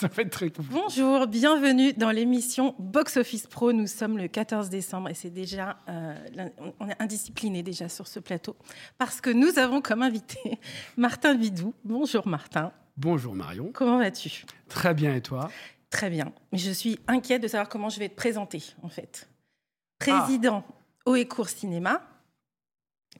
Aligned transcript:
Ça 0.00 0.08
va 0.08 0.22
être 0.22 0.30
très 0.30 0.48
compliqué. 0.48 0.80
Bonjour, 0.80 1.26
bienvenue 1.26 1.92
dans 1.92 2.10
l'émission 2.10 2.74
Box 2.78 3.18
Office 3.18 3.46
Pro. 3.46 3.74
Nous 3.74 3.86
sommes 3.86 4.16
le 4.16 4.28
14 4.28 4.70
décembre 4.70 5.10
et 5.10 5.14
c'est 5.14 5.28
déjà, 5.28 5.76
euh, 5.90 6.14
on 6.80 6.88
est 6.88 7.02
indiscipliné 7.02 7.62
déjà 7.62 7.86
sur 7.90 8.06
ce 8.08 8.18
plateau 8.18 8.56
parce 8.96 9.20
que 9.20 9.28
nous 9.28 9.58
avons 9.58 9.82
comme 9.82 10.00
invité 10.00 10.58
Martin 10.96 11.34
Vidou. 11.34 11.74
Bonjour 11.84 12.26
Martin. 12.26 12.72
Bonjour 12.96 13.34
Marion. 13.34 13.72
Comment 13.74 13.98
vas-tu? 13.98 14.46
Très 14.70 14.94
bien 14.94 15.14
et 15.14 15.20
toi? 15.20 15.50
Très 15.90 16.08
bien. 16.08 16.32
Mais 16.50 16.56
je 16.56 16.70
suis 16.70 16.98
inquiète 17.06 17.42
de 17.42 17.48
savoir 17.48 17.68
comment 17.68 17.90
je 17.90 17.98
vais 17.98 18.08
te 18.08 18.16
présenter 18.16 18.62
en 18.82 18.88
fait. 18.88 19.28
Président 19.98 20.64
au 21.04 21.14
Cours 21.26 21.50
Cinéma, 21.50 22.00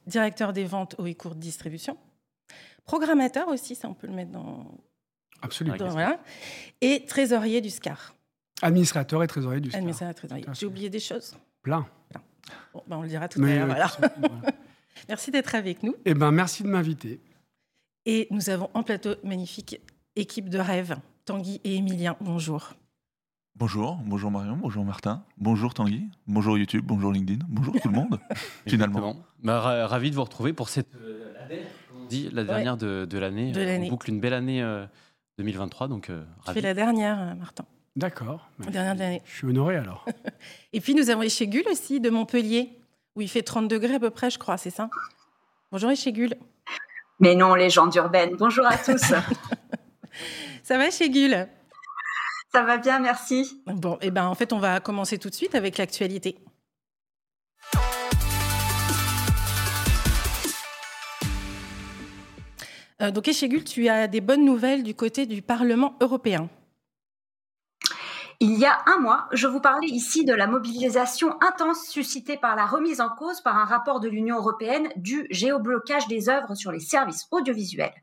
directeur 0.07 0.51
des 0.51 0.65
ventes 0.65 0.95
au 0.97 1.05
Cours 1.13 1.35
Distribution, 1.35 1.95
programmateur 2.85 3.49
aussi, 3.49 3.75
ça 3.75 3.87
on 3.87 3.93
peut 3.93 4.07
le 4.07 4.13
mettre 4.13 4.31
dans 4.31 4.65
Absolument. 5.41 5.77
Et 6.81 7.05
trésorier 7.05 7.61
du 7.61 7.69
SCAR. 7.69 8.15
Administrateur 8.61 9.23
et 9.23 9.27
trésorier 9.27 9.59
du 9.59 9.69
SCAR. 9.69 9.79
Administrateur 9.79 10.11
et 10.11 10.15
trésorier. 10.15 10.45
J'ai 10.53 10.65
oublié 10.65 10.89
des 10.89 10.99
choses 10.99 11.35
Plein. 11.61 11.85
Bon, 12.73 12.83
ben 12.87 12.97
on 12.97 13.01
le 13.03 13.07
dira 13.07 13.27
tout 13.27 13.43
à 13.43 13.65
l'heure. 13.65 13.99
merci 15.07 15.31
d'être 15.31 15.55
avec 15.55 15.83
nous. 15.83 15.95
Eh 16.05 16.13
ben, 16.13 16.31
merci 16.31 16.63
de 16.63 16.67
m'inviter. 16.67 17.19
Et 18.05 18.27
nous 18.31 18.49
avons 18.49 18.69
en 18.73 18.83
plateau 18.83 19.15
magnifique 19.23 19.79
équipe 20.15 20.49
de 20.49 20.57
rêve, 20.57 20.97
Tanguy 21.25 21.61
et 21.63 21.75
Emilien. 21.75 22.17
Bonjour. 22.19 22.73
Bonjour, 23.55 23.99
bonjour 24.05 24.31
Marion, 24.31 24.55
bonjour 24.55 24.83
Martin, 24.85 25.23
bonjour 25.37 25.73
Tanguy, 25.73 26.07
bonjour 26.25 26.57
YouTube, 26.57 26.83
bonjour 26.87 27.11
LinkedIn, 27.11 27.45
bonjour 27.49 27.75
tout 27.79 27.89
le 27.89 27.93
monde, 27.93 28.19
finalement. 28.67 29.17
Bah, 29.43 29.85
ravi 29.87 30.09
de 30.09 30.15
vous 30.15 30.23
retrouver 30.23 30.53
pour 30.53 30.69
cette 30.69 30.95
euh, 30.95 31.33
dit, 32.09 32.29
la 32.31 32.43
dernière 32.43 32.77
de, 32.77 33.17
l'année. 33.17 33.51
On 33.85 33.89
boucle 33.89 34.09
une 34.09 34.19
belle 34.19 34.33
année 34.33 34.63
2023, 35.41 35.85
euh, 35.85 35.89
donc 35.89 36.09
euh, 36.09 36.23
ravi. 36.43 36.61
la 36.61 36.73
dernière, 36.73 37.19
euh, 37.19 37.35
Martin. 37.35 37.65
D'accord. 37.95 38.49
Dernière 38.59 38.95
de 38.95 38.99
l'année. 38.99 39.21
Je 39.25 39.37
suis 39.37 39.47
honoré 39.47 39.75
alors. 39.75 40.05
Et 40.73 40.79
puis 40.79 40.95
nous 40.95 41.09
avons 41.09 41.23
Échégul 41.23 41.63
aussi 41.69 41.99
de 41.99 42.09
Montpellier, 42.09 42.77
où 43.15 43.21
il 43.21 43.27
fait 43.27 43.41
30 43.41 43.67
degrés 43.67 43.95
à 43.95 43.99
peu 43.99 44.09
près, 44.09 44.29
je 44.29 44.39
crois, 44.39 44.57
c'est 44.57 44.69
ça? 44.69 44.89
Bonjour 45.71 45.91
Échégul. 45.91 46.35
Mais 47.19 47.35
non, 47.35 47.53
légende 47.53 47.93
urbaine. 47.95 48.35
Bonjour 48.37 48.65
à 48.65 48.77
tous. 48.77 48.97
ça 50.63 50.77
va 50.77 50.87
Échégul 50.87 51.47
Ça 52.53 52.63
va 52.63 52.77
bien, 52.77 52.99
merci. 52.99 53.61
Bon, 53.65 53.95
et 53.95 54.07
eh 54.07 54.11
ben 54.11 54.25
en 54.27 54.35
fait, 54.35 54.53
on 54.53 54.59
va 54.59 54.79
commencer 54.79 55.17
tout 55.17 55.29
de 55.29 55.35
suite 55.35 55.55
avec 55.55 55.77
l'actualité. 55.77 56.37
Donc, 63.09 63.27
Echegul, 63.27 63.63
tu 63.63 63.87
as 63.87 64.07
des 64.07 64.21
bonnes 64.21 64.45
nouvelles 64.45 64.83
du 64.83 64.93
côté 64.93 65.25
du 65.25 65.41
Parlement 65.41 65.95
européen. 66.01 66.49
Il 68.43 68.57
y 68.57 68.65
a 68.65 68.79
un 68.87 68.97
mois, 68.97 69.27
je 69.33 69.45
vous 69.45 69.59
parlais 69.59 69.87
ici 69.87 70.25
de 70.25 70.33
la 70.33 70.47
mobilisation 70.47 71.35
intense 71.43 71.87
suscitée 71.87 72.37
par 72.37 72.55
la 72.55 72.65
remise 72.65 72.99
en 72.99 73.09
cause 73.09 73.39
par 73.41 73.55
un 73.55 73.65
rapport 73.65 73.99
de 73.99 74.09
l'Union 74.09 74.37
européenne 74.37 74.89
du 74.95 75.27
géoblocage 75.29 76.07
des 76.07 76.27
œuvres 76.27 76.55
sur 76.55 76.71
les 76.71 76.79
services 76.79 77.27
audiovisuels. 77.29 77.93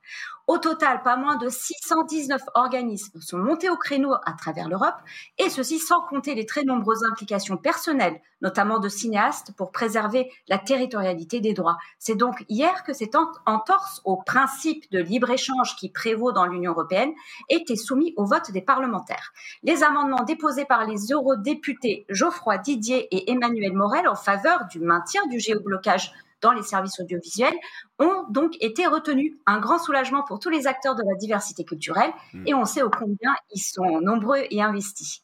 Au 0.49 0.57
total, 0.57 1.03
pas 1.03 1.19
moins 1.19 1.37
de 1.37 1.51
619 1.51 2.41
organismes 2.55 3.21
sont 3.21 3.37
montés 3.37 3.69
au 3.69 3.77
créneau 3.77 4.15
à 4.25 4.33
travers 4.33 4.67
l'Europe, 4.67 4.97
et 5.37 5.51
ceci 5.51 5.79
sans 5.79 6.01
compter 6.01 6.35
les 6.35 6.47
très 6.47 6.65
nombreuses 6.65 7.05
implications 7.05 7.59
personnelles, 7.59 8.19
notamment 8.41 8.79
de 8.79 8.89
cinéastes, 8.89 9.53
pour 9.59 9.73
préserver 9.73 10.33
la 10.49 10.57
territorialité 10.57 11.41
des 11.41 11.53
droits. 11.53 11.77
C'est 11.99 12.15
donc 12.15 12.47
hier 12.49 12.83
que 12.85 12.95
cette 12.95 13.15
entorse 13.45 14.01
au 14.07 14.17
principe 14.17 14.91
de 14.91 15.01
libre-échange 15.01 15.77
qui 15.77 15.91
prévaut 15.91 16.33
dans 16.33 16.47
l'Union 16.47 16.73
européenne 16.73 17.13
était 17.51 17.77
soumis 17.77 18.15
au 18.17 18.25
vote 18.25 18.51
des 18.51 18.63
parlementaires. 18.63 19.35
Les 19.63 19.83
amendements 19.83 20.25
déposés 20.25 20.65
par 20.65 20.87
les 20.87 21.13
eurodéputés 21.13 22.07
Geoffroy 22.09 22.57
Didier 22.57 23.15
et 23.15 23.31
Emmanuel 23.31 23.75
Morel 23.75 24.09
en 24.09 24.17
faveur 24.17 24.65
du 24.71 24.81
maintien 24.81 25.27
du 25.27 25.41
géoblocage 25.41 26.11
dans 26.41 26.53
les 26.53 26.63
services 26.63 26.99
audiovisuels 27.01 27.55
ont 27.99 28.25
donc 28.31 28.57
été 28.61 28.87
retenus. 28.87 29.35
Un 29.47 29.59
grand 29.59 29.79
soulagement 29.79 30.23
pour 30.23 30.39
tous 30.39 30.51
les 30.51 30.67
acteurs 30.67 30.95
de 30.95 31.03
la 31.03 31.17
diversité 31.17 31.65
culturelle 31.65 32.13
mm. 32.33 32.47
et 32.47 32.55
on 32.55 32.65
sait 32.65 32.83
au 32.83 32.91
combien 32.91 33.35
ils 33.55 33.61
sont 33.61 34.01
nombreux 34.01 34.45
et 34.51 34.63
investis. 34.63 35.23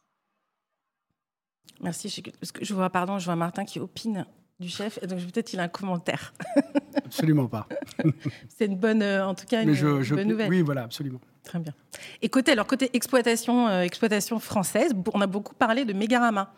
Merci. 1.80 2.22
Parce 2.40 2.52
que 2.52 2.64
je 2.64 2.74
vois, 2.74 2.90
pardon, 2.90 3.18
je 3.18 3.24
vois 3.26 3.36
Martin 3.36 3.64
qui 3.64 3.80
opine 3.80 4.26
du 4.60 4.68
chef, 4.68 4.98
et 5.02 5.06
donc 5.06 5.18
peut-être 5.18 5.52
il 5.52 5.60
a 5.60 5.64
un 5.64 5.68
commentaire. 5.68 6.32
Absolument 7.04 7.48
pas. 7.48 7.68
C'est 8.48 8.66
une 8.66 8.76
bonne, 8.76 9.02
euh, 9.02 9.26
en 9.26 9.34
tout 9.34 9.46
cas, 9.46 9.62
une, 9.62 9.74
bonne 9.74 10.28
nouvelle. 10.28 10.48
Oui, 10.48 10.62
voilà, 10.62 10.82
absolument. 10.82 11.20
Très 11.42 11.58
bien. 11.58 11.74
Et 12.22 12.28
côté, 12.28 12.52
alors 12.52 12.66
côté 12.66 12.90
exploitation, 12.94 13.68
euh, 13.68 13.82
exploitation 13.82 14.38
française, 14.38 14.92
on 15.12 15.20
a 15.20 15.26
beaucoup 15.26 15.54
parlé 15.54 15.84
de 15.84 15.92
Mégarama 15.92 16.52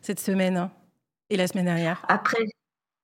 cette 0.00 0.20
semaine 0.20 0.56
hein, 0.56 0.70
et 1.28 1.36
la 1.36 1.46
semaine 1.46 1.66
dernière. 1.66 2.04
Après, 2.08 2.44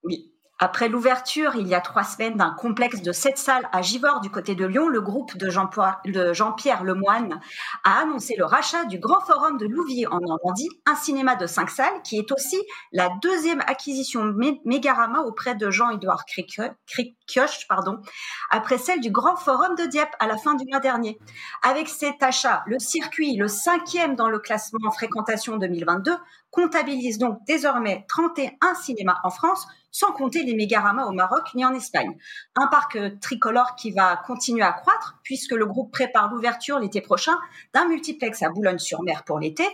oui, 0.04 0.32
après 0.58 0.88
l'ouverture, 0.88 1.54
il 1.56 1.68
y 1.68 1.74
a 1.74 1.82
trois 1.82 2.02
semaines, 2.02 2.36
d'un 2.36 2.52
complexe 2.52 3.02
de 3.02 3.12
sept 3.12 3.36
salles 3.36 3.68
à 3.72 3.82
Givors 3.82 4.20
du 4.20 4.30
côté 4.30 4.54
de 4.54 4.64
Lyon, 4.64 4.88
le 4.88 5.02
groupe 5.02 5.36
de 5.36 5.50
Jean-Pierre 5.50 6.82
Lemoine 6.82 7.40
a 7.84 8.00
annoncé 8.00 8.36
le 8.38 8.46
rachat 8.46 8.84
du 8.86 8.98
Grand 8.98 9.20
Forum 9.20 9.58
de 9.58 9.66
Louviers 9.66 10.06
en 10.06 10.18
Normandie, 10.18 10.70
un 10.86 10.94
cinéma 10.94 11.36
de 11.36 11.46
cinq 11.46 11.68
salles 11.68 12.00
qui 12.04 12.16
est 12.16 12.32
aussi 12.32 12.56
la 12.92 13.10
deuxième 13.20 13.60
acquisition 13.60 14.34
Mégarama 14.64 15.20
auprès 15.20 15.54
de 15.56 15.70
Jean-Édouard 15.70 16.24
Cricquioche, 16.24 17.68
pardon, 17.68 18.00
après 18.48 18.78
celle 18.78 19.00
du 19.00 19.10
Grand 19.10 19.36
Forum 19.36 19.74
de 19.74 19.84
Dieppe 19.84 20.14
à 20.20 20.26
la 20.26 20.38
fin 20.38 20.54
du 20.54 20.64
mois 20.70 20.80
dernier. 20.80 21.18
Avec 21.62 21.86
cet 21.88 22.22
achat, 22.22 22.62
le 22.66 22.78
circuit, 22.78 23.36
le 23.36 23.48
cinquième 23.48 24.16
dans 24.16 24.30
le 24.30 24.38
classement 24.38 24.88
en 24.88 24.90
fréquentation 24.90 25.58
2022, 25.58 26.16
comptabilise 26.50 27.18
donc 27.18 27.38
désormais 27.46 28.06
31 28.08 28.74
cinémas 28.74 29.18
en 29.22 29.30
France, 29.30 29.66
sans 29.96 30.12
compter 30.12 30.42
les 30.42 30.54
Mégarama 30.54 31.06
au 31.06 31.12
Maroc 31.12 31.54
ni 31.54 31.64
en 31.64 31.72
Espagne. 31.72 32.18
Un 32.54 32.66
parc 32.66 32.96
euh, 32.96 33.10
tricolore 33.18 33.76
qui 33.76 33.92
va 33.92 34.16
continuer 34.26 34.62
à 34.62 34.72
croître 34.72 35.18
puisque 35.22 35.52
le 35.52 35.64
groupe 35.64 35.90
prépare 35.90 36.30
l'ouverture 36.30 36.78
l'été 36.78 37.00
prochain 37.00 37.32
d'un 37.72 37.88
multiplex 37.88 38.42
à 38.42 38.50
Boulogne-sur-Mer 38.50 39.24
pour 39.24 39.38
l'été 39.38 39.64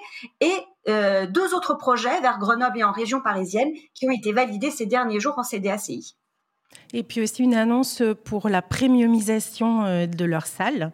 et 0.41 0.53
euh, 0.88 1.27
deux 1.27 1.55
autres 1.55 1.75
projets 1.75 2.21
vers 2.21 2.38
Grenoble 2.38 2.78
et 2.78 2.84
en 2.84 2.93
région 2.93 3.21
parisienne 3.21 3.72
qui 3.94 4.06
ont 4.06 4.12
été 4.12 4.33
validés 4.33 4.71
ces 4.71 4.87
derniers 4.87 5.19
jours 5.19 5.38
en 5.38 5.43
CDACI. 5.43 6.15
Et 6.93 7.03
puis 7.03 7.21
aussi 7.21 7.43
une 7.43 7.54
annonce 7.54 8.00
pour 8.25 8.49
la 8.49 8.62
premiumisation 8.62 9.84
euh, 9.84 10.06
de 10.06 10.25
leurs 10.25 10.47
salles. 10.47 10.93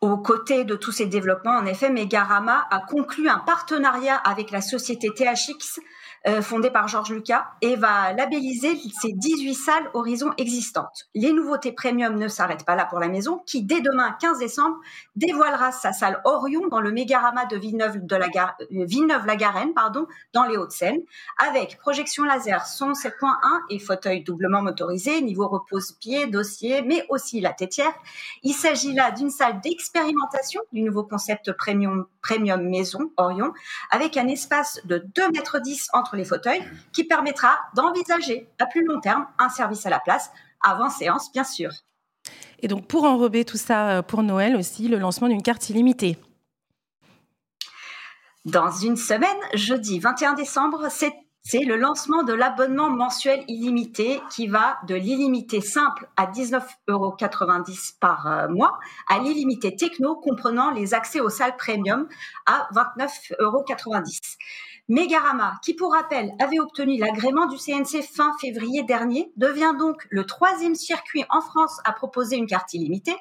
Aux 0.00 0.16
côtés 0.16 0.64
de 0.64 0.76
tous 0.76 0.92
ces 0.92 1.04
développements, 1.04 1.58
en 1.58 1.66
effet, 1.66 1.90
Megarama 1.90 2.66
a 2.70 2.80
conclu 2.80 3.28
un 3.28 3.38
partenariat 3.38 4.16
avec 4.16 4.50
la 4.50 4.62
société 4.62 5.10
THX 5.10 5.78
euh, 6.26 6.42
fondée 6.42 6.68
par 6.68 6.86
Georges 6.86 7.12
Lucas 7.12 7.46
et 7.62 7.76
va 7.76 8.12
labelliser 8.12 8.76
ses 9.00 9.12
18 9.12 9.54
salles 9.54 9.90
Horizon 9.94 10.32
existantes. 10.36 11.08
Les 11.14 11.32
nouveautés 11.32 11.72
premium 11.72 12.18
ne 12.18 12.28
s'arrêtent 12.28 12.66
pas 12.66 12.76
là 12.76 12.84
pour 12.84 12.98
la 12.98 13.08
maison 13.08 13.42
qui, 13.46 13.62
dès 13.62 13.80
demain 13.80 14.14
15 14.20 14.38
décembre, 14.38 14.76
dévoilera 15.16 15.72
sa 15.72 15.94
salle 15.94 16.20
Orion 16.26 16.68
dans 16.68 16.82
le 16.82 16.92
Mégarama 16.92 17.46
de 17.46 17.56
Villeneuve-la-Garenne, 17.56 18.54
euh, 18.60 18.84
Villeneuve 18.84 19.24
pardon, 19.74 20.06
dans 20.34 20.44
les 20.44 20.58
Hauts-de-Seine, 20.58 20.98
avec 21.38 21.78
projection 21.78 22.24
laser, 22.24 22.66
son 22.66 22.92
7.1 22.92 23.36
et 23.70 23.78
fauteuil 23.78 24.22
doublement 24.22 24.60
motorisé, 24.60 25.22
niveau 25.22 25.48
repose-pied, 25.48 26.26
dossier, 26.26 26.82
mais 26.82 27.06
aussi 27.08 27.40
la 27.40 27.54
tétière. 27.54 27.94
Il 28.42 28.52
s'agit 28.52 28.92
là 28.92 29.10
d'une 29.10 29.30
salle 29.30 29.60
d'expérimentation 29.92 30.60
du 30.72 30.82
nouveau 30.82 31.04
concept 31.04 31.52
premium, 31.52 32.06
premium 32.22 32.62
maison 32.68 33.10
Orion, 33.16 33.52
avec 33.90 34.16
un 34.16 34.28
espace 34.28 34.80
de 34.84 34.98
2,10 34.98 35.32
mètres 35.32 35.60
entre 35.92 36.16
les 36.16 36.24
fauteuils 36.24 36.62
qui 36.92 37.04
permettra 37.04 37.58
d'envisager 37.74 38.48
à 38.58 38.66
plus 38.66 38.84
long 38.84 39.00
terme 39.00 39.26
un 39.38 39.48
service 39.48 39.86
à 39.86 39.90
la 39.90 40.00
place, 40.00 40.30
avant 40.62 40.90
séance 40.90 41.32
bien 41.32 41.44
sûr. 41.44 41.70
Et 42.60 42.68
donc 42.68 42.86
pour 42.86 43.04
enrober 43.04 43.44
tout 43.44 43.56
ça 43.56 43.90
euh, 43.90 44.02
pour 44.02 44.22
Noël 44.22 44.56
aussi, 44.56 44.88
le 44.88 44.98
lancement 44.98 45.28
d'une 45.28 45.42
carte 45.42 45.68
illimitée. 45.70 46.18
Dans 48.44 48.70
une 48.70 48.96
semaine, 48.96 49.28
jeudi 49.54 49.98
21 49.98 50.34
décembre, 50.34 50.86
c'est 50.90 51.14
c'est 51.42 51.64
le 51.64 51.76
lancement 51.76 52.22
de 52.22 52.32
l'abonnement 52.32 52.90
mensuel 52.90 53.44
illimité 53.48 54.20
qui 54.30 54.46
va 54.46 54.78
de 54.86 54.94
l'illimité 54.94 55.60
simple 55.60 56.08
à 56.16 56.26
19,90 56.26 56.62
euros 56.88 57.16
par 57.98 58.26
euh, 58.26 58.48
mois 58.48 58.78
à 59.08 59.18
l'illimité 59.18 59.74
techno 59.74 60.16
comprenant 60.16 60.70
les 60.70 60.92
accès 60.92 61.20
aux 61.20 61.30
salles 61.30 61.56
premium 61.56 62.06
à 62.46 62.68
29,90 62.74 63.32
euros. 63.40 63.64
Megarama, 64.90 65.54
qui 65.62 65.74
pour 65.74 65.92
rappel 65.92 66.32
avait 66.40 66.58
obtenu 66.58 66.98
l'agrément 66.98 67.46
du 67.46 67.56
CNC 67.56 68.02
fin 68.02 68.32
février 68.40 68.82
dernier, 68.82 69.32
devient 69.36 69.72
donc 69.78 70.04
le 70.10 70.26
troisième 70.26 70.74
circuit 70.74 71.24
en 71.30 71.40
France 71.40 71.78
à 71.84 71.92
proposer 71.92 72.36
une 72.36 72.48
carte 72.48 72.74
illimitée. 72.74 73.16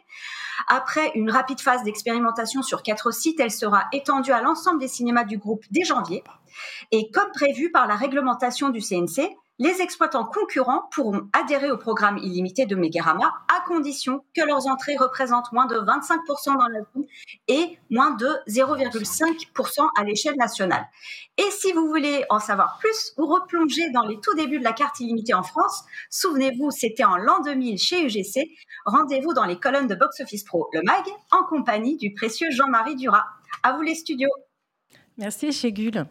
Après 0.67 1.11
une 1.13 1.29
rapide 1.29 1.61
phase 1.61 1.83
d'expérimentation 1.83 2.63
sur 2.63 2.81
quatre 2.81 3.11
sites, 3.11 3.39
elle 3.39 3.51
sera 3.51 3.85
étendue 3.93 4.31
à 4.31 4.41
l'ensemble 4.41 4.79
des 4.79 4.87
cinémas 4.87 5.25
du 5.25 5.37
groupe 5.37 5.63
dès 5.69 5.83
janvier. 5.83 6.23
Et 6.91 7.09
comme 7.11 7.31
prévu 7.31 7.71
par 7.71 7.87
la 7.87 7.95
réglementation 7.95 8.69
du 8.69 8.81
CNC, 8.81 9.35
Les 9.61 9.81
exploitants 9.81 10.23
concurrents 10.23 10.83
pourront 10.93 11.27
adhérer 11.33 11.69
au 11.69 11.77
programme 11.77 12.17
illimité 12.17 12.65
de 12.65 12.77
Megarama 12.77 13.29
à 13.53 13.59
condition 13.67 14.23
que 14.33 14.41
leurs 14.41 14.67
entrées 14.67 14.95
représentent 14.95 15.51
moins 15.51 15.65
de 15.65 15.75
25% 15.75 16.57
dans 16.57 16.67
la 16.69 16.79
zone 16.93 17.05
et 17.49 17.77
moins 17.89 18.11
de 18.11 18.29
0,5% 18.47 19.89
à 19.97 20.03
l'échelle 20.05 20.37
nationale. 20.37 20.87
Et 21.37 21.51
si 21.51 21.73
vous 21.73 21.89
voulez 21.89 22.23
en 22.29 22.39
savoir 22.39 22.77
plus, 22.79 23.11
vous 23.17 23.27
replongez 23.27 23.89
dans 23.89 24.03
les 24.03 24.17
tout 24.21 24.33
débuts 24.33 24.59
de 24.59 24.63
la 24.63 24.71
carte 24.71 25.01
illimitée 25.01 25.33
en 25.33 25.43
France. 25.43 25.83
Souvenez-vous, 26.09 26.71
c'était 26.71 27.03
en 27.03 27.17
l'an 27.17 27.41
2000 27.41 27.77
chez 27.77 28.05
UGC. 28.05 28.49
Rendez-vous 28.85 29.33
dans 29.33 29.45
les 29.45 29.59
colonnes 29.59 29.87
de 29.87 29.95
Box 29.95 30.21
Office 30.21 30.45
Pro, 30.45 30.69
le 30.71 30.83
MAG, 30.83 31.03
en 31.31 31.43
compagnie 31.43 31.97
du 31.97 32.13
précieux 32.13 32.49
Jean-Marie 32.49 32.95
Duras. 32.95 33.25
À 33.63 33.73
vous 33.73 33.81
les 33.81 33.95
studios. 33.95 34.29
Merci 35.19 35.51
Chégul. 35.51 36.05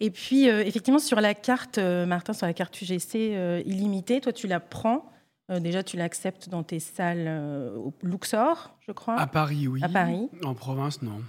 Et 0.00 0.10
puis, 0.10 0.48
euh, 0.48 0.64
effectivement, 0.64 0.98
sur 0.98 1.20
la 1.20 1.34
carte, 1.34 1.76
euh, 1.76 2.06
Martin, 2.06 2.32
sur 2.32 2.46
la 2.46 2.54
carte 2.54 2.80
UGC 2.80 3.14
euh, 3.14 3.62
illimitée, 3.66 4.22
toi, 4.22 4.32
tu 4.32 4.46
la 4.46 4.58
prends. 4.58 5.04
déjà, 5.50 5.82
tu 5.82 5.98
l'acceptes 5.98 6.48
dans 6.48 6.62
tes 6.62 6.80
salles 6.80 7.28
au 7.76 7.92
Luxor, 8.02 8.74
je 8.80 8.92
crois. 8.92 9.16
À 9.20 9.26
Paris, 9.26 9.68
oui. 9.68 9.82
À 9.84 9.90
Paris. 9.90 10.30
En 10.42 10.54
province, 10.54 11.02
non. 11.02 11.20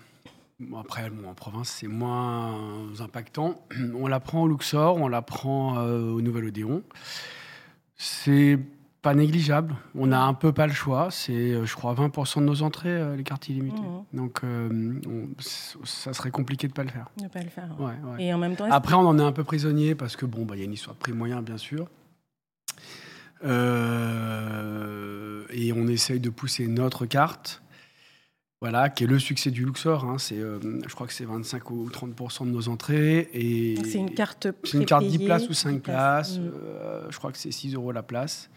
après, 0.80 1.12
en 1.28 1.34
province, 1.34 1.70
c'est 1.70 1.90
moins 1.90 2.88
impactant. 3.02 3.62
On 4.00 4.08
la 4.08 4.22
prend 4.22 4.44
au 4.44 4.48
Luxor, 4.48 4.96
on 4.96 5.10
la 5.10 5.22
prend 5.22 5.78
au 5.78 6.22
Nouvel 6.22 6.46
Odéon. 6.46 6.84
C'est 7.98 8.58
pas 9.06 9.14
négligeable. 9.14 9.76
On 9.94 10.08
n'a 10.08 10.24
un 10.24 10.34
peu 10.34 10.52
pas 10.52 10.66
le 10.66 10.74
choix. 10.74 11.10
C'est, 11.12 11.32
euh, 11.32 11.64
je 11.68 11.76
crois, 11.76 11.94
20% 11.94 12.40
de 12.40 12.46
nos 12.46 12.64
entrées, 12.64 12.90
euh, 12.90 13.16
les 13.16 13.22
cartes 13.22 13.48
illimitées. 13.50 13.78
Mmh. 13.80 14.18
Donc, 14.18 14.40
euh, 14.44 14.96
ça 15.84 16.12
serait 16.14 16.32
compliqué 16.32 16.68
de 16.68 16.74
pas 16.74 16.84
le 16.84 16.90
faire. 16.90 17.06
Ne 17.22 17.28
pas 17.28 17.44
le 17.44 17.50
faire. 17.50 17.70
Et 18.18 18.34
en 18.34 18.40
même 18.40 18.56
temps. 18.56 18.66
Après, 18.72 18.96
on 18.96 19.06
en 19.08 19.20
est 19.20 19.24
un 19.24 19.32
peu 19.32 19.44
prisonnier 19.44 19.94
parce 19.94 20.16
que 20.16 20.26
bon, 20.26 20.44
bah, 20.44 20.56
il 20.56 20.60
y 20.60 20.64
a 20.64 20.66
une 20.66 20.74
histoire 20.74 20.96
de 20.96 21.00
prix 21.00 21.14
moyen, 21.14 21.44
bien 21.44 21.58
sûr. 21.58 21.88
et 23.44 23.48
on 25.74 25.88
essaye 25.88 26.20
de 26.20 26.32
pousser 26.32 26.66
notre 26.68 27.06
carte. 27.06 27.62
Voilà, 28.62 28.90
qui 28.90 29.04
est 29.04 29.08
le 29.08 29.20
succès 29.20 29.52
du 29.52 29.66
Luxor. 29.66 30.06
Hein. 30.06 30.18
C'est, 30.18 30.38
je 30.40 30.96
crois 30.96 31.08
que 31.08 31.14
c'est 31.14 31.26
25 31.26 31.70
ou 31.72 31.90
30% 31.90 32.46
de 32.46 32.52
nos 32.52 32.68
entrées. 32.70 33.30
Et 33.34 33.76
c'est 33.84 33.98
une 34.00 34.14
carte 34.14 34.48
C'est 34.64 34.78
une 34.78 34.86
carte 34.86 35.06
10 35.06 35.20
places 35.20 35.50
ou 35.50 35.54
5 35.54 35.82
places. 35.82 36.40
Mmh. 36.40 36.52
je 37.10 37.18
crois 37.18 37.32
que 37.32 37.38
c'est 37.38 37.52
6 37.52 37.76
euros 37.76 37.92
la 37.92 38.04
place. 38.04 38.50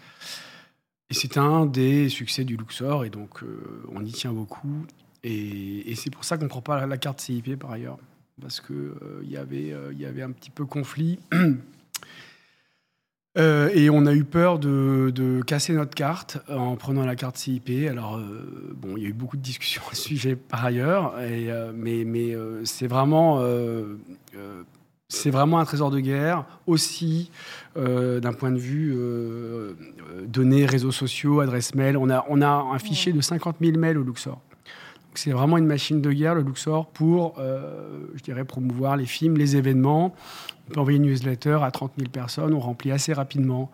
Et 1.11 1.15
c'est 1.15 1.39
un 1.39 1.65
des 1.65 2.09
succès 2.11 2.45
du 2.45 2.57
Luxor, 2.57 3.05
et 3.05 3.11
donc 3.11 3.43
euh, 3.43 3.83
on 3.95 4.05
y 4.05 4.13
tient 4.13 4.33
beaucoup. 4.33 4.85
Et, 5.25 5.95
c'est 5.97 6.11
pour 6.11 6.25
ça 6.25 6.37
qu'on 6.37 6.45
ne 6.45 6.49
prend 6.49 6.61
pas 6.61 6.87
la, 6.87 6.99
carte 6.99 7.21
CIP 7.21 7.59
par 7.59 7.73
ailleurs, 7.73 7.99
parce 8.41 8.61
qu'il 8.61 8.77
euh, 8.77 9.23
y, 9.25 9.37
avait, 9.37 9.73
euh, 9.73 9.93
y 9.95 10.05
avait 10.05 10.23
un 10.23 10.31
petit 10.31 10.51
peu 10.51 10.67
conflit. 10.67 11.19
et 13.37 13.89
on 13.91 14.07
a 14.07 14.15
eu 14.15 14.25
peur 14.25 14.59
de, 14.59 15.41
casser 15.47 15.73
notre 15.73 15.95
carte 15.95 16.39
en 16.49 16.75
prenant 16.77 17.07
la 17.07 17.15
carte 17.15 17.37
CIP. 17.37 17.89
Alors, 17.89 18.21
bon, 18.75 18.97
il 18.97 19.03
y 19.05 19.07
a 19.07 19.09
eu 19.09 19.13
beaucoup 19.13 19.37
de 19.37 19.43
discussions 19.43 19.83
à 19.91 19.95
ce 19.95 20.03
sujet 20.03 20.35
par 20.35 20.65
ailleurs, 20.65 21.21
et, 21.21 21.49
mais, 21.73 22.05
mais 22.05 22.35
c'est 22.65 22.89
vraiment 22.89 23.41
c'est 25.09 25.31
vraiment 25.31 25.59
un 25.59 25.65
trésor 25.65 25.91
de 25.91 26.01
guerre, 26.01 26.45
aussi 26.67 27.31
euh, 27.77 28.21
d'un 28.21 28.35
point 28.35 28.51
de 28.51 28.59
vue 28.59 28.93
euh, 28.95 28.99
euh, 29.01 30.27
données, 30.27 30.67
réseaux 30.67 30.93
sociaux, 30.93 31.41
adresses 31.41 31.75
mail. 31.75 31.97
On 31.97 32.11
a, 32.11 32.27
on 32.29 32.43
a 32.43 32.49
un 32.49 32.79
fichier 32.79 33.13
de 33.13 33.21
50 33.21 33.57
000 33.61 33.79
mails 33.79 33.99
au 33.99 34.03
Luxor. 34.03 34.41
C'est 35.19 35.33
vraiment 35.33 35.59
une 35.59 35.67
machine 35.67 36.01
de 36.01 36.13
guerre, 36.13 36.37
le 36.37 36.43
Luxor, 36.43 36.87
pour, 36.87 37.35
je 37.39 38.23
dirais, 38.23 38.45
promouvoir 38.45 38.97
les 38.97 39.07
films, 39.07 39.37
les 39.37 39.57
événements. 39.57 40.15
On 40.69 40.75
peut 40.75 40.81
envoyer 40.81 40.99
une 40.99 41.07
newsletter 41.07 41.59
à 41.63 41.71
30 41.73 41.93
000 41.99 42.11
personnes, 42.11 42.55
on 42.55 42.61
remplit 42.61 42.93
assez 42.93 43.13
rapidement. 43.13 43.71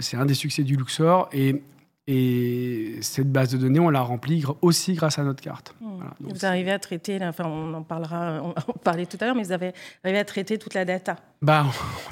C'est 0.00 0.18
un 0.18 0.26
des 0.26 0.34
succès 0.34 0.64
du 0.64 0.76
Luxor. 0.76 1.30
Et 1.32 1.62
et 2.10 2.96
cette 3.02 3.30
base 3.30 3.50
de 3.50 3.58
données, 3.58 3.80
on 3.80 3.90
la 3.90 4.00
remplit 4.00 4.42
aussi 4.62 4.94
grâce 4.94 5.18
à 5.18 5.24
notre 5.24 5.42
carte. 5.42 5.74
Mmh. 5.82 6.04
vous 6.20 6.46
arrivez 6.46 6.70
à 6.70 6.78
traiter, 6.78 7.18
enfin 7.20 7.44
on 7.44 7.74
en 7.74 7.82
parlera, 7.82 8.40
on 8.42 8.48
en 8.52 8.72
parlait 8.82 9.04
tout 9.04 9.18
à 9.20 9.26
l'heure, 9.26 9.34
mais 9.34 9.42
vous 9.42 9.52
avez 9.52 9.74
arrivé 10.02 10.18
à 10.18 10.24
traiter 10.24 10.56
toute 10.56 10.72
la 10.72 10.86
data. 10.86 11.16
Bah, 11.42 11.66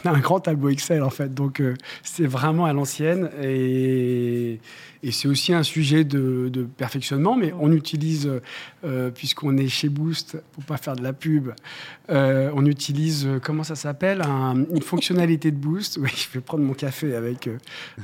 on 0.05 0.09
a 0.11 0.13
un 0.13 0.19
grand 0.19 0.41
tableau 0.41 0.69
Excel 0.69 1.03
en 1.03 1.09
fait, 1.09 1.33
donc 1.33 1.61
euh, 1.61 1.75
c'est 2.03 2.27
vraiment 2.27 2.67
à 2.67 2.75
l'ancienne 2.75 3.31
et, 3.43 4.61
et 5.07 5.13
c'est 5.13 5.29
aussi 5.29 5.55
un 5.55 5.63
sujet 5.63 6.03
de, 6.03 6.67
perfectionnement, 6.77 7.37
mais 7.37 7.53
on 7.61 7.71
utilise, 7.71 8.29
euh, 8.83 9.11
puisqu'on 9.13 9.57
est 9.57 9.69
chez 9.69 9.89
Boost, 9.89 10.37
pour 10.51 10.65
pas 10.65 10.79
faire 10.79 10.97
de 10.97 11.03
la 11.05 11.13
pub, 11.13 11.53
euh, 12.11 12.51
on 12.55 12.67
utilise, 12.67 13.29
comment 13.41 13.63
ça 13.63 13.77
s'appelle, 13.77 14.21
une 14.23 14.83
fonctionnalité 14.83 15.53
de 15.53 15.57
Boost. 15.57 15.99
Oui, 16.07 16.11
je 16.15 16.29
vais 16.35 16.41
prendre 16.41 16.65
mon 16.65 16.75
café 16.75 17.15
avec 17.15 17.49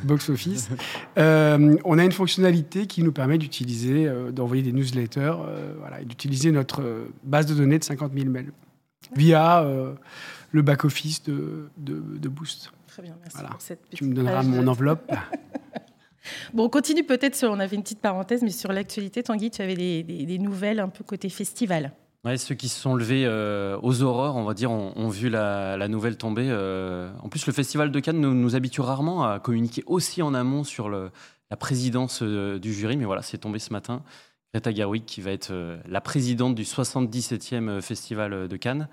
Box 0.04 0.28
Office. 0.28 0.68
on 1.16 1.98
a 1.98 2.04
une 2.04 2.12
fonctionnalité 2.12 2.86
qui 2.86 3.02
nous 3.02 3.12
permet 3.12 3.36
d'utiliser, 3.36 4.08
d'envoyer 4.32 4.62
des 4.62 4.72
newsletters, 4.72 5.34
voilà, 5.80 6.00
et 6.00 6.04
d'utiliser 6.04 6.52
notre 6.52 6.84
base 7.24 7.46
de 7.46 7.54
données 7.54 7.80
de 7.80 7.84
50 7.84 8.12
000 8.14 8.30
mails 8.30 8.52
via 9.16 9.66
le 10.52 10.62
back-office 10.62 11.24
de, 11.24 11.68
de, 11.76 12.28
Boost. 12.28 12.72
Très 12.86 13.02
bien, 13.02 13.16
merci 13.20 13.44
pour 13.50 13.60
cette 13.60 13.82
petite 13.82 13.98
Tu 13.98 14.04
me 14.04 14.14
donneras 14.14 14.42
mon 14.44 14.68
enveloppe. 14.68 15.10
bon, 16.54 16.64
on 16.64 16.68
continue 16.68 17.04
peut-être 17.04 17.36
sur, 17.36 17.50
on 17.50 17.60
avait 17.60 17.76
une 17.76 17.82
petite 17.82 18.00
parenthèse, 18.00 18.42
mais 18.42 18.50
sur 18.50 18.72
l'actualité, 18.72 19.22
Tanguy, 19.22 19.50
tu 19.50 19.62
avais 19.62 19.74
des, 19.74 20.38
nouvelles 20.38 20.80
un 20.80 20.88
peu 20.88 21.04
côté 21.04 21.28
festival. 21.28 21.92
Ouais, 22.24 22.36
ceux 22.36 22.54
qui 22.54 22.68
se 22.68 22.80
sont 22.80 22.94
levés 22.94 23.24
euh, 23.26 23.76
aux 23.82 24.02
aurores, 24.02 24.36
on 24.36 24.44
va 24.44 24.54
dire, 24.54 24.70
ont, 24.70 25.08
vu 25.08 25.28
la, 25.28 25.88
nouvelle 25.88 26.16
tomber. 26.16 26.46
Euh. 26.48 27.10
En 27.22 27.28
plus, 27.28 27.46
le 27.46 27.52
Festival 27.52 27.90
de 27.90 28.00
Cannes 28.00 28.20
nous, 28.20 28.32
nous, 28.32 28.54
habitue 28.54 28.80
rarement 28.80 29.24
à 29.24 29.40
communiquer 29.40 29.82
aussi 29.86 30.22
en 30.22 30.32
amont 30.32 30.62
sur 30.62 30.88
la 30.88 31.56
présidence 31.58 32.20
euh, 32.22 32.60
du 32.60 32.72
jury, 32.72 32.96
mais 32.96 33.04
voilà, 33.06 33.22
c'est 33.22 33.38
tombé 33.38 33.58
ce 33.58 33.72
matin. 33.72 34.02
Greta 34.54 34.72
Gerwig, 34.72 35.04
qui 35.04 35.20
va 35.20 35.30
être 35.30 35.52
la 35.88 36.00
présidente 36.02 36.54
du 36.54 36.64
77e 36.64 37.80
Festival 37.80 38.48
de 38.48 38.56
Cannes. 38.56 38.86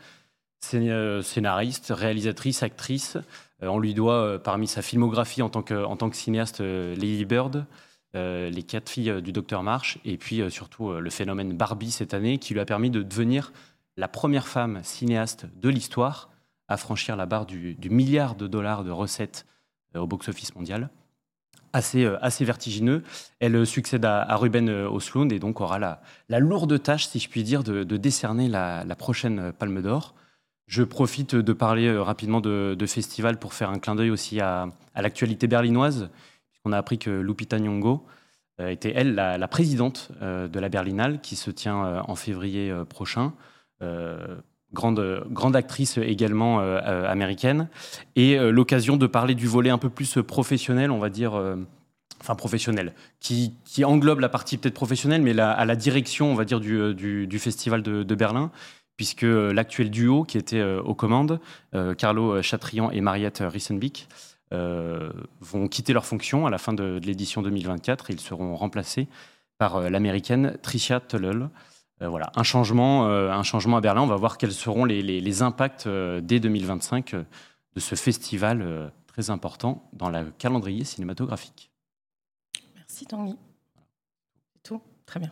Scénariste, 0.61 1.93
réalisatrice, 1.95 2.63
actrice. 2.63 3.17
Euh, 3.63 3.67
on 3.67 3.79
lui 3.79 3.93
doit, 3.93 4.21
euh, 4.21 4.37
parmi 4.37 4.67
sa 4.67 4.81
filmographie 4.81 5.41
en 5.41 5.49
tant 5.49 5.61
que, 5.61 6.15
cinéaste, 6.15 6.61
Lady 6.61 7.25
Bird, 7.25 7.65
Les 8.13 8.63
quatre 8.63 8.89
filles 8.89 9.21
du 9.21 9.31
docteur 9.31 9.63
March, 9.63 9.99
et 10.05 10.17
puis 10.17 10.41
surtout 10.49 10.93
le 10.93 11.09
phénomène 11.09 11.55
Barbie 11.55 11.91
cette 11.91 12.13
année, 12.13 12.39
qui 12.39 12.53
lui 12.53 12.59
a 12.59 12.65
permis 12.65 12.89
de 12.89 13.03
devenir 13.03 13.51
la 13.97 14.07
première 14.07 14.47
femme 14.47 14.79
cinéaste 14.83 15.45
de 15.55 15.69
l'histoire 15.69 16.29
à 16.67 16.77
franchir 16.77 17.15
la 17.15 17.25
barre 17.25 17.45
du, 17.45 17.77
milliard 17.89 18.35
de 18.35 18.47
dollars 18.47 18.83
de 18.83 18.91
recettes 18.91 19.45
au 19.95 20.07
box-office 20.07 20.55
mondial. 20.55 20.89
Assez, 21.71 22.05
assez, 22.21 22.45
vertigineux. 22.45 23.03
Elle 23.39 23.63
succède 23.67 24.05
à, 24.05 24.35
Ruben 24.35 24.69
Oslund 24.69 25.31
et 25.31 25.37
donc 25.37 25.61
aura 25.61 25.77
la, 25.77 26.39
lourde 26.39 26.81
tâche, 26.81 27.07
si 27.07 27.19
je 27.19 27.29
puis 27.29 27.43
dire, 27.43 27.63
de, 27.63 27.83
décerner 27.83 28.47
la, 28.47 28.95
prochaine 28.97 29.51
Palme 29.51 29.83
d'Or. 29.83 30.15
Je 30.69 30.83
profite 30.83 31.35
de 31.35 31.51
parler 31.51 31.87
euh, 31.87 32.03
rapidement 32.03 32.41
de, 32.41 32.77
festival 32.85 33.39
pour 33.39 33.55
faire 33.55 33.71
un 33.71 33.79
clin 33.79 33.95
d'œil 33.95 34.11
aussi 34.11 34.39
à, 34.39 34.69
l'actualité 34.95 35.47
berlinoise, 35.47 36.11
puisqu'on 36.51 36.73
a 36.73 36.77
appris 36.77 36.99
que 36.99 37.09
Lupita 37.09 37.57
Nyong'o 37.57 38.05
euh, 38.61 38.69
était, 38.69 38.93
elle, 38.95 39.15
la, 39.15 39.47
présidente 39.47 40.11
euh, 40.21 40.47
de 40.47 40.59
la 40.59 40.69
Berlinale, 40.69 41.21
qui 41.21 41.35
se 41.35 41.49
tient 41.49 42.03
en 42.07 42.15
février 42.15 42.71
prochain. 42.87 43.33
grande, 44.71 45.23
grande 45.31 45.55
actrice 45.55 45.97
également 45.97 46.59
américaine. 46.59 47.67
Et 48.15 48.37
l'occasion 48.37 48.95
de 48.95 49.07
parler 49.07 49.33
du 49.33 49.47
volet 49.47 49.71
un 49.71 49.79
peu 49.79 49.89
plus 49.89 50.21
professionnel, 50.21 50.91
on 50.91 50.99
va 50.99 51.09
dire 51.09 51.33
enfin 52.21 52.35
professionnel, 52.35 52.93
qui, 53.21 53.55
englobe 53.83 54.19
la 54.19 54.29
partie 54.29 54.57
peut-être 54.57 54.75
professionnelle, 54.75 55.21
mais 55.21 55.39
à 55.39 55.65
la 55.65 55.75
direction, 55.77 56.29
on 56.29 56.35
va 56.35 56.45
dire, 56.45 56.59
du, 56.59 57.39
festival 57.39 57.81
de 57.81 58.15
Berlin, 58.15 58.51
puisque 58.99 59.23
euh, 59.23 59.53
l'actuel 59.53 59.89
duo 59.89 60.25
qui 60.25 60.37
était 60.37 60.59
euh, 60.59 60.81
aux 60.81 60.93
commandes, 60.93 61.39
euh, 61.73 61.95
Carlo 61.95 62.41
Chatrian 62.41 62.91
et 62.91 62.99
Mariette 62.99 63.41
Rissenbeek, 63.41 64.09
vont 64.51 65.69
quitter 65.69 65.93
leurs 65.93 66.05
fonctions 66.05 66.45
à 66.45 66.49
la 66.49 66.57
fin 66.57 66.73
de, 66.73 66.99
l'édition 67.01 67.41
2024 67.41 68.09
et 68.09 68.13
ils 68.13 68.19
seront 68.19 68.57
remplacés 68.57 69.07
par 69.57 69.89
l'américaine 69.89 70.57
Tricia 70.63 70.99
Tullel. 70.99 71.49
voilà, 72.01 72.31
un 72.35 72.41
changement, 72.41 73.05
un 73.05 73.43
changement 73.43 73.77
à 73.77 73.81
Berlin. 73.81 74.01
On 74.01 74.07
va 74.07 74.15
voir 74.15 74.39
quels 74.39 74.51
seront 74.51 74.85
les, 74.85 75.41
impacts 75.43 75.87
dès 75.87 76.39
2025 76.39 77.13
de 77.13 77.79
ce 77.79 77.93
festival 77.93 78.91
très 79.05 79.29
important 79.29 79.87
dans 79.93 80.09
le 80.09 80.31
calendrier 80.39 80.83
cinématographique. 80.83 81.69
Merci 82.75 83.05
Tanguy. 83.05 83.37
C'est 84.55 84.63
tout 84.63 84.81
Très 85.05 85.19
bien. 85.19 85.31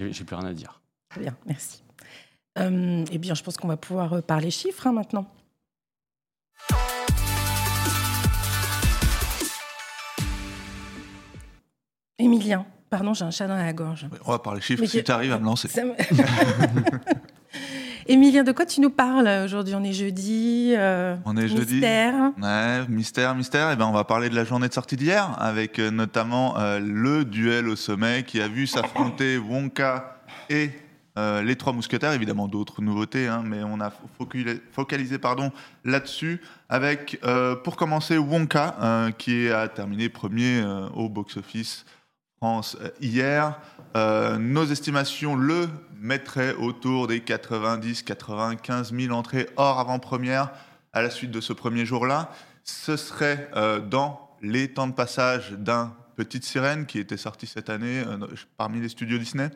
J'ai 0.00 0.24
plus 0.24 0.36
rien 0.36 0.46
à 0.46 0.54
dire. 0.54 0.80
Très 1.10 1.20
bien, 1.20 1.36
merci. 1.44 1.82
Euh, 2.58 3.04
eh 3.10 3.18
bien, 3.18 3.34
je 3.34 3.42
pense 3.42 3.56
qu'on 3.56 3.68
va 3.68 3.76
pouvoir 3.76 4.12
euh, 4.12 4.20
parler 4.20 4.50
chiffres 4.50 4.86
hein, 4.86 4.92
maintenant. 4.92 5.26
Émilien, 12.18 12.66
pardon, 12.90 13.14
j'ai 13.14 13.24
un 13.24 13.30
chat 13.30 13.48
dans 13.48 13.56
la 13.56 13.72
gorge. 13.72 14.06
on 14.24 14.30
va 14.30 14.38
parler 14.38 14.60
chiffres 14.60 14.84
si 14.84 15.02
tu 15.02 15.10
arrives 15.10 15.32
à 15.32 15.38
me 15.38 15.44
lancer. 15.44 15.68
Émilien, 18.06 18.42
de 18.42 18.52
quoi 18.52 18.66
tu 18.66 18.80
nous 18.80 18.90
parles 18.90 19.28
aujourd'hui? 19.44 19.74
On 19.74 19.84
est 19.84 19.92
jeudi. 19.92 20.74
Euh, 20.76 21.16
on 21.24 21.36
est 21.36 21.48
jeudi. 21.48 21.74
Mystère. 21.74 22.32
Ouais, 22.40 22.86
mystère, 22.88 23.34
mystère. 23.34 23.70
Et 23.70 23.72
eh 23.74 23.76
ben, 23.76 23.86
on 23.86 23.92
va 23.92 24.04
parler 24.04 24.28
de 24.28 24.34
la 24.34 24.44
journée 24.44 24.68
de 24.68 24.74
sortie 24.74 24.96
d'hier, 24.96 25.36
avec 25.40 25.78
euh, 25.78 25.90
notamment 25.90 26.58
euh, 26.58 26.80
le 26.80 27.24
duel 27.24 27.68
au 27.68 27.76
sommet 27.76 28.24
qui 28.24 28.40
a 28.40 28.48
vu 28.48 28.66
s'affronter 28.66 29.38
Wonka 29.38 30.16
et 30.50 30.70
les 31.16 31.56
trois 31.56 31.72
mousquetaires. 31.72 32.12
Évidemment, 32.12 32.48
d'autres 32.48 32.80
nouveautés, 32.80 33.28
hein, 33.28 33.42
mais 33.44 33.62
on 33.62 33.80
a 33.80 33.92
focalisé, 34.72 35.18
pardon, 35.18 35.52
là-dessus. 35.84 36.40
Avec, 36.68 37.20
pour 37.64 37.76
commencer, 37.76 38.16
Wonka, 38.16 39.10
qui 39.18 39.50
a 39.50 39.68
terminé 39.68 40.08
premier 40.08 40.64
au 40.94 41.08
box-office 41.08 41.84
France 42.38 42.78
hier. 43.00 43.60
nos 43.94 44.64
estimations 44.64 45.36
le 45.36 45.68
mettrait 46.02 46.54
autour 46.54 47.06
des 47.06 47.20
90-95 47.20 49.00
000 49.00 49.14
entrées 49.16 49.48
hors 49.56 49.78
avant-première 49.78 50.50
à 50.92 51.00
la 51.00 51.10
suite 51.10 51.30
de 51.30 51.40
ce 51.40 51.52
premier 51.52 51.86
jour-là. 51.86 52.30
Ce 52.64 52.96
serait 52.96 53.48
euh, 53.56 53.80
dans 53.80 54.36
les 54.42 54.68
temps 54.68 54.88
de 54.88 54.92
passage 54.92 55.52
d'un 55.52 55.94
Petite 56.16 56.44
Sirène 56.44 56.84
qui 56.84 56.98
était 56.98 57.16
sorti 57.16 57.46
cette 57.46 57.70
année 57.70 58.02
euh, 58.06 58.18
parmi 58.58 58.80
les 58.80 58.88
studios 58.88 59.18
Disney. 59.18 59.50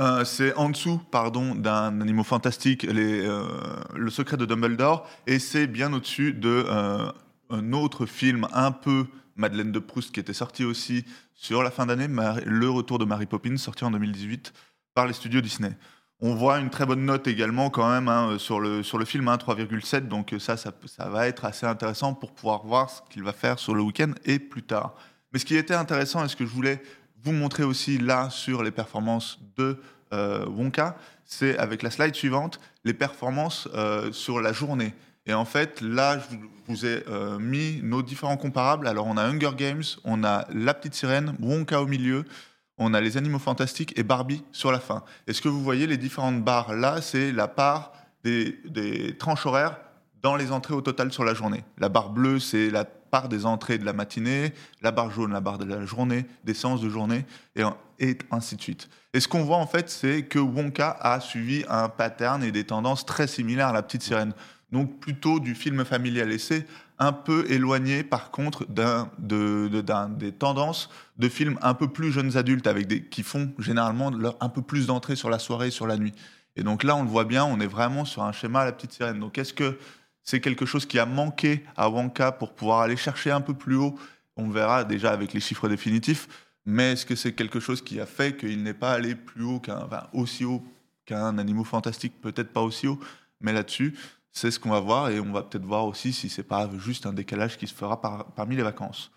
Euh, 0.00 0.24
c'est 0.24 0.54
en 0.54 0.70
dessous, 0.70 1.00
pardon, 1.10 1.54
d'un 1.54 2.00
Animaux 2.00 2.24
Fantastique, 2.24 2.82
les, 2.84 3.28
Le 3.94 4.10
Secret 4.10 4.36
de 4.36 4.46
Dumbledore, 4.46 5.08
et 5.26 5.38
c'est 5.38 5.66
bien 5.66 5.92
au-dessus 5.92 6.32
de 6.32 6.66
un 7.50 7.72
autre 7.72 8.06
film 8.06 8.48
un 8.52 8.72
peu 8.72 9.06
Madeleine 9.36 9.72
de 9.72 9.78
Proust 9.78 10.12
qui 10.12 10.20
était 10.20 10.32
sorti 10.32 10.64
aussi 10.64 11.04
sur 11.34 11.62
la 11.62 11.70
fin 11.70 11.86
d'année, 11.86 12.08
Le 12.44 12.70
Retour 12.70 12.98
de 12.98 13.04
Mary 13.04 13.26
Poppins, 13.26 13.56
sorti 13.56 13.84
en 13.84 13.90
2018 13.90 14.52
par 14.94 15.06
les 15.06 15.12
studios 15.12 15.40
Disney. 15.40 15.72
On 16.20 16.34
voit 16.34 16.60
une 16.60 16.70
très 16.70 16.86
bonne 16.86 17.04
note 17.04 17.26
également 17.26 17.68
quand 17.68 17.90
même 17.90 18.06
hein, 18.08 18.38
sur, 18.38 18.60
le, 18.60 18.82
film, 19.04 19.26
3,7. 19.26 19.96
Hein, 19.96 20.00
donc 20.02 20.34
ça, 20.38 20.56
ça, 20.56 20.72
ça, 20.86 21.08
va 21.08 21.26
être 21.26 21.44
assez 21.44 21.66
intéressant 21.66 22.14
pour 22.14 22.32
pouvoir 22.32 22.64
voir 22.64 22.90
ce 22.90 23.00
qu'il 23.10 23.24
va 23.24 23.32
faire 23.32 23.58
sur 23.58 23.74
le 23.74 23.82
week-end 23.82 24.12
et 24.24 24.38
plus 24.38 24.62
tard. 24.62 24.94
Mais 25.32 25.40
ce 25.40 25.44
qui 25.44 25.56
était 25.56 25.74
intéressant 25.74 26.24
et 26.24 26.28
ce 26.28 26.36
que 26.36 26.46
je 26.46 26.50
voulais 26.50 26.80
vous 27.22 27.32
montrer 27.32 27.62
aussi 27.62 27.98
là 27.98 28.30
sur 28.30 28.62
les 28.62 28.70
performances 28.70 29.38
de 29.56 29.78
euh, 30.12 30.46
Wonka, 30.46 30.96
c'est 31.24 31.56
avec 31.58 31.82
la 31.82 31.90
slide 31.90 32.14
suivante, 32.14 32.60
les 32.84 32.94
performances 32.94 33.68
euh, 33.74 34.12
sur 34.12 34.40
la 34.40 34.52
journée. 34.52 34.94
Et 35.26 35.34
en 35.34 35.44
fait, 35.44 35.80
là, 35.80 36.18
je 36.18 36.36
vous 36.66 36.84
ai 36.84 37.04
euh, 37.08 37.38
mis 37.38 37.80
nos 37.82 38.02
différents 38.02 38.36
comparables. 38.36 38.88
Alors, 38.88 39.06
on 39.06 39.16
a 39.16 39.22
Hunger 39.22 39.52
Games, 39.56 39.84
on 40.04 40.24
a 40.24 40.46
La 40.52 40.74
Petite 40.74 40.94
Sirène, 40.94 41.34
Wonka 41.40 41.80
au 41.80 41.86
milieu, 41.86 42.24
on 42.76 42.94
a 42.94 43.00
les 43.00 43.16
animaux 43.16 43.38
fantastiques 43.38 43.96
et 43.98 44.02
Barbie 44.02 44.42
sur 44.52 44.72
la 44.72 44.80
fin. 44.80 45.04
est 45.26 45.32
ce 45.32 45.40
que 45.40 45.48
vous 45.48 45.62
voyez, 45.62 45.86
les 45.86 45.96
différentes 45.96 46.42
barres 46.42 46.74
là, 46.74 47.00
c'est 47.00 47.30
la 47.32 47.46
part 47.48 47.92
des, 48.24 49.16
tranches 49.18 49.46
horaires 49.46 49.78
dans 50.22 50.36
les 50.36 50.52
entrées 50.52 50.74
au 50.74 50.80
total 50.80 51.12
sur 51.12 51.24
la 51.24 51.34
journée. 51.34 51.64
La 51.78 51.88
barre 51.88 52.10
bleue, 52.10 52.38
c'est 52.38 52.70
la 52.70 52.84
part 53.12 53.28
des 53.28 53.44
entrées 53.44 53.76
de 53.76 53.84
la 53.84 53.92
matinée, 53.92 54.54
la 54.80 54.90
barre 54.90 55.10
jaune, 55.10 55.32
la 55.32 55.42
barre 55.42 55.58
de 55.58 55.66
la 55.66 55.84
journée, 55.84 56.24
des 56.44 56.54
séances 56.54 56.80
de 56.80 56.88
journée, 56.88 57.26
et, 58.00 58.18
ainsi 58.30 58.56
de 58.56 58.62
suite. 58.62 58.88
Et 59.12 59.20
ce 59.20 59.28
qu'on 59.28 59.44
voit 59.44 59.58
en 59.58 59.66
fait, 59.66 59.90
c'est 59.90 60.22
que 60.22 60.38
Wonka 60.38 60.96
a 60.98 61.20
suivi 61.20 61.62
un 61.68 61.90
pattern 61.90 62.42
et 62.42 62.50
des 62.50 62.64
tendances 62.64 63.04
très 63.04 63.26
similaires 63.26 63.68
à 63.68 63.72
la 63.72 63.82
petite 63.82 64.02
sirène. 64.02 64.32
Donc 64.72 64.98
plutôt 64.98 65.38
du 65.38 65.54
film 65.54 65.84
familial. 65.84 66.32
Et 66.32 66.38
un 66.98 67.12
peu 67.12 67.44
éloigné 67.50 68.02
par 68.02 68.30
contre 68.30 68.64
d'un, 68.66 69.10
des 69.18 70.32
tendances 70.32 70.88
de 71.18 71.28
films 71.28 71.58
un 71.60 71.74
peu 71.74 71.88
plus 71.88 72.12
jeunes 72.12 72.38
adultes 72.38 72.66
avec 72.66 73.10
qui 73.10 73.22
font 73.22 73.52
généralement 73.58 74.10
un 74.40 74.48
peu 74.48 74.62
plus 74.62 74.86
d'entrée 74.86 75.16
sur 75.16 75.28
la 75.28 75.38
soirée 75.38 75.66
et 75.68 75.70
sur 75.70 75.86
la 75.86 75.98
nuit. 75.98 76.14
Et 76.56 76.62
donc 76.62 76.82
là, 76.82 76.96
on 76.96 77.02
le 77.02 77.08
voit 77.08 77.24
bien, 77.24 77.44
on 77.44 77.60
est 77.60 77.66
vraiment 77.66 78.04
sur 78.04 78.22
un 78.22 78.32
schéma 78.32 78.60
à 78.60 78.64
la 78.64 78.72
petite 78.72 78.92
sirène. 78.92 79.18
Donc 79.20 79.36
est-ce 79.36 79.52
que 79.52 79.78
c'est 80.24 80.40
quelque 80.40 80.66
chose 80.66 80.86
qui 80.86 80.98
a 80.98 81.06
manqué 81.06 81.64
à 81.76 81.88
Wonka 81.88 82.32
pour 82.32 82.54
pouvoir 82.54 82.80
aller 82.80 82.96
chercher 82.96 83.30
un 83.30 83.40
peu 83.40 83.54
plus 83.54 83.76
haut 83.76 83.98
On 84.36 84.48
verra 84.48 84.84
déjà 84.84 85.12
avec 85.12 85.32
les 85.32 85.40
chiffres 85.40 85.68
définitifs. 85.68 86.28
Mais 86.64 86.92
est-ce 86.92 87.04
que 87.04 87.16
c'est 87.16 87.32
quelque 87.32 87.60
chose 87.60 87.82
qui 87.82 88.00
a 88.00 88.06
fait 88.06 88.36
qu'il 88.36 88.62
n'est 88.62 88.74
pas 88.74 88.92
allé 88.92 89.14
plus 89.14 89.44
haut 89.44 89.58
qu'un, 89.58 89.88
aussi 90.12 90.44
haut 90.44 90.62
qu'un 91.04 91.38
Animaux 91.38 91.64
Fantastique? 91.64 92.20
Peut-être 92.20 92.52
pas 92.52 92.62
aussi 92.62 92.86
haut, 92.86 93.00
mais 93.40 93.52
là-dessus, 93.52 93.94
c'est 94.30 94.50
ce 94.50 94.60
qu'on 94.60 94.70
va 94.70 94.80
voir 94.80 95.10
et 95.10 95.20
on 95.20 95.32
va 95.32 95.42
peut-être 95.42 95.64
voir 95.64 95.86
aussi 95.86 96.12
si 96.12 96.28
c'est 96.28 96.42
pas 96.44 96.70
juste 96.78 97.04
un 97.06 97.12
décalage 97.12 97.58
qui 97.58 97.66
se 97.66 97.74
fera 97.74 98.00
parmi 98.00 98.56
les 98.56 98.62
vacances. 98.62 99.10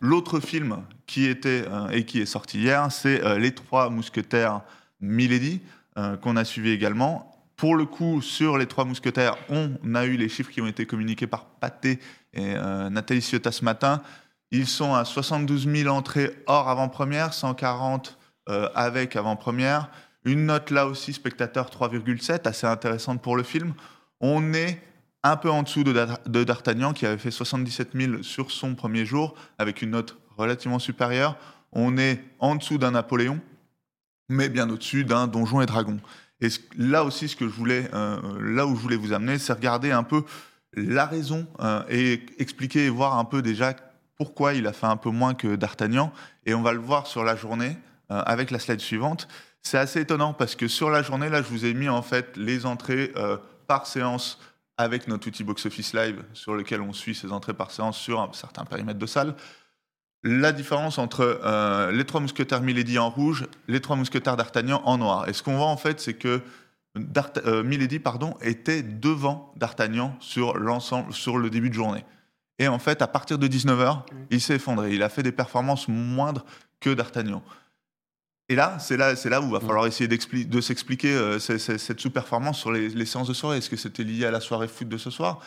L'autre 0.00 0.40
film 0.40 0.82
qui 1.06 1.26
était 1.26 1.64
euh, 1.68 1.88
et 1.88 2.04
qui 2.04 2.20
est 2.20 2.26
sorti 2.26 2.60
hier, 2.60 2.90
c'est 2.90 3.22
euh, 3.24 3.38
Les 3.38 3.52
Trois 3.52 3.90
Mousquetaires 3.90 4.62
Milady 5.00 5.60
euh, 5.98 6.16
qu'on 6.16 6.36
a 6.36 6.44
suivi 6.44 6.70
également. 6.70 7.29
Pour 7.60 7.76
le 7.76 7.84
coup, 7.84 8.22
sur 8.22 8.56
Les 8.56 8.64
Trois 8.64 8.86
Mousquetaires, 8.86 9.36
on 9.50 9.94
a 9.94 10.06
eu 10.06 10.16
les 10.16 10.30
chiffres 10.30 10.50
qui 10.50 10.62
ont 10.62 10.66
été 10.66 10.86
communiqués 10.86 11.26
par 11.26 11.44
Pathé 11.44 11.98
et 12.32 12.54
Nathalie 12.54 13.20
Ciotta 13.20 13.52
ce 13.52 13.66
matin. 13.66 14.00
Ils 14.50 14.66
sont 14.66 14.94
à 14.94 15.04
72 15.04 15.68
000 15.68 15.94
entrées 15.94 16.42
hors 16.46 16.70
avant-première, 16.70 17.34
140 17.34 18.16
avec 18.46 19.14
avant-première. 19.14 19.90
Une 20.24 20.46
note 20.46 20.70
là 20.70 20.86
aussi, 20.86 21.12
spectateur 21.12 21.68
3,7, 21.68 22.48
assez 22.48 22.66
intéressante 22.66 23.20
pour 23.20 23.36
le 23.36 23.42
film. 23.42 23.74
On 24.22 24.54
est 24.54 24.82
un 25.22 25.36
peu 25.36 25.50
en 25.50 25.62
dessous 25.62 25.84
de, 25.84 25.92
D'Artagnan, 26.44 26.94
qui 26.94 27.04
avait 27.04 27.18
fait 27.18 27.30
77 27.30 27.90
000 27.92 28.22
sur 28.22 28.50
son 28.50 28.74
premier 28.74 29.04
jour, 29.04 29.34
avec 29.58 29.82
une 29.82 29.90
note 29.90 30.16
relativement 30.38 30.78
supérieure. 30.78 31.36
On 31.72 31.98
est 31.98 32.24
en 32.38 32.54
dessous 32.54 32.78
d'un 32.78 32.92
Napoléon, 32.92 33.38
mais 34.30 34.48
bien 34.48 34.70
au-dessus 34.70 35.04
d'un 35.04 35.26
Donjon 35.26 35.60
et 35.60 35.66
Dragon. 35.66 35.98
Et 36.40 36.48
là 36.76 37.04
aussi, 37.04 37.28
ce 37.28 37.36
que 37.36 37.46
je 37.46 37.52
voulais, 37.52 37.88
euh, 37.92 38.18
là 38.40 38.66
où 38.66 38.74
je 38.74 38.80
voulais 38.80 38.96
vous 38.96 39.12
amener, 39.12 39.38
c'est 39.38 39.52
regarder 39.52 39.90
un 39.90 40.02
peu 40.02 40.24
la 40.74 41.06
raison 41.06 41.46
euh, 41.60 41.82
et 41.88 42.24
expliquer 42.38 42.86
et 42.86 42.88
voir 42.88 43.18
un 43.18 43.24
peu 43.24 43.42
déjà 43.42 43.74
pourquoi 44.16 44.54
il 44.54 44.66
a 44.66 44.72
fait 44.72 44.86
un 44.86 44.96
peu 44.96 45.10
moins 45.10 45.34
que 45.34 45.56
D'Artagnan. 45.56 46.12
Et 46.46 46.54
on 46.54 46.62
va 46.62 46.72
le 46.72 46.78
voir 46.78 47.06
sur 47.06 47.24
la 47.24 47.36
journée 47.36 47.76
euh, 48.10 48.22
avec 48.24 48.50
la 48.50 48.58
slide 48.58 48.80
suivante. 48.80 49.28
C'est 49.62 49.78
assez 49.78 50.00
étonnant 50.00 50.32
parce 50.32 50.54
que 50.54 50.68
sur 50.68 50.90
la 50.90 51.02
journée, 51.02 51.28
là, 51.28 51.42
je 51.42 51.48
vous 51.48 51.66
ai 51.66 51.74
mis 51.74 51.88
en 51.88 52.02
fait 52.02 52.36
les 52.38 52.64
entrées 52.64 53.12
par 53.66 53.86
séance 53.86 54.38
avec 54.78 55.06
notre 55.06 55.28
outil 55.28 55.44
Box 55.44 55.66
Office 55.66 55.92
Live 55.92 56.22
sur 56.32 56.54
lequel 56.54 56.80
on 56.80 56.94
suit 56.94 57.14
ces 57.14 57.30
entrées 57.30 57.52
par 57.52 57.70
séance 57.70 57.98
sur 57.98 58.18
un 58.18 58.32
certain 58.32 58.64
périmètre 58.64 58.98
de 58.98 59.04
salle. 59.04 59.34
La 60.22 60.52
différence 60.52 60.98
entre 60.98 61.40
euh, 61.44 61.90
les 61.92 62.04
trois 62.04 62.20
mousquetaires 62.20 62.60
Milady 62.60 62.98
en 62.98 63.08
rouge, 63.08 63.46
les 63.68 63.80
trois 63.80 63.96
mousquetaires 63.96 64.36
d'Artagnan 64.36 64.82
en 64.84 64.98
noir. 64.98 65.28
Et 65.28 65.32
ce 65.32 65.42
qu'on 65.42 65.56
voit 65.56 65.66
en 65.66 65.78
fait, 65.78 65.98
c'est 65.98 66.14
que 66.14 66.42
euh, 67.46 67.62
Milady 67.62 68.00
pardon, 68.00 68.36
était 68.42 68.82
devant 68.82 69.52
d'Artagnan 69.56 70.16
sur 70.20 70.58
l'ensemble, 70.58 71.12
sur 71.14 71.38
le 71.38 71.48
début 71.48 71.70
de 71.70 71.74
journée. 71.74 72.04
Et 72.58 72.68
en 72.68 72.78
fait, 72.78 73.00
à 73.00 73.06
partir 73.06 73.38
de 73.38 73.48
19h, 73.48 74.02
il 74.30 74.40
s'est 74.40 74.56
effondré. 74.56 74.94
Il 74.94 75.02
a 75.02 75.08
fait 75.08 75.22
des 75.22 75.32
performances 75.32 75.88
moindres 75.88 76.44
que 76.80 76.90
d'Artagnan. 76.90 77.42
Et 78.50 78.56
là, 78.56 78.78
c'est 78.80 78.96
là, 78.96 79.16
c'est 79.16 79.30
là 79.30 79.40
où 79.40 79.44
il 79.44 79.52
va 79.52 79.60
falloir 79.60 79.86
essayer 79.86 80.08
de 80.08 80.60
s'expliquer 80.60 81.14
euh, 81.14 81.38
cette 81.38 82.00
sous-performance 82.00 82.58
sur 82.58 82.72
les, 82.72 83.06
séances 83.06 83.28
de 83.28 83.32
soirée. 83.32 83.58
Est-ce 83.58 83.70
que 83.70 83.76
c'était 83.76 84.02
lié 84.02 84.26
à 84.26 84.32
la 84.32 84.40
soirée 84.40 84.68
foot 84.68 84.88
de 84.88 84.98
ce 84.98 85.08
soir, 85.08 85.40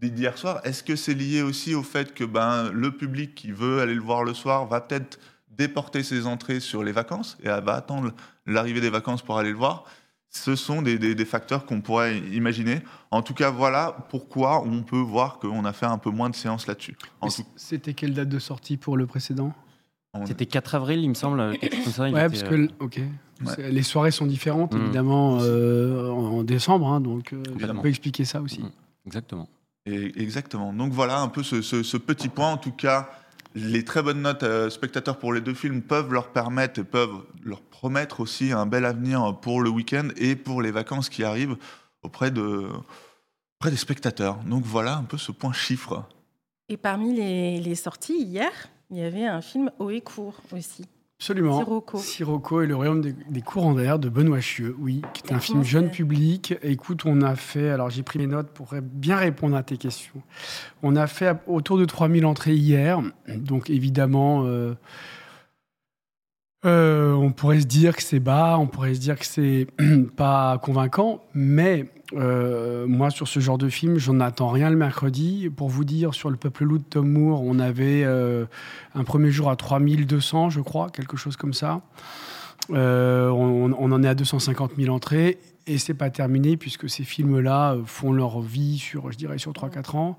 d'hier 0.00 0.36
soir 0.38 0.60
Est-ce 0.64 0.82
que 0.82 0.96
c'est 0.96 1.14
lié 1.14 1.42
aussi 1.42 1.74
au 1.74 1.82
fait 1.82 2.14
que 2.14 2.24
ben, 2.24 2.70
le 2.70 2.96
public 2.96 3.34
qui 3.34 3.52
veut 3.52 3.80
aller 3.80 3.94
le 3.94 4.00
voir 4.00 4.24
le 4.24 4.34
soir 4.34 4.66
va 4.66 4.80
peut-être 4.80 5.18
déporter 5.50 6.02
ses 6.02 6.26
entrées 6.26 6.60
sur 6.60 6.84
les 6.84 6.92
vacances 6.92 7.36
et 7.42 7.48
va 7.48 7.74
attendre 7.74 8.12
l'arrivée 8.46 8.80
des 8.80 8.90
vacances 8.90 9.22
pour 9.22 9.38
aller 9.38 9.50
le 9.50 9.56
voir 9.56 9.84
ce 10.30 10.56
sont 10.56 10.82
des, 10.82 10.98
des 10.98 11.24
facteurs 11.24 11.64
qu'on 11.64 11.80
pourrait 11.80 12.18
imaginer. 12.18 12.82
En 13.10 13.22
tout 13.22 13.34
cas, 13.34 13.50
voilà 13.50 13.96
pourquoi 14.10 14.62
on 14.62 14.82
peut 14.82 14.98
voir 14.98 15.38
qu'on 15.38 15.64
a 15.64 15.72
fait 15.72 15.86
un 15.86 15.98
peu 15.98 16.10
moins 16.10 16.30
de 16.30 16.36
séances 16.36 16.66
là-dessus. 16.66 16.96
C'était 17.56 17.94
quelle 17.94 18.14
date 18.14 18.28
de 18.28 18.38
sortie 18.38 18.76
pour 18.76 18.96
le 18.96 19.06
précédent? 19.06 19.52
C'était 20.24 20.46
4 20.46 20.74
avril, 20.74 21.00
il 21.00 21.08
me 21.08 21.14
semble. 21.14 21.38
ouais, 21.40 21.58
parce 21.58 22.42
que 22.42 22.54
euh, 22.54 22.68
ok. 22.80 23.00
Les 23.58 23.82
soirées 23.82 24.10
sont 24.10 24.26
différentes, 24.26 24.74
mm. 24.74 24.80
évidemment, 24.80 25.38
euh, 25.40 26.10
en, 26.10 26.42
décembre, 26.42 26.88
hein, 26.88 27.00
donc 27.00 27.32
euh, 27.32 27.42
on 27.62 27.80
peut 27.80 27.88
expliquer 27.88 28.24
ça 28.24 28.40
aussi. 28.40 28.62
Mm. 28.62 28.70
Exactement. 29.06 29.48
Exactement. 30.16 30.72
Donc 30.72 30.92
voilà 30.92 31.20
un 31.20 31.28
peu 31.28 31.42
ce, 31.42 31.96
petit 31.96 32.28
point. 32.28 32.52
En 32.52 32.56
tout 32.56 32.72
cas, 32.72 33.10
les 33.54 33.84
très 33.84 34.02
bonnes 34.02 34.22
notes 34.22 34.44
spectateurs 34.70 35.18
pour 35.18 35.32
les 35.32 35.40
deux 35.40 35.54
films 35.54 35.82
peuvent 35.82 36.12
leur 36.12 36.28
permettre 36.32 36.80
et 36.80 36.84
peuvent 36.84 37.24
leur 37.44 37.60
promettre 37.60 38.20
aussi 38.20 38.52
un 38.52 38.66
bel 38.66 38.84
avenir 38.84 39.38
pour 39.40 39.60
le 39.60 39.70
week-end 39.70 40.08
et 40.16 40.36
pour 40.36 40.62
les 40.62 40.70
vacances 40.70 41.08
qui 41.08 41.24
arrivent 41.24 41.56
auprès, 42.02 42.30
de, 42.30 42.68
auprès 43.58 43.70
des 43.70 43.76
spectateurs. 43.76 44.36
Donc 44.44 44.64
voilà 44.64 44.96
un 44.96 45.04
peu 45.04 45.18
ce 45.18 45.32
point 45.32 45.52
chiffre. 45.52 46.04
Et 46.68 46.76
parmi 46.76 47.14
les, 47.14 47.60
les 47.60 47.74
sorties 47.74 48.22
hier, 48.22 48.50
il 48.90 48.98
y 48.98 49.02
avait 49.02 49.26
un 49.26 49.40
film 49.40 49.70
haut 49.78 49.90
et 49.90 50.00
court 50.00 50.40
aussi. 50.52 50.84
Absolument. 51.20 51.58
Sirocco. 51.58 51.98
Sirocco 51.98 52.62
et 52.62 52.66
le 52.68 52.76
royaume 52.76 53.00
des, 53.00 53.12
des 53.12 53.42
courants 53.42 53.74
d'air 53.74 53.98
de 53.98 54.08
Benoît 54.08 54.40
Chieux, 54.40 54.76
oui, 54.78 55.02
qui 55.14 55.26
est 55.26 55.32
un 55.32 55.40
film 55.40 55.64
jeune 55.64 55.90
public. 55.90 56.54
Écoute, 56.62 57.02
on 57.06 57.22
a 57.22 57.34
fait, 57.34 57.70
alors 57.70 57.90
j'ai 57.90 58.04
pris 58.04 58.20
mes 58.20 58.28
notes 58.28 58.50
pour 58.50 58.72
bien 58.80 59.16
répondre 59.16 59.56
à 59.56 59.64
tes 59.64 59.78
questions. 59.78 60.22
On 60.84 60.94
a 60.94 61.08
fait 61.08 61.36
autour 61.48 61.76
de 61.76 61.84
3000 61.84 62.24
entrées 62.24 62.54
hier, 62.54 63.02
donc 63.26 63.68
évidemment, 63.68 64.44
euh, 64.44 64.74
on 66.64 67.32
pourrait 67.32 67.60
se 67.60 67.66
dire 67.66 67.96
que 67.96 68.02
c'est 68.02 68.20
bas, 68.20 68.56
on 68.58 68.66
pourrait 68.66 68.94
se 68.94 69.00
dire 69.00 69.18
que 69.18 69.26
c'est 69.26 69.66
pas 70.16 70.58
convaincant, 70.58 71.22
mais 71.34 71.86
moi, 72.12 73.10
sur 73.10 73.28
ce 73.28 73.38
genre 73.38 73.58
de 73.58 73.68
film, 73.68 73.98
j'en 73.98 74.18
attends 74.20 74.48
rien 74.48 74.70
le 74.70 74.76
mercredi. 74.76 75.50
Pour 75.54 75.68
vous 75.68 75.84
dire, 75.84 76.14
sur 76.14 76.30
Le 76.30 76.36
Peuple 76.36 76.64
Loup 76.64 76.78
de 76.78 76.84
Tom 76.84 77.08
Moore, 77.08 77.42
on 77.42 77.58
avait 77.58 78.04
un 78.04 79.04
premier 79.04 79.30
jour 79.30 79.50
à 79.50 79.56
3200, 79.56 80.50
je 80.50 80.60
crois, 80.60 80.88
quelque 80.90 81.16
chose 81.16 81.36
comme 81.36 81.52
ça. 81.52 81.82
on, 82.70 83.72
en 83.72 84.02
est 84.02 84.08
à 84.08 84.14
250 84.14 84.72
000 84.78 84.94
entrées 84.94 85.38
et 85.68 85.78
c'est 85.78 85.94
pas 85.94 86.10
terminé 86.10 86.56
puisque 86.56 86.88
ces 86.88 87.04
films-là 87.04 87.74
euh, 87.74 87.82
font 87.84 88.12
leur 88.12 88.40
vie 88.40 88.78
sur, 88.78 89.12
je 89.12 89.18
dirais, 89.18 89.38
sur 89.38 89.52
3-4 89.52 89.96
ans. 89.96 90.18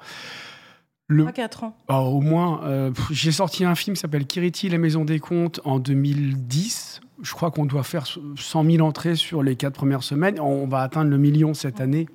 3-4 1.10 1.66
ans. 1.66 1.76
Ah, 1.88 2.02
au 2.02 2.22
moins. 2.22 2.62
Euh, 2.64 2.92
j'ai 3.12 3.32
sorti 3.32 3.66
un 3.66 3.76
film 3.76 3.96
qui 3.96 4.02
s'appelle 4.02 4.26
Kiriti, 4.26 4.70
la 4.70 4.78
maison 4.78 5.06
des 5.06 5.20
comptes, 5.20 5.60
en 5.64 5.80
2010. 5.80 7.02
Je 7.22 7.34
crois 7.34 7.52
qu'on 7.52 7.66
doit 7.66 7.84
faire 7.84 8.06
100 8.06 8.64
000 8.64 8.86
entrées 8.88 9.16
sur 9.16 9.44
les 9.44 9.56
4 9.56 9.74
premières 9.74 10.04
semaines. 10.04 10.40
On 10.40 10.68
va 10.68 10.82
atteindre 10.82 11.10
le 11.10 11.18
million 11.18 11.54
cette 11.54 11.82
année. 11.82 12.08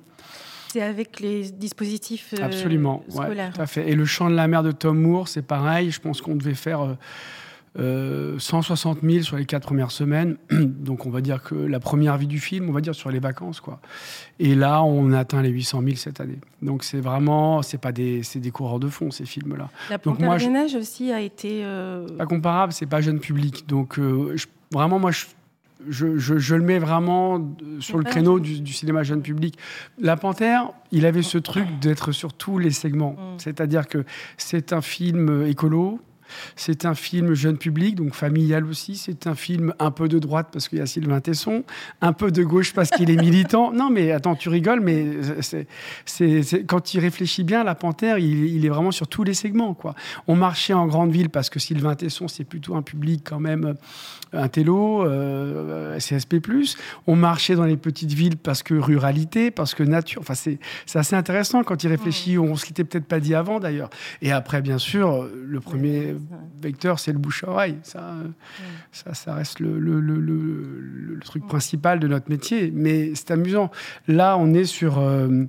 C'est 0.69 0.81
avec 0.81 1.19
les 1.19 1.51
dispositifs 1.51 2.33
euh, 2.37 2.43
Absolument, 2.43 3.03
scolaires. 3.09 3.53
tout 3.53 3.61
à 3.61 3.67
fait. 3.67 3.89
Et 3.89 3.95
le 3.95 4.05
chant 4.05 4.29
de 4.29 4.35
la 4.35 4.47
mer 4.47 4.63
de 4.63 4.71
Tom 4.71 4.99
Moore, 4.99 5.27
c'est 5.27 5.41
pareil. 5.41 5.91
Je 5.91 6.01
pense 6.01 6.21
qu'on 6.21 6.35
devait 6.35 6.53
faire 6.53 6.79
160 6.81 6.97
euh, 7.77 8.37
000 8.39 9.23
sur 9.23 9.37
les 9.37 9.45
quatre 9.45 9.63
premières 9.63 9.91
semaines. 9.91 10.37
Donc 10.51 11.05
on 11.05 11.09
va 11.09 11.21
dire 11.21 11.43
que 11.43 11.55
la 11.55 11.79
première 11.79 12.17
vie 12.17 12.27
du 12.27 12.39
film, 12.39 12.69
on 12.69 12.71
va 12.71 12.81
dire 12.81 12.95
sur 12.95 13.11
les 13.11 13.19
vacances. 13.19 13.59
quoi. 13.59 13.79
Et 14.39 14.55
là, 14.55 14.83
on 14.83 15.11
a 15.11 15.19
atteint 15.19 15.41
les 15.41 15.49
800 15.49 15.81
000 15.83 15.95
cette 15.95 16.19
année. 16.21 16.39
Donc 16.61 16.83
c'est 16.83 16.99
vraiment, 16.99 17.61
c'est 17.61 17.77
pas 17.77 17.91
des, 17.91 18.23
c'est 18.23 18.39
des 18.39 18.51
coureurs 18.51 18.79
de 18.79 18.87
fond 18.87 19.11
ces 19.11 19.25
films-là. 19.25 19.69
La 19.89 19.99
Panthère 19.99 20.37
des 20.37 20.47
Neiges 20.47 20.75
aussi 20.75 21.11
a 21.11 21.19
été... 21.21 21.61
Euh, 21.63 22.07
pas 22.17 22.25
comparable, 22.25 22.73
c'est 22.73 22.85
pas 22.85 23.01
jeune 23.01 23.19
public. 23.19 23.67
Donc 23.67 23.99
euh, 23.99 24.35
vraiment, 24.71 24.99
moi, 24.99 25.11
je, 25.11 25.25
je, 25.89 26.17
je, 26.17 26.55
le 26.55 26.63
mets 26.63 26.79
vraiment 26.79 27.55
sur 27.79 27.97
le 27.97 28.03
créneau 28.03 28.39
du, 28.39 28.73
cinéma 28.73 29.03
jeune 29.03 29.21
public. 29.21 29.57
La 29.99 30.15
Panthère, 30.17 30.69
il 30.91 31.05
avait 31.05 31.23
ce 31.23 31.37
truc 31.37 31.67
d'être 31.79 32.11
sur 32.11 32.33
tous 32.33 32.57
les 32.57 32.71
segments. 32.71 33.13
Mm. 33.13 33.39
C'est-à-dire 33.39 33.87
que 33.87 34.05
c'est 34.37 34.73
un 34.73 34.81
film 34.81 35.45
écolo, 35.45 35.99
c'est 36.55 36.85
un 36.85 36.95
film 36.95 37.33
jeune 37.33 37.57
public, 37.57 37.95
donc 37.95 38.13
familial 38.13 38.65
aussi. 38.65 38.95
C'est 38.95 39.27
un 39.27 39.35
film 39.35 39.73
un 39.79 39.91
peu 39.91 40.07
de 40.07 40.19
droite 40.19 40.49
parce 40.51 40.67
qu'il 40.67 40.79
y 40.79 40.81
a 40.81 40.85
Sylvain 40.85 41.21
Tesson, 41.21 41.63
un 42.01 42.13
peu 42.13 42.31
de 42.31 42.43
gauche 42.43 42.73
parce 42.73 42.89
qu'il 42.89 43.09
est 43.09 43.21
militant. 43.21 43.71
Non, 43.71 43.89
mais 43.89 44.11
attends, 44.11 44.35
tu 44.35 44.49
rigoles, 44.49 44.81
mais 44.81 45.05
c'est, 45.41 45.67
quand 46.65 46.93
il 46.93 46.99
réfléchit 46.99 47.43
bien, 47.43 47.63
La 47.63 47.75
Panthère, 47.75 48.17
il, 48.17 48.65
est 48.65 48.69
vraiment 48.69 48.91
sur 48.91 49.07
tous 49.07 49.23
les 49.23 49.33
segments. 49.33 49.73
Quoi. 49.73 49.95
On 50.27 50.35
marchait 50.35 50.73
en 50.73 50.87
grande 50.87 51.11
ville 51.11 51.29
parce 51.29 51.49
que 51.49 51.59
Sylvain 51.59 51.95
Tesson, 51.95 52.27
c'est 52.27 52.43
plutôt 52.43 52.75
un 52.75 52.81
public 52.81 53.21
quand 53.23 53.39
même, 53.39 53.65
euh, 54.33 54.41
un 54.41 54.47
télo, 54.47 55.05
euh, 55.05 55.97
CSP+. 55.99 56.41
On 57.07 57.15
marchait 57.15 57.55
dans 57.55 57.65
les 57.65 57.77
petites 57.77 58.13
villes 58.13 58.37
parce 58.37 58.63
que 58.63 58.73
ruralité, 58.73 59.51
parce 59.51 59.73
que 59.73 59.83
nature. 59.83 60.21
Enfin, 60.21 60.35
c'est, 60.35 60.59
assez 60.93 61.15
intéressant 61.15 61.63
quand 61.63 61.83
il 61.83 61.87
réfléchit. 61.87 62.37
On 62.37 62.51
ne 62.51 62.55
se 62.55 62.67
l'était 62.67 62.83
peut-être 62.83 63.05
pas 63.05 63.19
dit 63.19 63.35
avant 63.35 63.59
d'ailleurs. 63.59 63.89
Et 64.21 64.31
après, 64.31 64.61
bien 64.61 64.77
sûr, 64.77 65.27
le 65.33 65.59
premier 65.59 66.14
vecteur, 66.61 66.99
c'est 66.99 67.11
le 67.11 67.19
bouche-oreille. 67.19 67.77
Ça, 67.83 68.15
ça, 68.91 69.13
ça, 69.13 69.33
reste 69.33 69.59
le, 69.59 69.79
le, 69.79 69.99
le, 69.99 70.19
le, 70.19 71.19
truc 71.19 71.45
principal 71.47 71.99
de 71.99 72.07
notre 72.07 72.29
métier. 72.29 72.71
Mais 72.73 73.13
c'est 73.15 73.31
amusant. 73.31 73.71
Là, 74.07 74.37
on 74.37 74.53
est 74.53 74.65
sur 74.65 74.99
euh, 74.99 75.45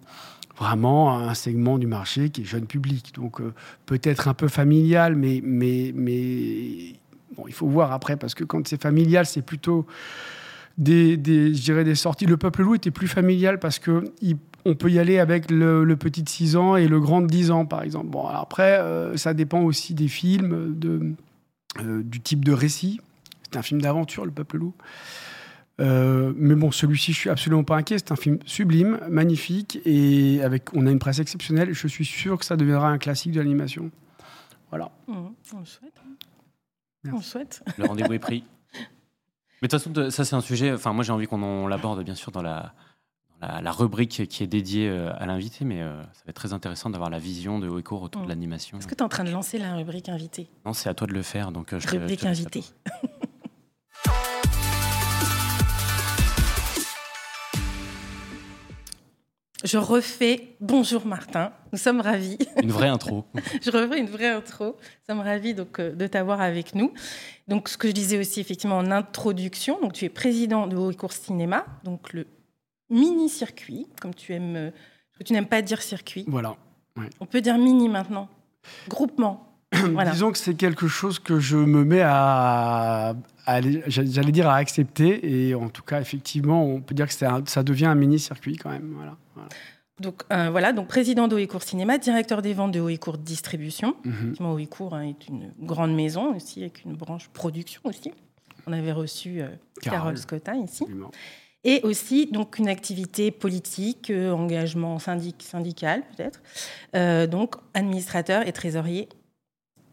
vraiment 0.56 1.18
un 1.18 1.34
segment 1.34 1.78
du 1.78 1.86
marché 1.86 2.30
qui 2.30 2.42
est 2.42 2.44
jeune 2.44 2.66
public. 2.66 3.12
Donc, 3.14 3.40
euh, 3.40 3.52
peut-être 3.86 4.28
un 4.28 4.34
peu 4.34 4.48
familial, 4.48 5.16
mais, 5.16 5.40
mais, 5.42 5.92
mais 5.94 6.94
bon, 7.36 7.44
il 7.46 7.54
faut 7.54 7.68
voir 7.68 7.92
après, 7.92 8.16
parce 8.16 8.34
que 8.34 8.44
quand 8.44 8.66
c'est 8.66 8.80
familial, 8.80 9.26
c'est 9.26 9.42
plutôt. 9.42 9.86
Des, 10.78 11.16
des, 11.16 11.54
je 11.54 11.62
dirais 11.62 11.84
des 11.84 11.94
sorties. 11.94 12.26
Le 12.26 12.36
Peuple 12.36 12.62
Loup 12.62 12.74
était 12.74 12.90
plus 12.90 13.08
familial 13.08 13.58
parce 13.58 13.78
que 13.78 14.04
il, 14.20 14.36
on 14.66 14.74
peut 14.74 14.90
y 14.90 14.98
aller 14.98 15.20
avec 15.20 15.50
le, 15.50 15.86
petit 15.94 16.24
de 16.24 16.28
6 16.28 16.56
ans 16.56 16.74
et 16.74 16.88
le 16.88 17.00
grand 17.00 17.22
de 17.22 17.28
10 17.28 17.52
ans, 17.52 17.66
par 17.66 17.82
exemple. 17.82 18.08
Bon, 18.08 18.26
après, 18.26 18.80
euh, 18.80 19.16
ça 19.16 19.32
dépend 19.32 19.62
aussi 19.62 19.94
des 19.94 20.08
films, 20.08 20.76
de, 20.76 21.14
euh, 21.80 22.02
du 22.02 22.20
type 22.20 22.44
de 22.44 22.52
récit. 22.52 23.00
C'est 23.44 23.56
un 23.56 23.62
film 23.62 23.80
d'aventure, 23.80 24.24
Le 24.24 24.32
Peuple 24.32 24.58
Loup. 24.58 24.74
Euh, 25.80 26.32
mais 26.36 26.56
bon, 26.56 26.72
celui-ci, 26.72 27.12
je 27.12 27.18
suis 27.18 27.30
absolument 27.30 27.62
pas 27.62 27.76
inquiet. 27.76 27.98
C'est 27.98 28.10
un 28.10 28.16
film 28.16 28.38
sublime, 28.44 28.98
magnifique, 29.08 29.78
et 29.84 30.42
avec, 30.42 30.74
on 30.74 30.84
a 30.86 30.90
une 30.90 30.98
presse 30.98 31.20
exceptionnelle. 31.20 31.72
Je 31.72 31.86
suis 31.86 32.04
sûr 32.04 32.36
que 32.36 32.44
ça 32.44 32.56
deviendra 32.56 32.88
un 32.88 32.98
classique 32.98 33.32
de 33.32 33.38
l'animation. 33.38 33.92
Voilà. 34.70 34.90
Mmh, 35.06 35.14
on 35.54 35.60
le 35.60 35.64
souhaite. 35.64 35.94
Hein. 36.04 37.10
On 37.12 37.16
le 37.18 37.22
souhaite. 37.22 37.62
Le 37.78 37.84
rendez-vous 37.84 38.14
est 38.14 38.18
pris. 38.18 38.42
Mais 39.62 39.68
de 39.68 39.76
toute 39.76 39.94
façon, 39.94 40.10
ça 40.10 40.24
c'est 40.24 40.34
un 40.34 40.40
sujet. 40.40 40.72
Enfin, 40.72 40.92
moi 40.92 41.04
j'ai 41.04 41.12
envie 41.12 41.26
qu'on 41.28 41.68
l'aborde 41.68 42.02
bien 42.02 42.16
sûr 42.16 42.32
dans 42.32 42.42
la 42.42 42.74
la, 43.62 43.72
rubrique 43.72 44.26
qui 44.28 44.42
est 44.42 44.46
dédiée 44.46 44.88
euh, 44.88 45.12
à 45.18 45.26
l'invité, 45.26 45.64
mais 45.64 45.82
euh, 45.82 46.02
ça 46.12 46.22
va 46.26 46.30
être 46.30 46.36
très 46.36 46.52
intéressant 46.52 46.90
d'avoir 46.90 47.10
la 47.10 47.18
vision 47.18 47.58
de 47.58 47.68
court 47.80 48.02
autour 48.02 48.22
de 48.22 48.26
mm. 48.26 48.30
l'animation. 48.30 48.78
Est-ce 48.78 48.86
que 48.86 48.94
tu 48.94 49.00
es 49.00 49.04
en 49.04 49.08
train 49.08 49.24
de 49.24 49.30
lancer 49.30 49.58
la 49.58 49.74
rubrique 49.74 50.08
invité? 50.08 50.48
Non, 50.64 50.72
c'est 50.72 50.88
à 50.88 50.94
toi 50.94 51.06
de 51.06 51.12
le 51.12 51.22
faire. 51.22 51.52
Donc, 51.52 51.72
euh, 51.72 51.80
je 51.80 51.88
rubrique 51.88 52.24
invité. 52.24 52.64
Je 59.64 59.78
refais 59.78 60.54
Bonjour 60.60 61.06
Martin, 61.06 61.50
nous 61.72 61.78
sommes 61.78 62.00
ravis. 62.00 62.38
Une 62.62 62.70
vraie 62.70 62.88
intro. 62.88 63.24
je 63.62 63.70
refais 63.70 63.98
une 63.98 64.08
vraie 64.08 64.28
intro. 64.28 64.76
Nous 64.76 65.14
sommes 65.14 65.24
ravis 65.24 65.54
donc, 65.54 65.80
de 65.80 66.06
t'avoir 66.06 66.40
avec 66.40 66.74
nous. 66.74 66.92
Donc, 67.48 67.68
ce 67.68 67.76
que 67.76 67.88
je 67.88 67.92
disais 67.92 68.18
aussi 68.18 68.38
effectivement 68.38 68.76
en 68.76 68.90
introduction, 68.90 69.80
donc, 69.80 69.94
tu 69.94 70.04
es 70.04 70.08
président 70.08 70.66
de 70.66 70.76
Haut 70.76 70.92
Cours 70.92 71.12
Cinéma, 71.12 71.64
donc 71.84 72.12
le 72.12 72.26
mini-circuit, 72.90 73.86
comme 74.00 74.14
tu 74.14 74.32
aimes, 74.32 74.56
euh, 74.56 74.70
tu 75.24 75.32
n'aimes 75.32 75.46
pas 75.46 75.62
dire 75.62 75.82
circuit. 75.82 76.24
Voilà. 76.28 76.56
On 77.20 77.26
peut 77.26 77.40
dire 77.40 77.58
mini 77.58 77.88
maintenant. 77.88 78.28
Groupement. 78.88 79.52
Disons 80.12 80.32
que 80.32 80.38
c'est 80.38 80.54
quelque 80.54 80.88
chose 80.88 81.18
que 81.18 81.38
je 81.38 81.56
me 81.56 81.84
mets 81.84 82.02
à, 82.02 83.14
j'allais 83.86 84.32
dire 84.32 84.48
à 84.48 84.56
accepter, 84.56 85.48
et 85.48 85.54
en 85.54 85.68
tout 85.68 85.82
cas, 85.82 86.00
effectivement, 86.00 86.64
on 86.64 86.80
peut 86.80 86.94
dire 86.94 87.08
que 87.08 87.12
ça 87.12 87.62
devient 87.62 87.86
un 87.86 87.94
mini-circuit 87.94 88.56
quand 88.56 88.70
même. 88.70 88.92
Voilà. 88.94 89.16
Donc 90.00 90.24
euh, 90.30 90.50
voilà, 90.50 90.72
donc 90.74 90.88
président 90.88 91.26
d'Oecourt 91.26 91.62
Cinéma, 91.62 91.96
directeur 91.96 92.42
des 92.42 92.52
ventes 92.52 92.72
de 92.72 93.16
Distribution. 93.16 93.96
Mm 94.04 94.10
hein, 94.40 95.00
est 95.02 95.28
une 95.28 95.52
grande 95.60 95.94
maison 95.94 96.34
aussi, 96.34 96.60
avec 96.60 96.84
une 96.84 96.94
branche 96.94 97.28
production 97.28 97.80
aussi. 97.84 98.12
On 98.66 98.72
avait 98.72 98.92
reçu 98.92 99.40
euh, 99.40 99.48
Carole, 99.80 100.16
Carole 100.20 100.64
ici 100.64 100.84
et 101.66 101.80
aussi 101.82 102.26
donc 102.26 102.58
une 102.58 102.68
activité 102.68 103.30
politique, 103.30 104.08
euh, 104.10 104.30
engagement 104.30 104.98
syndical 104.98 106.02
peut-être, 106.16 106.40
euh, 106.94 107.26
donc 107.26 107.56
administrateur 107.74 108.46
et 108.46 108.52
trésorier 108.52 109.08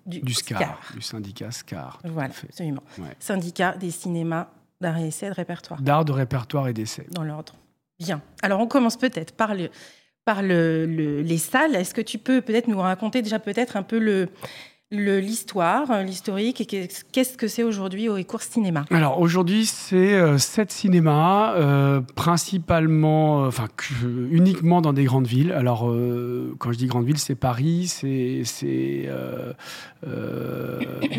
du, 0.06 0.22
du 0.22 0.34
SCAR, 0.34 0.80
du 0.94 1.02
syndicat 1.02 1.52
SCAR. 1.52 2.00
Voilà, 2.06 2.30
absolument. 2.48 2.84
Syndicat 3.20 3.76
des 3.76 3.90
cinémas 3.90 4.48
d'art 4.80 5.00
et 5.00 5.08
essai 5.08 5.30
de 5.30 5.34
répertoire. 5.34 5.82
D'art, 5.82 6.06
de 6.06 6.12
répertoire 6.12 6.68
et 6.68 6.74
d'essai. 6.74 7.08
Dans 7.12 7.24
l'ordre. 7.24 7.56
Bien. 8.00 8.22
Alors 8.44 8.60
on 8.60 8.68
commence 8.68 8.98
peut-être 8.98 9.34
par, 9.34 9.56
le, 9.56 9.70
par 10.26 10.44
le, 10.44 10.86
les 10.86 11.38
salles. 11.38 11.76
Est-ce 11.76 11.94
que 11.94 12.02
tu 12.02 12.20
peux 12.20 12.42
peut-être 12.42 12.68
nous 12.68 12.80
raconter 12.80 13.22
déjà 13.24 13.40
peut-être 13.40 13.78
un 13.78 13.84
peu 13.84 13.98
le, 13.98 14.30
l'histoire, 14.94 15.90
euh, 15.92 16.04
l'historique, 16.04 16.62
et 16.62 16.66
qu'est-ce 16.66 17.38
que 17.38 17.48
c'est 17.48 17.64
aujourd'hui 17.64 18.10
au 18.10 18.18
Écourt 18.18 18.42
Cinéma? 18.42 18.86
Alors 18.92 19.20
aujourd'hui, 19.20 19.66
c'est 19.66 20.14
euh, 20.14 20.38
sept 20.38 20.72
cinémas, 20.72 21.56
euh, 21.56 22.02
principalement, 22.16 23.44
enfin 23.44 23.68
uniquement 24.32 24.82
dans 24.82 24.94
des 24.94 25.04
grandes 25.04 25.28
villes. 25.28 25.52
Alors 25.52 25.92
quand 26.60 26.72
je 26.72 26.78
dis 26.78 26.88
grandes 26.88 27.06
villes, 27.06 27.18
c'est 27.18 27.36
Paris, 27.36 27.88
c'est 27.88 28.44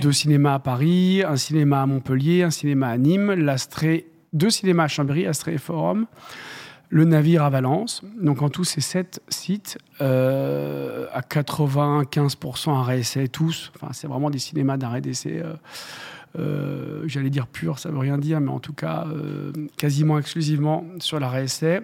deux 0.01 0.13
cinémas 0.13 0.55
à 0.55 0.59
Paris, 0.59 1.23
un 1.27 1.37
cinéma 1.37 1.83
à 1.83 1.87
Montpellier, 1.87 2.43
un 2.43 2.51
cinéma 2.51 2.89
à 2.89 2.99
Nîmes, 2.99 3.33
l'Astrée, 3.33 4.07
deux 4.33 4.51
cinémas 4.51 4.85
à 4.85 4.89
Chambéry, 4.89 5.27
Astrée 5.27 5.55
et 5.55 5.59
Forum 5.59 6.07
le 6.95 7.05
navire 7.05 7.43
à 7.43 7.51
Valence. 7.51 8.03
Donc 8.23 8.41
en 8.41 8.49
tout, 8.49 8.63
c'est 8.63 8.81
sept 8.81 9.21
sites 9.29 9.79
euh, 10.01 11.07
à 11.13 11.23
95% 11.23 12.71
arrêt 12.71 13.01
essai 13.01 13.27
tous. 13.27 13.73
Enfin, 13.75 13.93
c'est 13.93 14.07
vraiment 14.07 14.31
des 14.31 14.39
cinémas 14.39 14.77
d'arrêt 14.77 15.01
d'essai. 15.01 15.43
Euh, 15.43 15.55
euh, 16.39 17.03
j'allais 17.07 17.31
dire 17.31 17.49
pur, 17.49 17.81
ça 17.81 17.91
veut 17.91 17.99
rien 17.99 18.17
dire, 18.17 18.41
mais 18.41 18.53
en 18.53 18.61
tout 18.61 18.73
cas 18.73 19.09
quasiment 19.77 20.21
exclusivement 20.21 20.85
sur 21.01 21.19
l'arrêt 21.19 21.45
essai. 21.45 21.81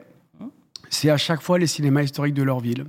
C'est 0.90 1.10
à 1.10 1.16
chaque 1.16 1.42
fois 1.42 1.58
les 1.58 1.66
cinémas 1.66 2.02
historiques 2.02 2.34
de 2.34 2.44
leur 2.44 2.60
ville. 2.60 2.84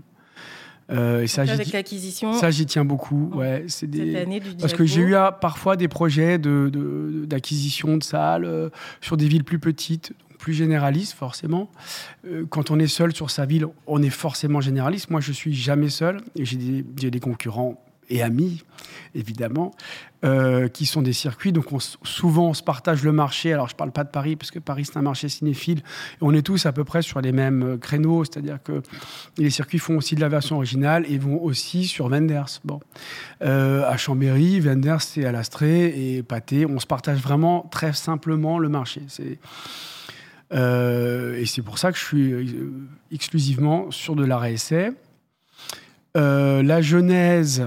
et 0.91 1.25
ça, 1.25 1.41
avec 1.41 1.71
l'acquisition. 1.71 2.33
Ça, 2.33 2.51
j'y 2.51 2.67
tiens 2.67 2.85
beaucoup. 2.85 3.31
Ouais, 3.33 3.65
c'est 3.67 3.89
des... 3.89 4.27
Parce 4.59 4.73
que 4.73 4.85
j'ai 4.85 5.01
eu 5.01 5.15
parfois 5.39 5.75
des 5.75 5.87
projets 5.87 6.37
d'acquisition 6.37 7.87
de, 7.87 7.93
de, 7.93 7.99
de, 7.99 8.03
salles 8.03 8.71
sur 9.01 9.17
des 9.17 9.27
villes 9.27 9.43
plus 9.43 9.59
petites 9.59 10.13
plus 10.41 10.53
généraliste, 10.53 11.13
forcément. 11.13 11.69
Euh, 12.25 12.45
quand 12.49 12.71
on 12.71 12.79
est 12.79 12.87
seul 12.87 13.15
sur 13.15 13.29
sa 13.29 13.45
ville, 13.45 13.67
on 13.85 14.01
est 14.01 14.09
forcément 14.09 14.59
généraliste. 14.59 15.09
Moi, 15.11 15.21
je 15.21 15.31
suis 15.31 15.53
jamais 15.53 15.89
seul 15.89 16.19
et 16.35 16.45
j'ai 16.45 16.57
des, 16.57 17.19
concurrents 17.19 17.79
et 18.09 18.23
amis, 18.23 18.63
évidemment, 19.13 19.71
euh, 20.25 20.67
qui 20.67 20.87
sont 20.87 21.03
des 21.03 21.13
circuits. 21.13 21.51
Donc 21.53 21.67
souvent, 22.03 22.49
on 22.49 22.53
se 22.55 22.63
partage 22.63 23.03
le 23.03 23.11
marché. 23.11 23.53
Alors, 23.53 23.67
je 23.67 23.75
ne 23.75 23.77
parle 23.77 23.91
pas 23.91 24.03
de 24.03 24.09
Paris, 24.09 24.35
parce 24.35 24.49
que 24.49 24.57
Paris, 24.57 24.85
c'est 24.85 24.97
un 24.97 25.03
marché 25.03 25.29
cinéphile. 25.29 25.83
On 26.21 26.33
est 26.33 26.41
tous 26.41 26.65
à 26.65 26.71
peu 26.71 26.83
près 26.83 27.03
sur 27.03 27.21
les 27.21 27.31
mêmes 27.31 27.63
euh, 27.63 27.77
créneaux, 27.77 28.25
c'est-à-dire 28.25 28.57
que 28.63 28.81
les 29.37 29.51
circuits 29.51 29.79
font 29.79 29.95
aussi 29.95 30.15
de 30.15 30.21
la 30.21 30.27
version 30.27 30.55
originale 30.55 31.05
et 31.07 31.19
vont 31.19 31.39
aussi 31.39 31.85
sur 31.85 32.09
Wenders. 32.09 32.59
Bon. 32.65 32.79
À 33.41 33.97
Chambéry, 33.97 34.59
Wenders, 34.59 35.01
c'est 35.01 35.23
à 35.23 35.31
l'Astrée 35.31 36.15
et 36.15 36.23
Pâté. 36.23 36.65
On 36.65 36.79
se 36.79 36.87
partage 36.87 37.19
vraiment 37.19 37.67
très 37.71 37.93
simplement 37.93 38.57
le 38.57 38.69
marché. 38.69 39.01
Et 40.51 41.45
c'est 41.45 41.61
pour 41.61 41.77
ça 41.77 41.91
que 41.91 41.97
je 41.97 42.03
suis 42.03 42.55
exclusivement 43.11 43.89
sur 43.91 44.15
de 44.15 44.25
l'art 44.25 44.45
essai. 44.45 44.91
la 46.15 46.81
genèse, 46.81 47.63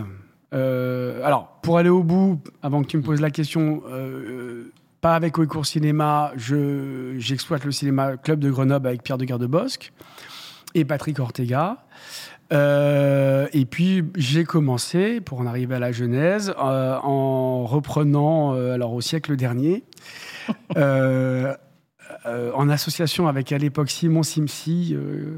euh, 0.55 1.21
alors, 1.25 1.59
pour 1.63 1.79
aller 1.79 1.89
au 1.89 2.03
bout, 2.03 2.41
avant 2.63 2.83
que 2.83 2.89
tu 2.89 2.97
me 2.97 3.03
poses 3.03 3.21
la 3.21 3.31
question, 3.31 3.83
euh, 3.91 4.73
pas 5.01 5.15
avec 5.15 5.37
Ouécourt 5.37 5.67
Cinéma, 5.67 6.33
j'exploite 6.37 7.65
le 7.65 7.73
cinéma 7.73 8.17
Club 8.17 8.39
de 8.39 8.51
Grenoble 8.51 8.87
avec 8.87 9.03
Pierre 9.03 9.19
de 9.19 9.25
Gardebosque 9.25 9.93
et 10.75 10.85
Patrick 10.85 11.19
Ortega. 11.19 11.85
Euh, 12.53 13.49
et 13.53 13.65
puis 13.65 14.05
j'ai 14.17 14.45
commencé, 14.45 15.21
pour 15.21 15.41
en 15.41 15.47
arriver 15.47 15.75
à 15.75 15.79
la 15.81 15.93
genèse, 15.93 16.55
en 16.57 17.65
reprenant, 17.65 18.53
alors 18.53 18.93
au 18.93 19.01
siècle 19.01 19.35
dernier, 19.35 19.83
euh, 22.27 22.53
en 22.55 22.71
association 22.71 23.29
avec 23.29 23.53
à 23.53 23.59
l'époque 23.59 23.91
Simon 23.91 24.23
Simsi, 24.23 24.95
euh, 24.95 25.37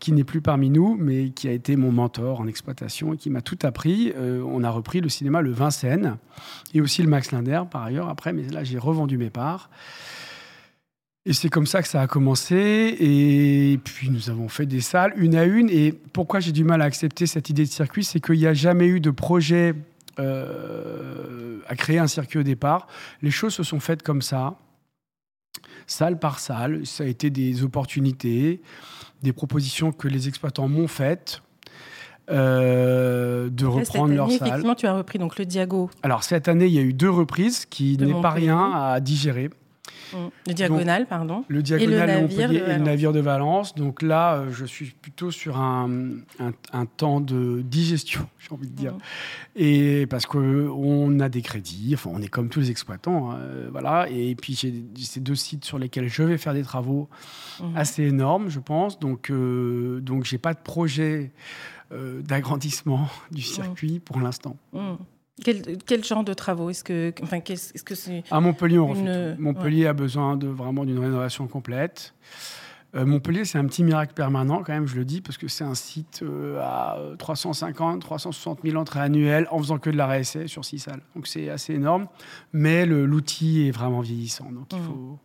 qui 0.00 0.12
n'est 0.12 0.24
plus 0.24 0.42
parmi 0.42 0.68
nous, 0.68 0.94
mais 0.94 1.30
qui 1.30 1.48
a 1.48 1.52
été 1.52 1.76
mon 1.76 1.90
mentor 1.90 2.40
en 2.40 2.46
exploitation 2.46 3.14
et 3.14 3.16
qui 3.16 3.30
m'a 3.30 3.40
tout 3.40 3.58
appris. 3.62 4.12
Euh, 4.14 4.42
on 4.46 4.62
a 4.62 4.68
repris 4.68 5.00
le 5.00 5.08
cinéma 5.08 5.40
Le 5.40 5.50
Vincennes 5.50 6.18
et 6.74 6.82
aussi 6.82 7.02
le 7.02 7.08
Max 7.08 7.32
Linder 7.32 7.62
par 7.70 7.84
ailleurs 7.84 8.10
après, 8.10 8.34
mais 8.34 8.42
là 8.48 8.64
j'ai 8.64 8.76
revendu 8.76 9.16
mes 9.16 9.30
parts. 9.30 9.70
Et 11.24 11.32
c'est 11.32 11.48
comme 11.48 11.66
ça 11.66 11.80
que 11.80 11.88
ça 11.88 12.02
a 12.02 12.06
commencé. 12.06 12.96
Et 13.00 13.80
puis 13.82 14.10
nous 14.10 14.28
avons 14.28 14.48
fait 14.48 14.66
des 14.66 14.82
salles 14.82 15.14
une 15.16 15.36
à 15.36 15.44
une. 15.44 15.70
Et 15.70 15.92
pourquoi 15.92 16.40
j'ai 16.40 16.52
du 16.52 16.64
mal 16.64 16.82
à 16.82 16.84
accepter 16.84 17.26
cette 17.26 17.48
idée 17.48 17.64
de 17.64 17.70
circuit, 17.70 18.04
c'est 18.04 18.20
qu'il 18.20 18.38
n'y 18.38 18.46
a 18.46 18.54
jamais 18.54 18.86
eu 18.86 19.00
de 19.00 19.10
projet 19.10 19.74
à 20.18 21.76
créer 21.76 21.98
un 21.98 22.06
circuit 22.06 22.38
au 22.38 22.42
départ. 22.42 22.88
Les 23.22 23.30
choses 23.30 23.54
se 23.54 23.62
sont 23.62 23.80
faites 23.80 24.02
comme 24.02 24.22
ça 24.22 24.56
salle 25.86 26.18
par 26.18 26.38
salle. 26.38 26.86
Ça 26.86 27.04
a 27.04 27.06
été 27.06 27.30
des 27.30 27.62
opportunités, 27.62 28.60
des 29.22 29.32
propositions 29.32 29.92
que 29.92 30.08
les 30.08 30.28
exploitants 30.28 30.68
m'ont 30.68 30.88
faites. 30.88 31.42
Euh, 32.28 33.48
de 33.50 33.66
reprendre 33.66 34.12
leur 34.12 34.28
salle. 34.32 34.48
Effectivement, 34.48 34.74
tu 34.74 34.86
as 34.86 34.94
repris 34.94 35.18
donc 35.20 35.38
le 35.38 35.46
Diago. 35.46 35.90
Alors 36.02 36.24
cette 36.24 36.48
année, 36.48 36.66
il 36.66 36.72
y 36.72 36.78
a 36.78 36.82
eu 36.82 36.92
deux 36.92 37.10
reprises, 37.10 37.66
qui 37.66 37.96
n'est 37.98 38.20
pas 38.20 38.30
rien 38.30 38.72
à 38.72 38.98
digérer. 38.98 39.50
Le 40.46 40.52
diagonal, 40.52 41.06
pardon. 41.06 41.44
Le 41.48 41.62
diagonal 41.62 42.10
et 42.10 42.14
le 42.14 42.20
navire, 42.20 42.48
de 42.48 42.58
le 42.58 42.76
navire 42.78 43.12
de 43.12 43.20
Valence. 43.20 43.74
Donc 43.74 44.02
là, 44.02 44.36
euh, 44.36 44.50
je 44.50 44.64
suis 44.64 44.86
plutôt 44.86 45.30
sur 45.30 45.58
un, 45.58 45.90
un, 46.72 46.86
temps 46.86 47.20
de 47.20 47.62
digestion, 47.62 48.28
j'ai 48.38 48.52
envie 48.52 48.68
de 48.68 48.74
dire. 48.74 48.92
Mhm. 48.92 49.00
Et 49.56 50.06
parce 50.06 50.26
qu'on 50.26 51.20
a 51.20 51.28
des 51.28 51.42
crédits, 51.42 51.92
enfin, 51.94 52.10
on 52.12 52.22
est 52.22 52.28
comme 52.28 52.48
tous 52.48 52.60
les 52.60 52.70
exploitants. 52.70 53.32
Hein, 53.32 53.38
voilà. 53.70 54.08
Et 54.10 54.34
puis, 54.34 54.54
j'ai 54.54 54.72
ces 54.96 55.20
deux 55.20 55.34
sites 55.34 55.64
sur 55.64 55.78
lesquels 55.78 56.08
je 56.08 56.22
vais 56.22 56.38
faire 56.38 56.54
des 56.54 56.62
travaux 56.62 57.08
mhm. 57.60 57.76
assez 57.76 58.02
énormes, 58.04 58.48
je 58.48 58.60
pense. 58.60 58.98
Donc, 58.98 59.30
euh, 59.30 60.00
donc 60.00 60.24
j'ai 60.24 60.38
pas 60.38 60.54
de 60.54 60.60
projet 60.60 61.32
euh, 61.92 62.22
d'agrandissement 62.22 63.08
du 63.30 63.42
circuit 63.42 64.00
pour 64.00 64.20
l'instant. 64.20 64.56
Quel, 65.44 66.02
genre 66.04 66.24
de 66.24 66.32
travaux 66.32 66.70
Est-ce 66.70 66.82
que, 66.82 67.12
enfin, 67.22 67.40
est-ce 67.46 67.82
que 67.82 67.94
c'est 67.94 68.24
à 68.30 68.40
Montpellier, 68.40 68.78
on 68.78 68.94
Montpellier 69.38 69.86
a 69.86 69.92
besoin 69.92 70.36
de 70.36 70.46
vraiment 70.46 70.84
d'une 70.84 70.98
rénovation 70.98 71.46
complète. 71.46 72.14
Euh, 72.94 73.04
Montpellier, 73.04 73.44
c'est 73.44 73.58
un 73.58 73.66
petit 73.66 73.84
miracle 73.84 74.14
permanent 74.14 74.62
quand 74.62 74.72
même, 74.72 74.86
je 74.86 74.96
le 74.96 75.04
dis, 75.04 75.20
parce 75.20 75.36
que 75.36 75.48
c'est 75.48 75.64
un 75.64 75.74
site 75.74 76.20
euh, 76.22 76.58
à 76.62 76.98
350, 77.18 78.00
360 78.00 78.60
000 78.64 78.76
entrées 78.76 79.00
annuelles 79.00 79.46
en 79.50 79.58
faisant 79.58 79.78
que 79.78 79.90
de 79.90 79.96
la 79.96 80.06
RSA 80.06 80.46
sur 80.46 80.64
six 80.64 80.78
salles. 80.78 81.02
Donc 81.14 81.26
c'est 81.26 81.50
assez 81.50 81.74
énorme, 81.74 82.06
mais 82.52 82.86
l'outil 82.86 83.68
est 83.68 83.70
vraiment 83.70 84.00
vieillissant. 84.00 84.50
Donc 84.50 84.68
il 84.72 84.78
mmh. 84.78 84.84
faut 84.84 85.18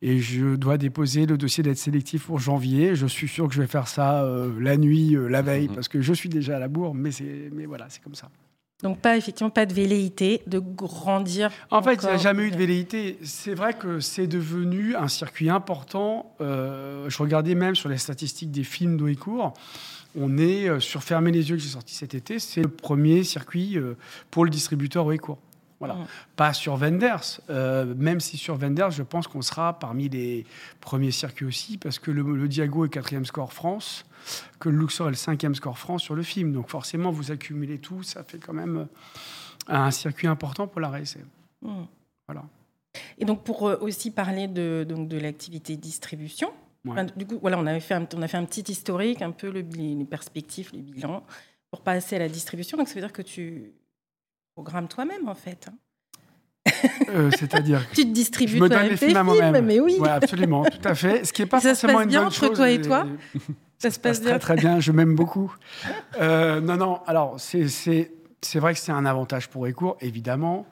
et 0.00 0.20
je 0.20 0.54
dois 0.54 0.78
déposer 0.78 1.26
le 1.26 1.36
dossier 1.36 1.64
d'être 1.64 1.78
sélectif 1.78 2.26
pour 2.26 2.38
janvier. 2.38 2.94
Je 2.94 3.06
suis 3.06 3.26
sûr 3.26 3.48
que 3.48 3.54
je 3.54 3.60
vais 3.60 3.66
faire 3.66 3.88
ça 3.88 4.22
euh, 4.22 4.52
la 4.60 4.76
nuit, 4.76 5.16
la 5.28 5.42
veille, 5.42 5.68
mmh. 5.68 5.74
parce 5.74 5.88
que 5.88 6.00
je 6.00 6.12
suis 6.12 6.28
déjà 6.28 6.56
à 6.56 6.58
la 6.58 6.68
bourre, 6.68 6.94
mais, 6.94 7.10
mais 7.52 7.66
voilà, 7.66 7.86
c'est 7.88 8.02
comme 8.02 8.14
ça. 8.14 8.30
Donc 8.82 9.00
pas 9.00 9.16
effectivement 9.16 9.50
pas 9.50 9.66
de 9.66 9.74
velléité 9.74 10.40
de 10.46 10.60
grandir. 10.60 11.50
En 11.72 11.82
fait, 11.82 11.94
il 11.94 12.06
n'y 12.06 12.12
a 12.12 12.16
jamais 12.16 12.44
eu 12.44 12.50
de 12.52 12.56
velléité. 12.56 13.18
C'est 13.24 13.54
vrai 13.54 13.74
que 13.74 13.98
c'est 13.98 14.28
devenu 14.28 14.94
un 14.94 15.08
circuit 15.08 15.50
important. 15.50 16.32
Euh, 16.40 17.10
je 17.10 17.18
regardais 17.20 17.56
même 17.56 17.74
sur 17.74 17.88
les 17.88 17.98
statistiques 17.98 18.52
des 18.52 18.62
films 18.62 18.96
d'Oécourt. 18.96 19.52
On 20.16 20.38
est 20.38 20.68
euh, 20.68 20.78
sur 20.78 21.02
Fermer 21.02 21.32
les 21.32 21.50
yeux 21.50 21.56
que 21.56 21.62
j'ai 21.62 21.70
sorti 21.70 21.92
cet 21.92 22.14
été. 22.14 22.38
C'est 22.38 22.62
le 22.62 22.68
premier 22.68 23.24
circuit 23.24 23.76
euh, 23.76 23.96
pour 24.30 24.44
le 24.44 24.50
distributeur 24.50 25.06
Oécourt. 25.06 25.38
Voilà. 25.78 25.94
Mm. 25.94 26.06
Pas 26.36 26.52
sur 26.52 26.76
Venders, 26.76 27.40
même 27.48 28.20
si 28.20 28.36
sur 28.36 28.56
Venders, 28.56 28.90
je 28.90 29.02
pense 29.02 29.28
qu'on 29.28 29.42
sera 29.42 29.78
parmi 29.78 30.08
les 30.08 30.44
premiers 30.80 31.12
circuits 31.12 31.46
aussi, 31.46 31.78
parce 31.78 31.98
que 31.98 32.10
le, 32.10 32.22
le 32.22 32.48
Diago 32.48 32.84
est 32.84 32.88
quatrième 32.88 33.24
score 33.24 33.52
France 33.52 34.04
que 34.58 34.68
le 34.68 34.78
Luxor 34.78 35.08
est 35.08 35.10
le 35.10 35.16
cinquième 35.16 35.54
score 35.54 35.78
France 35.78 36.02
sur 36.02 36.14
le 36.14 36.22
film. 36.22 36.52
Donc 36.52 36.68
forcément, 36.68 37.10
vous 37.10 37.30
accumulez 37.30 37.78
tout, 37.78 38.02
ça 38.02 38.22
fait 38.24 38.38
quand 38.38 38.52
même 38.52 38.78
euh, 38.78 38.84
un 39.68 39.90
circuit 39.90 40.26
important 40.26 40.66
pour 40.66 40.80
la 40.80 40.90
RSC. 40.90 41.18
Hmm. 41.62 41.84
Voilà. 42.26 42.44
Et 43.18 43.24
donc 43.24 43.44
pour 43.44 43.68
euh, 43.68 43.78
aussi 43.80 44.10
parler 44.10 44.48
de, 44.48 44.84
donc, 44.88 45.08
de 45.08 45.18
l'activité 45.18 45.76
distribution, 45.76 46.52
du 47.16 47.26
coup, 47.26 47.38
voilà, 47.42 47.58
on, 47.58 47.66
avait 47.66 47.80
fait 47.80 47.94
un, 47.94 48.08
on 48.14 48.22
a 48.22 48.28
fait 48.28 48.38
un 48.38 48.46
petit 48.46 48.72
historique, 48.72 49.20
un 49.20 49.32
peu 49.32 49.50
le, 49.50 49.60
les 49.60 50.04
perspectives, 50.06 50.70
les 50.72 50.80
bilans, 50.80 51.22
pour 51.70 51.82
passer 51.82 52.16
à 52.16 52.20
la 52.20 52.28
distribution. 52.28 52.78
Donc 52.78 52.88
ça 52.88 52.94
veut 52.94 53.02
dire 53.02 53.12
que 53.12 53.20
tu 53.20 53.72
programmes 54.58 54.88
toi-même 54.88 55.28
en 55.28 55.36
fait. 55.36 55.68
Hein. 55.68 56.72
Euh, 57.10 57.30
c'est-à-dire 57.38 57.80
tu 57.94 58.02
te 58.02 58.10
distribues 58.10 58.58
toi-même 58.58 58.88
tes 58.96 59.08
films, 59.08 59.60
mais 59.64 59.78
oui. 59.78 60.00
absolument, 60.04 60.64
tout 60.64 60.88
à 60.88 60.96
fait. 60.96 61.24
Ce 61.24 61.32
qui 61.32 61.42
est 61.42 61.46
pas 61.46 61.60
ça 61.60 61.68
forcément 61.68 61.92
se 61.92 61.98
passe 61.98 62.06
bien 62.08 62.26
entre 62.26 62.48
toi 62.48 62.68
et 62.68 62.80
toi. 62.80 63.06
Ça, 63.78 63.92
se 63.92 64.00
passe, 64.00 64.20
très 64.20 64.40
très 64.40 64.56
bien. 64.56 64.80
Je 64.80 64.90
m'aime 64.90 65.14
beaucoup. 65.14 65.54
Euh, 66.20 66.60
non, 66.60 66.76
non. 66.76 67.00
Alors 67.06 67.36
c'est 67.38 68.10
vrai 68.56 68.74
que 68.74 68.80
c'est 68.80 68.90
un 68.90 69.06
avantage 69.06 69.48
pour 69.48 69.64
Ecourt, 69.68 69.96
évidemment. 70.00 70.66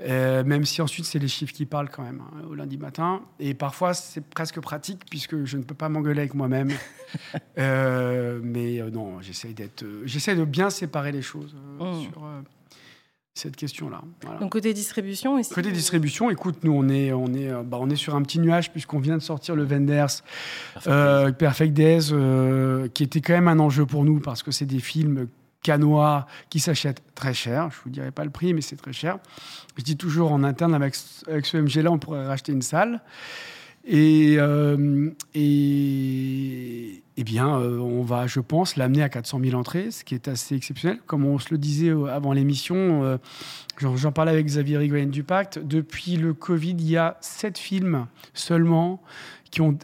Euh, 0.00 0.42
même 0.44 0.64
si 0.64 0.80
ensuite 0.80 1.04
c'est 1.04 1.18
les 1.18 1.28
chiffres 1.28 1.52
qui 1.52 1.66
parlent 1.66 1.90
quand 1.90 2.04
même 2.04 2.22
hein, 2.22 2.46
au 2.48 2.54
lundi 2.54 2.78
matin. 2.78 3.20
Et 3.40 3.52
parfois 3.52 3.92
c'est 3.92 4.24
presque 4.24 4.58
pratique 4.60 5.02
puisque 5.10 5.44
je 5.44 5.58
ne 5.58 5.64
peux 5.64 5.74
pas 5.74 5.90
m'engueuler 5.90 6.20
avec 6.20 6.32
moi-même. 6.32 6.70
mais 7.58 8.80
non, 8.90 9.20
j'essaie 9.20 9.52
d'être, 9.52 9.84
j'essaie 10.04 10.34
de 10.34 10.46
bien 10.46 10.70
séparer 10.70 11.12
les 11.12 11.22
choses 11.22 11.54
sur 11.78 12.22
cette 13.38 13.56
question-là. 13.56 14.02
Donc 14.40 14.52
côté 14.52 14.74
distribution 14.74 15.34
aussi 15.34 15.52
Côté 15.54 15.72
distribution, 15.72 16.30
écoute, 16.30 16.56
nous 16.64 16.72
on 16.72 16.88
est, 16.88 17.12
on 17.12 17.32
est, 17.34 17.48
euh, 17.48 17.62
bah, 17.62 17.78
on 17.80 17.88
est 17.90 17.96
sur 17.96 18.14
un 18.14 18.22
petit 18.22 18.38
nuage 18.38 18.70
puisqu'on 18.70 18.98
vient 18.98 19.16
de 19.16 19.22
sortir 19.22 19.54
le 19.54 19.64
Wenders 19.64 20.22
Perfect 21.38 21.72
Days, 21.72 22.12
euh, 22.12 22.18
euh, 22.18 22.88
qui 22.88 23.02
était 23.02 23.20
quand 23.20 23.34
même 23.34 23.48
un 23.48 23.58
enjeu 23.58 23.86
pour 23.86 24.04
nous 24.04 24.20
parce 24.20 24.42
que 24.42 24.50
c'est 24.50 24.66
des 24.66 24.80
films 24.80 25.28
canois 25.62 26.26
qui 26.50 26.60
s'achètent 26.60 27.02
très 27.14 27.34
cher. 27.34 27.70
Je 27.70 27.78
ne 27.78 27.82
vous 27.84 27.90
dirai 27.90 28.10
pas 28.10 28.24
le 28.24 28.30
prix, 28.30 28.54
mais 28.54 28.60
c'est 28.60 28.76
très 28.76 28.92
cher. 28.92 29.18
Je 29.76 29.82
dis 29.82 29.96
toujours 29.96 30.32
en 30.32 30.44
interne, 30.44 30.74
avec, 30.74 30.94
avec 31.26 31.46
ce 31.46 31.56
MG-là, 31.56 31.90
on 31.90 31.98
pourrait 31.98 32.26
racheter 32.26 32.52
une 32.52 32.62
salle. 32.62 33.00
Et, 33.90 34.36
euh, 34.38 35.10
et, 35.34 37.02
eh 37.16 37.24
bien, 37.24 37.58
euh, 37.58 37.78
on 37.78 38.02
va, 38.02 38.26
je 38.26 38.38
pense, 38.40 38.76
l'amener 38.76 39.02
à 39.02 39.08
400 39.08 39.40
000 39.42 39.58
entrées, 39.58 39.90
ce 39.90 40.04
qui 40.04 40.14
est 40.14 40.28
assez 40.28 40.54
exceptionnel. 40.54 41.00
Comme 41.06 41.24
on 41.24 41.38
se 41.38 41.48
le 41.50 41.56
disait 41.56 41.88
euh, 41.88 42.04
avant 42.04 42.34
l'émission, 42.34 43.18
j'en 43.78 44.12
parlais 44.12 44.32
avec 44.32 44.44
Xavier 44.44 44.76
Rigoyen 44.76 45.06
du 45.06 45.24
Pacte, 45.24 45.58
depuis 45.58 46.16
le 46.16 46.34
Covid, 46.34 46.72
il 46.72 46.90
y 46.90 46.98
a 46.98 47.16
sept 47.22 47.56
films 47.56 48.06
seulement 48.34 49.02
qui 49.50 49.62
ont 49.62 49.78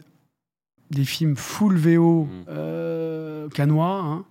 des 0.91 1.05
films 1.05 1.35
full 1.35 1.75
VO 1.75 2.25
mmh. 2.25 3.49
canois, 3.55 4.01
hein, 4.01 4.25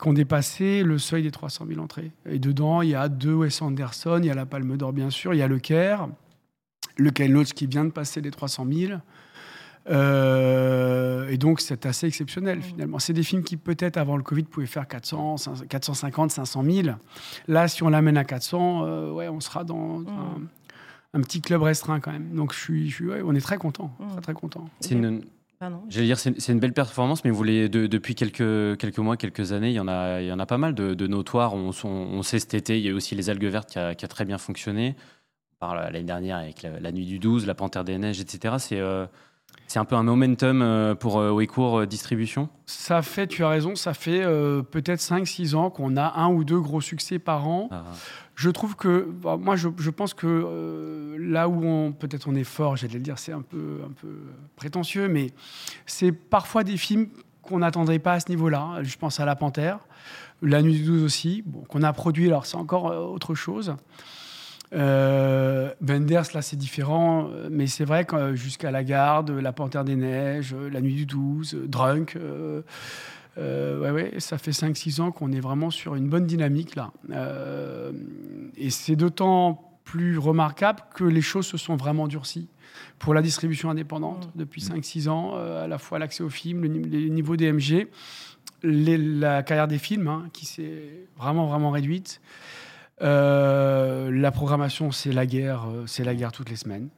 qui 0.00 0.08
ont 0.08 0.14
dépassé 0.14 0.84
le 0.84 0.96
seuil 0.96 1.22
des 1.22 1.30
300 1.30 1.66
000 1.68 1.80
entrées. 1.82 2.12
Et 2.24 2.38
dedans, 2.38 2.80
il 2.80 2.88
y 2.88 2.94
a 2.94 3.10
deux 3.10 3.34
Wes 3.34 3.60
Anderson, 3.60 4.20
il 4.22 4.26
y 4.26 4.30
a 4.30 4.34
La 4.34 4.46
Palme 4.46 4.78
d'Or, 4.78 4.94
bien 4.94 5.10
sûr, 5.10 5.34
il 5.34 5.36
y 5.36 5.42
a 5.42 5.48
Le 5.48 5.58
Caire 5.58 6.08
le 6.96 7.10
Ken 7.10 7.44
qui 7.44 7.66
vient 7.66 7.84
de 7.84 7.90
passer 7.90 8.20
les 8.20 8.30
300 8.30 8.66
000. 8.70 8.92
Euh, 9.90 11.28
et 11.28 11.38
donc, 11.38 11.60
c'est 11.60 11.86
assez 11.86 12.06
exceptionnel 12.06 12.58
mmh. 12.58 12.62
finalement. 12.62 12.98
C'est 12.98 13.12
des 13.12 13.22
films 13.22 13.42
qui, 13.42 13.56
peut-être 13.56 13.96
avant 13.96 14.16
le 14.16 14.22
Covid, 14.22 14.44
pouvaient 14.44 14.66
faire 14.66 14.86
400, 14.86 15.36
450, 15.68 16.30
500 16.30 16.64
000. 16.64 16.88
Là, 17.48 17.68
si 17.68 17.82
on 17.82 17.88
l'amène 17.88 18.16
à 18.16 18.24
400, 18.24 18.84
euh, 18.84 19.10
ouais, 19.10 19.28
on 19.28 19.40
sera 19.40 19.64
dans 19.64 19.98
mmh. 19.98 20.48
un, 21.14 21.20
petit 21.20 21.40
club 21.40 21.62
restreint 21.62 22.00
quand 22.00 22.12
même. 22.12 22.30
Donc, 22.34 22.52
je 22.52 22.58
suis, 22.58 22.94
on 23.24 23.34
est 23.34 23.40
très 23.40 23.56
content. 23.56 23.94
Mmh. 23.98 24.08
Très, 24.12 24.20
très 24.20 24.34
content. 24.34 24.68
C'est 24.80 24.94
une, 24.94 25.22
J'allais 25.88 26.06
dire, 26.06 26.18
c'est 26.18 26.48
une 26.48 26.58
belle 26.58 26.72
performance, 26.72 27.24
mais 27.24 27.30
vous 27.30 27.36
voulez, 27.36 27.68
depuis 27.68 28.16
quelques, 28.16 28.76
quelques 28.78 28.98
mois, 28.98 29.16
quelques 29.16 29.52
années, 29.52 29.70
il 29.70 29.74
y 29.74 29.80
en 29.80 29.86
a, 29.86 30.20
il 30.20 30.26
y 30.26 30.32
en 30.32 30.40
a 30.40 30.46
pas 30.46 30.58
mal 30.58 30.74
de, 30.74 31.06
notoires. 31.06 31.54
On, 31.54 31.70
on, 31.84 32.22
sait 32.22 32.40
cet 32.40 32.54
été, 32.54 32.78
il 32.78 32.84
y 32.84 32.90
a 32.90 32.94
aussi 32.94 33.14
Les 33.14 33.30
Algues 33.30 33.44
Vertes 33.44 33.70
qui 33.70 33.78
a, 33.78 33.94
qui 33.94 34.04
a 34.04 34.08
très 34.08 34.24
bien 34.24 34.38
fonctionné. 34.38 34.96
Par 35.62 35.76
l'année 35.76 36.02
dernière 36.02 36.38
avec 36.38 36.62
la, 36.64 36.90
Nuit 36.90 37.06
du 37.06 37.20
12, 37.20 37.46
La 37.46 37.54
Panthère 37.54 37.84
des 37.84 37.96
Neiges, 37.96 38.20
etc. 38.20 38.56
C'est 38.58 38.80
euh, 38.80 39.06
c'est 39.72 39.78
un 39.78 39.84
peu 39.86 39.96
un 39.96 40.02
momentum 40.02 40.60
euh, 40.60 40.94
pour 40.94 41.18
euh, 41.18 41.86
Distribution? 41.86 42.50
Ça 42.66 43.00
fait, 43.00 43.26
tu 43.26 43.42
as 43.42 43.48
raison, 43.48 43.74
ça 43.74 43.94
fait 43.94 44.22
euh, 44.22 44.60
peut-être 44.62 45.00
5-6 45.00 45.54
ans 45.54 45.70
qu'on 45.70 45.96
a 45.96 46.12
un 46.16 46.28
ou 46.28 46.44
deux 46.44 46.60
gros 46.60 46.82
succès 46.82 47.18
par 47.18 47.48
an. 47.48 47.68
Ah. 47.70 47.84
Je 48.34 48.50
trouve 48.50 48.76
que, 48.76 49.08
bah, 49.22 49.38
moi, 49.38 49.56
je, 49.56 49.68
je, 49.78 49.88
pense 49.88 50.12
que 50.12 50.26
euh, 50.26 51.16
là 51.18 51.48
où 51.48 51.64
on, 51.64 51.92
peut-être 51.92 52.28
on 52.28 52.34
est 52.34 52.44
fort, 52.44 52.76
j'allais 52.76 52.94
le 52.94 53.00
dire, 53.00 53.18
c'est 53.18 53.32
un 53.32 53.40
peu, 53.40 53.80
un 53.86 53.92
peu 53.92 54.14
prétentieux, 54.56 55.08
mais 55.08 55.30
c'est 55.86 56.12
parfois 56.12 56.64
des 56.64 56.76
films 56.76 57.08
qu'on 57.40 57.60
n'attendrait 57.60 57.98
pas 57.98 58.12
à 58.12 58.20
ce 58.20 58.28
niveau-là. 58.28 58.82
Je 58.82 58.96
pense 58.98 59.20
à 59.20 59.24
La 59.24 59.36
Panthère, 59.36 59.78
La 60.42 60.60
Nuit 60.60 60.74
du 60.74 60.84
12 60.84 61.02
aussi, 61.02 61.42
bon, 61.46 61.62
qu'on 61.62 61.82
a 61.82 61.92
produit, 61.94 62.26
alors 62.26 62.44
c'est 62.44 62.58
encore 62.58 62.86
autre 63.10 63.34
chose. 63.34 63.74
Euh, 64.74 65.70
Wenders, 65.80 66.32
là, 66.34 66.42
c'est 66.42 66.56
différent, 66.56 67.28
mais 67.50 67.66
c'est 67.66 67.84
vrai 67.84 68.04
que 68.04 68.16
euh, 68.16 68.34
jusqu'à 68.34 68.70
La 68.70 68.84
Garde, 68.84 69.30
La 69.30 69.52
Panthère 69.52 69.84
des 69.84 69.96
Neiges, 69.96 70.54
La 70.54 70.80
Nuit 70.80 70.94
du 70.94 71.06
12, 71.06 71.58
Drunk, 71.66 72.16
euh, 73.38 73.80
ouais, 73.80 73.90
ouais, 73.90 74.20
ça 74.20 74.38
fait 74.38 74.50
5-6 74.50 75.00
ans 75.00 75.10
qu'on 75.10 75.32
est 75.32 75.40
vraiment 75.40 75.70
sur 75.70 75.94
une 75.94 76.08
bonne 76.08 76.26
dynamique 76.26 76.76
là. 76.76 76.92
Euh, 77.10 77.92
et 78.56 78.70
c'est 78.70 78.96
d'autant 78.96 79.78
plus 79.84 80.18
remarquable 80.18 80.80
que 80.94 81.04
les 81.04 81.22
choses 81.22 81.46
se 81.46 81.56
sont 81.56 81.76
vraiment 81.76 82.08
durcies 82.08 82.48
pour 82.98 83.14
la 83.14 83.22
distribution 83.22 83.70
indépendante 83.70 84.26
mmh. 84.26 84.38
depuis 84.38 84.62
5-6 84.62 85.08
ans, 85.08 85.32
euh, 85.34 85.64
à 85.64 85.66
la 85.66 85.78
fois 85.78 85.98
l'accès 85.98 86.22
aux 86.22 86.30
films, 86.30 86.62
le, 86.62 86.68
les 86.68 87.10
niveaux 87.10 87.36
DMG, 87.36 87.88
la 88.62 89.42
carrière 89.42 89.68
des 89.68 89.78
films 89.78 90.08
hein, 90.08 90.28
qui 90.32 90.46
s'est 90.46 91.06
vraiment 91.16 91.46
vraiment 91.46 91.70
réduite. 91.70 92.20
La 93.02 94.30
programmation, 94.32 94.92
c'est 94.92 95.12
la 95.12 95.26
guerre, 95.26 95.66
c'est 95.86 96.04
la 96.04 96.14
guerre 96.14 96.32
toutes 96.32 96.50
les 96.50 96.56
semaines. 96.56 96.88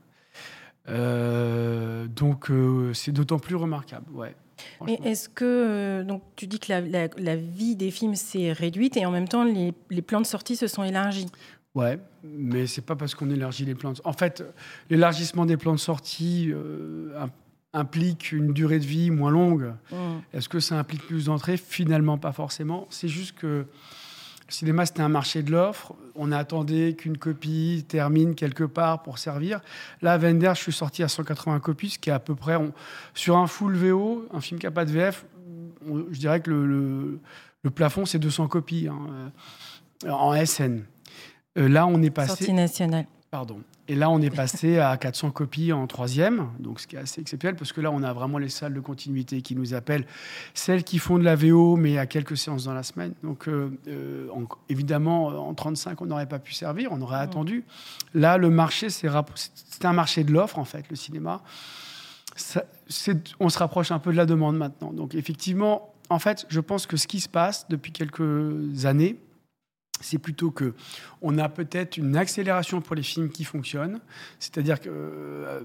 donc 0.87 2.51
c'est 2.93 3.13
d'autant 3.13 3.39
plus 3.39 3.57
remarquable. 3.57 4.07
Ouais. 4.13 4.35
Mais 4.85 4.99
est-ce 5.05 5.29
que, 5.29 5.45
euh, 5.45 6.05
donc 6.05 6.23
tu 6.37 6.47
dis 6.47 6.59
que 6.59 6.73
la, 6.73 7.37
vie 7.37 7.77
des 7.77 7.91
films 7.91 8.15
s'est 8.15 8.53
réduite 8.53 8.97
et 8.97 9.07
en 9.07 9.11
même 9.11 9.29
temps 9.29 9.45
les, 9.45 9.73
plans 10.03 10.21
de 10.21 10.27
sortie 10.27 10.57
se 10.57 10.67
sont 10.67 10.85
élargis 10.85 11.27
Ouais, 11.75 11.99
mais 12.23 12.67
c'est 12.69 12.83
pas 12.83 12.95
parce 12.95 13.17
qu'on 13.17 13.31
élargit 13.31 13.65
les 13.65 13.75
plans. 13.75 13.93
De... 13.93 14.01
En 14.05 14.13
fait, 14.13 14.45
l'élargissement 14.91 15.45
des 15.45 15.57
plans 15.57 15.73
de 15.73 15.81
sortie 15.81 16.53
euh, 16.53 17.27
implique 17.73 18.31
une 18.31 18.53
durée 18.53 18.79
de 18.79 18.85
vie 18.85 19.11
moins 19.11 19.33
longue. 19.33 19.73
Mmh. 19.91 19.97
Est-ce 20.35 20.49
que 20.49 20.61
ça 20.61 20.79
implique 20.79 21.05
plus 21.05 21.25
d'entrées? 21.25 21.57
Finalement, 21.57 22.17
pas 22.17 22.31
forcément. 22.31 22.87
C'est 22.91 23.09
juste 23.09 23.37
que 23.37 23.67
cinéma, 24.55 24.87
c'était 24.87 25.03
un 25.03 25.09
marché 25.09 25.43
de 25.43 25.51
l'offre. 25.51 25.95
On 26.15 26.33
attendait 26.33 26.95
qu'une 26.95 27.19
copie 27.19 27.85
termine 27.89 28.35
quelque 28.35 28.65
part 28.65 29.03
pour 29.03 29.19
servir. 29.19 29.61
Là, 30.03 30.17
Vender, 30.19 30.53
je 30.55 30.61
suis 30.61 30.73
sorti 30.73 31.03
à 31.03 31.09
180 31.09 31.61
copies, 31.61 31.91
ce 31.91 31.99
qui 31.99 32.11
est 32.11 32.13
à 32.13 32.19
peu 32.19 32.35
près... 32.35 32.59
sur 33.15 33.37
un 33.37 33.47
full 33.47 33.75
VO, 33.75 34.27
un 34.33 34.41
film 34.41 34.59
qui 34.59 34.67
n'a 34.67 34.73
pas 34.73 34.85
de 34.85 34.91
VF, 34.91 35.25
je 36.11 36.19
dirais 36.19 36.41
que 36.41 36.51
le, 36.51 37.71
plafond, 37.71 38.07
c'est 38.07 38.19
200 38.19 38.49
copies 38.49 38.89
hein, 38.89 39.33
en 40.09 40.35
SN. 40.45 40.85
Euh, 41.57 41.69
là, 41.69 41.87
on 41.87 42.03
est 42.03 42.11
passé... 42.11 42.29
Sortie 42.29 42.53
nationale. 42.53 43.07
Pardon. 43.35 43.63
Et 43.89 43.97
là, 43.97 44.11
on 44.11 44.21
est 44.21 44.31
passé 44.31 44.79
à 44.79 44.97
400 44.97 45.33
copies 45.33 45.73
en 45.73 45.89
troisième, 45.89 46.51
donc 46.61 46.79
ce 46.79 46.87
qui 46.87 46.95
est 46.95 47.01
assez 47.01 47.21
exceptionnel, 47.21 47.57
parce 47.57 47.73
que 47.73 47.81
là, 47.81 47.91
on 47.91 48.05
a 48.05 48.13
vraiment 48.13 48.39
les 48.39 48.49
salles 48.49 48.75
de 48.75 48.79
continuité 48.79 49.43
qui 49.43 49.57
nous 49.57 49.75
appellent, 49.75 50.07
celles 50.55 50.85
qui 50.85 51.01
font 51.01 51.19
de 51.19 51.25
la 51.25 51.35
VO, 51.35 51.75
mais 51.75 51.99
à 51.99 52.07
quelques 52.07 52.37
séances 52.37 52.63
dans 52.63 52.75
la 52.75 52.85
semaine. 52.85 53.13
Donc, 53.25 53.49
euh, 53.49 53.77
euh, 53.89 54.29
évidemment, 54.69 55.49
en 55.49 55.53
35, 55.53 56.01
on 56.01 56.07
n'aurait 56.07 56.29
pas 56.29 56.39
pu 56.39 56.53
servir, 56.53 56.93
on 56.93 57.01
aurait 57.03 57.19
attendu. 57.19 57.65
Là, 58.15 58.39
le 58.39 58.51
marché, 58.51 58.89
c'est 58.89 59.09
un 59.09 59.93
marché 59.93 60.23
de 60.23 60.31
l'offre, 60.31 60.61
en 60.61 60.65
fait, 60.65 60.89
le 60.89 60.95
cinéma. 60.95 61.43
on 63.41 63.49
se 63.49 63.59
rapproche 63.59 63.91
un 63.91 63.99
peu 63.99 64.13
de 64.13 64.17
la 64.17 64.27
demande 64.27 64.57
maintenant. 64.57 64.93
Donc, 64.93 65.17
effectivement, 65.17 65.93
en 66.09 66.21
fait, 66.21 66.47
je 66.51 66.61
pense 66.61 66.87
que 66.87 66.97
ce 66.97 67.09
qui 67.09 67.19
se 67.19 67.29
passe 67.29 67.67
depuis 67.69 67.91
quelques 67.91 68.87
années, 68.87 69.19
c'est 70.05 70.19
plutôt 70.19 70.51
que 70.51 70.75
on 71.23 71.39
a 71.39 71.49
peut-être 71.49 71.97
une 71.97 72.17
accélération 72.17 72.81
pour 72.81 72.95
les 72.95 73.03
films 73.03 73.31
qui 73.31 73.45
fonctionnent, 73.45 74.01
c'est-à-dire 74.39 74.81
que 74.81 74.91
euh, 74.91 75.63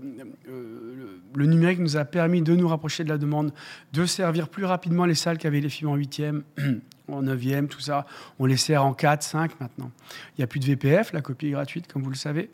euh, 0.47 1.19
le 1.35 1.45
numérique 1.45 1.79
nous 1.79 1.97
a 1.97 2.05
permis 2.05 2.41
de 2.41 2.55
nous 2.55 2.67
rapprocher 2.67 3.03
de 3.03 3.09
la 3.09 3.17
demande, 3.17 3.51
de 3.93 4.05
servir 4.05 4.47
plus 4.47 4.65
rapidement 4.65 5.05
les 5.05 5.15
salles 5.15 5.37
qui 5.37 5.47
avaient 5.47 5.59
les 5.59 5.69
films 5.69 5.91
en 5.91 5.97
8e, 5.97 6.41
en 7.09 7.23
9e, 7.23 7.67
tout 7.67 7.81
ça. 7.81 8.05
On 8.39 8.45
les 8.45 8.57
sert 8.57 8.85
en 8.85 8.93
4, 8.93 9.23
5 9.23 9.59
maintenant. 9.59 9.91
Il 10.37 10.39
n'y 10.39 10.43
a 10.43 10.47
plus 10.47 10.59
de 10.59 10.65
VPF, 10.65 11.11
la 11.11 11.21
copie 11.21 11.47
est 11.47 11.51
gratuite, 11.51 11.91
comme 11.91 12.03
vous 12.03 12.09
le 12.09 12.15
savez. 12.15 12.49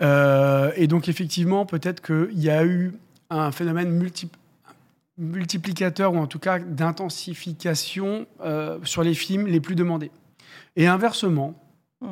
Euh, 0.00 0.70
et 0.76 0.86
donc 0.86 1.08
effectivement, 1.08 1.66
peut-être 1.66 2.00
qu'il 2.00 2.40
y 2.40 2.50
a 2.50 2.64
eu 2.64 2.92
un 3.30 3.50
phénomène 3.50 3.90
multiplicateur, 5.18 6.12
ou 6.12 6.18
en 6.18 6.26
tout 6.26 6.38
cas 6.38 6.58
d'intensification 6.60 8.26
sur 8.84 9.02
les 9.02 9.14
films 9.14 9.46
les 9.46 9.60
plus 9.60 9.74
demandés. 9.74 10.10
Et 10.76 10.86
inversement, 10.86 11.54
hmm. 12.00 12.06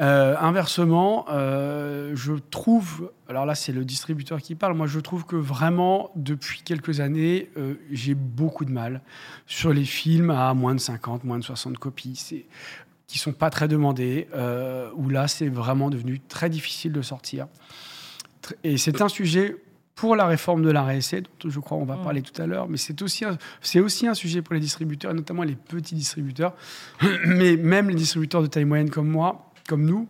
euh, 0.00 0.36
inversement, 0.38 1.26
euh, 1.30 2.12
je 2.14 2.34
trouve, 2.34 3.10
alors 3.28 3.46
là 3.46 3.54
c'est 3.54 3.72
le 3.72 3.84
distributeur 3.84 4.40
qui 4.40 4.54
parle, 4.54 4.74
moi 4.74 4.86
je 4.86 5.00
trouve 5.00 5.24
que 5.24 5.36
vraiment 5.36 6.10
depuis 6.14 6.62
quelques 6.62 7.00
années, 7.00 7.50
euh, 7.56 7.74
j'ai 7.90 8.14
beaucoup 8.14 8.64
de 8.64 8.70
mal 8.72 9.00
sur 9.46 9.72
les 9.72 9.84
films 9.84 10.30
à 10.30 10.54
moins 10.54 10.74
de 10.74 10.80
50, 10.80 11.24
moins 11.24 11.38
de 11.38 11.44
60 11.44 11.78
copies, 11.78 12.44
qui 13.06 13.18
sont 13.18 13.32
pas 13.32 13.50
très 13.50 13.68
demandés, 13.68 14.28
où 14.96 15.08
là 15.08 15.28
c'est 15.28 15.48
vraiment 15.48 15.90
devenu 15.90 16.20
très 16.20 16.50
difficile 16.50 16.92
de 16.92 17.02
sortir. 17.02 17.46
Et 18.62 18.78
c'est 18.78 19.00
un 19.00 19.08
sujet 19.08 19.56
pour 19.96 20.14
la 20.14 20.26
réforme 20.26 20.62
de 20.62 20.70
la 20.70 20.84
RSC, 20.84 21.22
dont 21.40 21.50
je 21.50 21.58
crois 21.58 21.78
on 21.78 21.84
va 21.84 21.96
mm. 21.96 22.02
parler 22.02 22.22
tout 22.22 22.40
à 22.40 22.46
l'heure, 22.46 22.68
mais 22.68 22.76
c'est 22.76 23.02
aussi, 23.02 23.24
un, 23.24 23.36
aussi 23.80 24.06
un 24.06 24.14
sujet 24.14 24.42
pour 24.42 24.54
les 24.54 24.60
distributeurs, 24.60 25.10
et 25.10 25.14
notamment 25.14 25.42
les 25.42 25.56
petits 25.56 25.96
distributeurs, 25.96 26.54
mais 27.26 27.56
même 27.56 27.88
les 27.88 27.96
distributeurs 27.96 28.42
de 28.42 28.46
taille 28.46 28.66
moyenne 28.66 28.90
comme 28.90 29.08
moi, 29.08 29.50
comme 29.66 29.84
nous, 29.84 30.06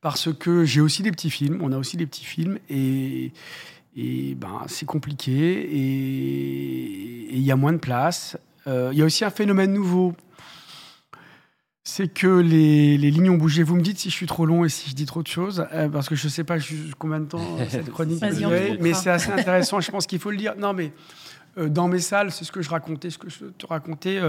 parce 0.00 0.34
que 0.34 0.64
j'ai 0.64 0.80
aussi 0.80 1.02
des 1.02 1.12
petits 1.12 1.30
films, 1.30 1.60
on 1.62 1.72
a 1.72 1.78
aussi 1.78 1.96
des 1.96 2.06
petits 2.06 2.24
films, 2.24 2.58
et, 2.68 3.32
et 3.96 4.34
ben, 4.34 4.62
c'est 4.66 4.86
compliqué, 4.86 5.32
et 5.32 7.34
il 7.34 7.42
y 7.42 7.52
a 7.52 7.56
moins 7.56 7.72
de 7.72 7.78
place. 7.78 8.36
Euh, 8.66 8.90
il 8.92 8.98
y 8.98 9.02
a 9.02 9.04
aussi 9.04 9.24
un 9.24 9.30
phénomène 9.30 9.72
nouveau 9.72 10.14
c'est 11.82 12.12
que 12.12 12.40
les, 12.40 12.96
lignes 12.98 13.30
ont 13.30 13.36
bougé. 13.36 13.62
Vous 13.62 13.74
me 13.74 13.80
dites 13.80 13.98
si 13.98 14.10
je 14.10 14.14
suis 14.14 14.26
trop 14.26 14.46
long 14.46 14.64
et 14.64 14.68
si 14.68 14.90
je 14.90 14.94
dis 14.94 15.06
trop 15.06 15.22
de 15.22 15.28
choses, 15.28 15.66
euh, 15.72 15.88
parce 15.88 16.08
que 16.08 16.14
je 16.14 16.26
ne 16.26 16.30
sais 16.30 16.44
pas 16.44 16.56
combien 16.98 17.20
de 17.20 17.26
temps 17.26 17.56
euh, 17.58 17.64
cette 17.68 17.90
chronique 17.92 18.20
va 18.20 18.32
durer, 18.32 18.78
mais 18.80 18.94
c'est 18.94 19.10
assez 19.10 19.30
intéressant. 19.32 19.80
je 19.80 19.90
pense 19.90 20.06
qu'il 20.06 20.18
faut 20.18 20.30
le 20.30 20.36
dire. 20.36 20.54
Non, 20.58 20.72
mais 20.72 20.92
euh, 21.58 21.68
dans 21.68 21.88
mes 21.88 22.00
salles, 22.00 22.30
c'est 22.32 22.44
ce 22.44 22.52
que 22.52 22.62
je 22.62 22.70
racontais, 22.70 23.10
ce 23.10 23.18
que 23.18 23.30
je 23.30 23.46
te 23.46 23.66
racontais. 23.66 24.20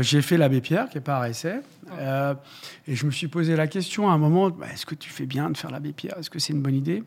j'ai 0.00 0.22
fait 0.22 0.36
l'abbé 0.36 0.60
Pierre, 0.60 0.88
qui 0.88 0.98
n'est 0.98 1.04
pas 1.04 1.28
essai, 1.28 1.60
et 2.86 2.94
je 2.94 3.06
me 3.06 3.10
suis 3.10 3.28
posé 3.28 3.56
la 3.56 3.66
question 3.66 4.10
à 4.10 4.12
un 4.12 4.18
moment 4.18 4.50
bah, 4.50 4.66
est-ce 4.72 4.86
que 4.86 4.94
tu 4.94 5.10
fais 5.10 5.26
bien 5.26 5.50
de 5.50 5.56
faire 5.56 5.70
l'abbé 5.70 5.92
Pierre? 5.92 6.16
Est-ce 6.18 6.30
que 6.30 6.38
c'est 6.38 6.52
une 6.52 6.62
bonne 6.62 6.76
idée? 6.76 7.02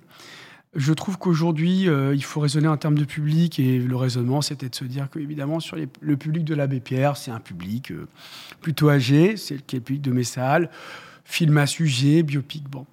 Je 0.75 0.93
trouve 0.93 1.17
qu'aujourd'hui, 1.17 1.89
euh, 1.89 2.13
il 2.13 2.23
faut 2.23 2.39
raisonner 2.39 2.67
en 2.67 2.77
termes 2.77 2.97
de 2.97 3.05
public 3.05 3.59
et 3.59 3.79
le 3.79 3.95
raisonnement, 3.95 4.41
c'était 4.41 4.69
de 4.69 4.75
se 4.75 4.85
dire 4.85 5.09
que, 5.09 5.19
évidemment, 5.19 5.59
sur 5.59 5.77
le 5.99 6.17
public 6.17 6.43
de 6.45 6.53
l'abbé 6.53 6.79
Pierre, 6.79 7.17
c'est 7.17 7.31
un 7.31 7.39
public 7.39 7.91
euh, 7.91 8.07
plutôt 8.61 8.89
âgé, 8.89 9.35
c'est 9.35 9.55
le 9.55 9.61
public 9.61 10.01
de 10.01 10.11
mes 10.11 10.23
salles, 10.23 10.69
film 11.25 11.57
à 11.57 11.65
sujet, 11.65 12.21
biopic, 12.21 12.69
bon. 12.69 12.85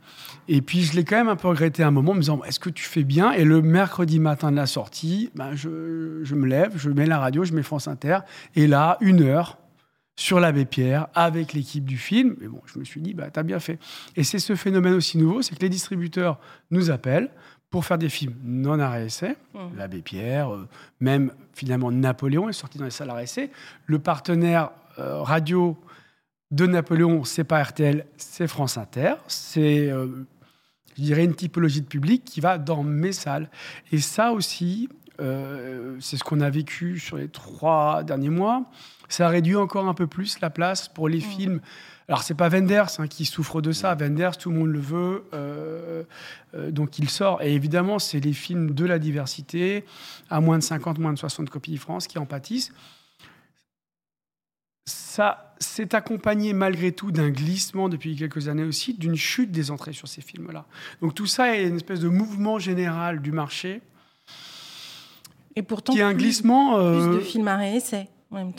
Et 0.49 0.63
puis, 0.63 0.83
je 0.83 0.95
l'ai 0.95 1.05
quand 1.05 1.17
même 1.17 1.29
un 1.29 1.37
peu 1.37 1.49
regretté 1.49 1.83
un 1.83 1.91
moment, 1.91 2.13
en 2.13 2.15
me 2.15 2.21
disant 2.21 2.43
est-ce 2.45 2.61
que 2.61 2.71
tu 2.71 2.85
fais 2.85 3.05
bien? 3.05 3.33
Et 3.33 3.45
le 3.45 3.61
mercredi 3.61 4.21
matin 4.21 4.51
de 4.51 4.57
la 4.57 4.67
sortie, 4.67 5.31
ben, 5.35 5.55
je, 5.55 6.21
je 6.23 6.35
me 6.35 6.47
lève, 6.47 6.73
je 6.77 6.89
mets 6.89 7.07
la 7.07 7.19
radio, 7.19 7.45
je 7.45 7.53
mets 7.53 7.63
France 7.63 7.89
Inter, 7.89 8.21
et 8.55 8.67
là, 8.67 8.97
une 9.01 9.23
heure, 9.23 9.59
sur 10.17 10.41
l'abbé 10.41 10.65
Pierre 10.65 11.09
avec 11.15 11.53
l'équipe 11.53 11.85
du 11.85 11.99
film. 11.99 12.37
Mais 12.41 12.49
bon, 12.49 12.61
je 12.65 12.79
me 12.79 12.85
suis 12.85 13.01
dit, 13.01 13.15
bah, 13.15 13.31
t'as 13.31 13.43
bien 13.43 13.61
fait. 13.61 13.79
Et 14.17 14.25
c'est 14.25 14.39
ce 14.39 14.55
phénomène 14.57 14.95
aussi 14.95 15.19
nouveau, 15.19 15.43
c'est 15.43 15.55
que 15.55 15.61
les 15.61 15.69
distributeurs 15.69 16.41
nous 16.71 16.91
appellent 16.91 17.31
pour 17.71 17.85
faire 17.85 17.99
des 17.99 18.09
films 18.09 18.35
non 18.43 18.81
à. 18.81 18.99
Mmh. 18.99 19.59
L'abbé 19.77 20.03
Pierre, 20.03 20.55
euh, 20.55 20.69
même 21.01 21.33
finalement 21.53 21.91
Napoléon 21.91 22.49
est 22.49 22.55
sorti 22.55 22.79
dans 22.79 22.85
les 22.85 22.91
salles 22.91 23.11
à. 23.11 23.51
Le 23.87 23.99
partenaire 23.99 24.71
euh, 24.99 25.23
radio 25.23 25.77
de 26.51 26.67
Napoléon, 26.67 27.25
c'est 27.25 27.45
pas 27.45 27.63
RTL, 27.63 28.07
c'est 28.17 28.47
France 28.47 28.79
Inter. 28.79 29.15
C'est, 29.27 29.91
euh, 29.91 30.27
je 30.97 31.03
dirais, 31.03 31.25
une 31.25 31.35
typologie 31.35 31.83
de 31.83 31.87
public 31.87 32.25
qui 32.25 32.41
va 32.41 32.57
dans 32.59 32.83
mes 32.83 33.13
salles. 33.13 33.51
Et 33.93 33.99
ça 33.99 34.33
aussi, 34.33 34.89
c'est 35.19 36.19
ce 36.19 36.23
qu'on 36.25 36.43
a 36.43 36.51
vécu 36.51 36.99
sur 36.99 37.17
les 37.17 37.29
trois 37.29 38.05
derniers 38.05 38.29
mois. 38.29 38.65
Ça 39.09 39.29
réduit 39.29 39.57
encore 39.57 39.89
un 39.89 39.95
peu 39.95 40.07
plus 40.07 40.41
la 40.41 40.51
place 40.51 40.89
pour 40.89 41.09
les 41.09 41.19
mm. 41.19 41.23
films. 41.23 41.61
Alors, 42.09 42.23
c'est 42.23 42.35
pas 42.35 42.49
Wenders 42.49 43.01
hein, 43.01 43.09
qui 43.09 43.25
souffre 43.25 43.61
de 43.61 43.73
ça. 43.73 43.95
Wenders, 43.95 44.37
tout 44.37 44.51
le 44.51 44.59
monde 44.59 44.69
le 44.69 44.79
veut, 44.79 45.25
euh, 45.35 46.05
euh, 46.55 46.71
donc 46.71 46.99
il 46.99 47.11
sort. 47.11 47.43
Et 47.43 47.53
évidemment, 47.55 47.99
c'est 47.99 48.21
les 48.21 48.33
films 48.33 48.73
de 48.73 48.85
la 48.85 48.99
diversité, 48.99 49.85
à 50.31 50.41
moins 50.41 50.59
de 50.59 50.63
50, 50.63 50.99
moins 50.99 51.13
de 51.13 51.19
60 51.19 51.51
copies 51.51 51.77
France, 51.77 52.07
qui 52.07 52.19
en 52.19 52.27
pâtissent. 52.27 52.73
Ça 54.85 55.55
s'est 55.59 55.97
accompagné 55.97 56.53
malgré 56.53 56.93
tout 56.93 57.11
d'un 57.11 57.31
glissement 57.31 57.89
depuis 57.89 58.15
quelques 58.15 58.47
années 58.47 58.63
aussi, 58.63 58.95
d'une 58.95 59.17
chute 59.17 59.51
des 59.51 59.73
entrées 59.73 59.93
sur 59.93 60.07
ces 60.07 60.21
films-là. 60.21 60.65
Donc 61.01 61.15
tout 61.15 61.27
ça 61.27 61.57
est 61.57 61.67
une 61.67 61.77
espèce 61.77 62.01
de 62.01 62.09
mouvement 62.09 62.61
général 62.61 63.21
du 63.21 63.33
marché. 63.33 63.81
Et 65.57 65.63
pourtant, 65.63 65.93
qui 65.93 66.01
est 66.01 66.03
un 66.03 66.15
glissement. 66.15 66.77
Plus 66.77 67.19
de 67.19 67.21
films 67.21 67.49
à 67.49 67.57
réessai. 67.57 68.09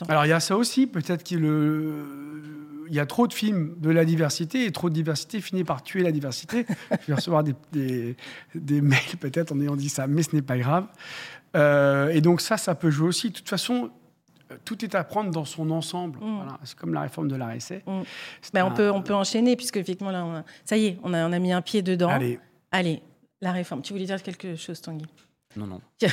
Alors 0.08 0.26
il 0.26 0.30
y 0.30 0.34
a 0.34 0.40
ça 0.40 0.58
aussi, 0.58 0.88
peut-être 0.88 1.24
qu'il 2.88 2.96
y 2.96 3.00
a 3.00 3.06
trop 3.06 3.28
de 3.28 3.34
films 3.34 3.76
de 3.80 3.90
la 3.90 4.06
diversité 4.06 4.66
et 4.66 4.72
trop 4.72 4.90
de 4.90 4.94
diversité 4.94 5.42
finit 5.42 5.64
par 5.64 5.84
tuer 5.84 6.04
la 6.04 6.12
diversité. 6.12 6.66
Je 7.02 7.08
vais 7.08 7.14
recevoir 7.14 7.44
des, 7.44 8.16
des, 8.56 8.82
mails 8.82 9.18
peut-être 9.20 9.52
en 9.52 9.62
ayant 9.62 9.76
dit 9.76 9.90
ça, 9.90 10.08
mais 10.08 10.24
ce 10.24 10.36
n'est 10.36 10.42
pas 10.42 10.58
grave. 10.58 10.88
Euh, 11.56 12.10
et 12.10 12.22
donc 12.22 12.42
ça, 12.42 12.58
ça 12.58 12.76
peut 12.76 12.90
jouer 12.90 13.08
aussi. 13.08 13.30
De 13.30 13.34
toute 13.34 13.50
façon, 13.50 13.92
tout 14.66 14.84
est 14.84 14.96
à 14.96 15.04
prendre 15.04 15.32
dans 15.32 15.46
son 15.46 15.70
ensemble. 15.72 16.20
Mm. 16.20 16.58
C'est 16.64 16.78
comme 16.78 16.94
la 16.94 17.02
réforme 17.02 17.28
de 17.28 17.36
la 17.36 17.48
mm. 17.48 18.04
Ben, 18.54 18.66
on, 18.66 18.72
peut, 18.72 18.92
on 18.92 19.02
peut 19.02 19.16
enchaîner, 19.16 19.56
puisque 19.56 19.78
effectivement, 19.78 20.12
là, 20.12 20.44
ça 20.66 20.78
y 20.78 20.88
est, 20.88 21.00
on 21.04 21.14
a, 21.14 21.28
on 21.28 21.32
a 21.32 21.40
mis 21.40 21.52
un 21.52 21.62
pied 21.62 21.82
dedans. 21.82 22.10
Allez. 22.10 22.40
Allez, 22.72 23.02
la 23.42 23.52
réforme. 23.52 23.82
Tu 23.82 23.94
voulais 23.94 24.06
dire 24.06 24.22
quelque 24.22 24.56
chose, 24.56 24.82
Tanguy? 24.82 25.06
Non, 25.56 25.68
non. 25.68 25.82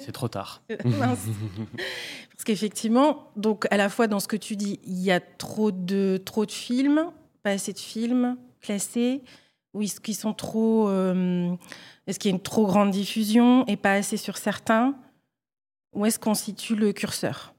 c'est 0.00 0.12
trop 0.12 0.28
tard. 0.28 0.62
Parce 0.68 2.44
qu'effectivement, 2.44 3.30
donc 3.36 3.66
à 3.70 3.76
la 3.76 3.88
fois 3.88 4.06
dans 4.06 4.20
ce 4.20 4.28
que 4.28 4.36
tu 4.36 4.56
dis, 4.56 4.80
il 4.84 4.98
y 4.98 5.10
a 5.10 5.20
trop 5.20 5.70
de, 5.70 6.20
trop 6.24 6.46
de 6.46 6.50
films, 6.50 7.10
pas 7.42 7.50
assez 7.50 7.72
de 7.72 7.78
films 7.78 8.36
classés, 8.60 9.22
ou 9.74 9.82
est-ce 9.82 10.00
qu'ils 10.00 10.16
sont 10.16 10.34
trop. 10.34 10.88
Euh, 10.88 11.54
est-ce 12.06 12.18
qu'il 12.18 12.30
y 12.30 12.34
a 12.34 12.36
une 12.36 12.42
trop 12.42 12.66
grande 12.66 12.90
diffusion 12.90 13.66
et 13.66 13.76
pas 13.76 13.92
assez 13.92 14.16
sur 14.16 14.36
certains 14.36 14.94
Où 15.94 16.04
est-ce 16.06 16.18
qu'on 16.18 16.34
situe 16.34 16.74
le 16.74 16.92
curseur? 16.92 17.54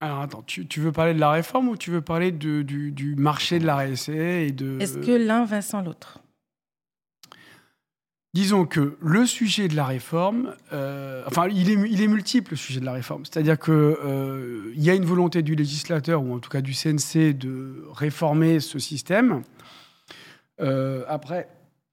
Alors 0.00 0.20
attends, 0.20 0.42
tu, 0.42 0.66
veux 0.78 0.92
parler 0.92 1.14
de 1.14 1.20
la 1.20 1.30
réforme 1.30 1.70
ou 1.70 1.76
tu 1.76 1.90
veux 1.90 2.02
parler 2.02 2.30
du, 2.30 2.64
du, 2.64 3.16
marché 3.16 3.58
de 3.58 3.64
la 3.64 3.76
RSE 3.78 4.10
et 4.10 4.52
de... 4.52 4.78
Est-ce 4.78 4.98
que 4.98 5.12
l'un 5.12 5.46
va 5.46 5.62
sans 5.62 5.80
l'autre? 5.80 6.20
Disons 8.36 8.66
que 8.66 8.98
le 9.00 9.24
sujet 9.24 9.66
de 9.66 9.74
la 9.74 9.86
réforme, 9.86 10.52
euh, 10.74 11.22
enfin, 11.26 11.48
il 11.48 11.70
est, 11.70 11.90
il 11.90 12.02
est, 12.02 12.06
multiple, 12.06 12.50
le 12.50 12.58
sujet 12.58 12.80
de 12.80 12.84
la 12.84 12.92
réforme. 12.92 13.24
C'est-à-dire 13.24 13.58
qu'il 13.58 13.72
euh, 13.72 14.74
y 14.74 14.90
a 14.90 14.94
une 14.94 15.06
volonté 15.06 15.40
du 15.40 15.54
législateur, 15.54 16.22
ou 16.22 16.34
en 16.34 16.38
tout 16.38 16.50
cas 16.50 16.60
du 16.60 16.74
CNC, 16.74 17.32
de 17.32 17.86
réformer 17.94 18.60
ce 18.60 18.78
système. 18.78 19.40
Euh, 20.60 21.02
après, 21.08 21.48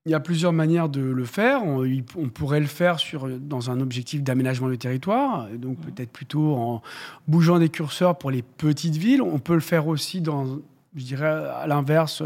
il 0.05 0.11
y 0.11 0.15
a 0.15 0.19
plusieurs 0.19 0.51
manières 0.51 0.89
de 0.89 0.99
le 0.99 1.23
faire. 1.23 1.61
On, 1.63 2.27
pourrait 2.27 2.59
le 2.59 2.65
faire 2.65 2.99
sur, 2.99 3.29
dans 3.39 3.71
un 3.71 3.79
objectif 3.79 4.21
d'aménagement 4.21 4.67
du 4.67 4.77
territoire, 4.77 5.47
donc 5.47 5.79
peut-être 5.79 6.11
plutôt 6.11 6.55
en 6.55 6.81
bougeant 7.25 7.57
des 7.57 7.69
curseurs 7.69 8.17
pour 8.17 8.31
les 8.31 8.41
petites 8.41 8.97
villes. 8.97 9.21
On 9.21 9.39
peut 9.39 9.53
le 9.53 9.61
faire 9.61 9.87
aussi 9.87 10.19
dans, 10.19 10.59
je 10.93 11.03
dirais, 11.05 11.25
à 11.25 11.67
l'inverse 11.67 12.21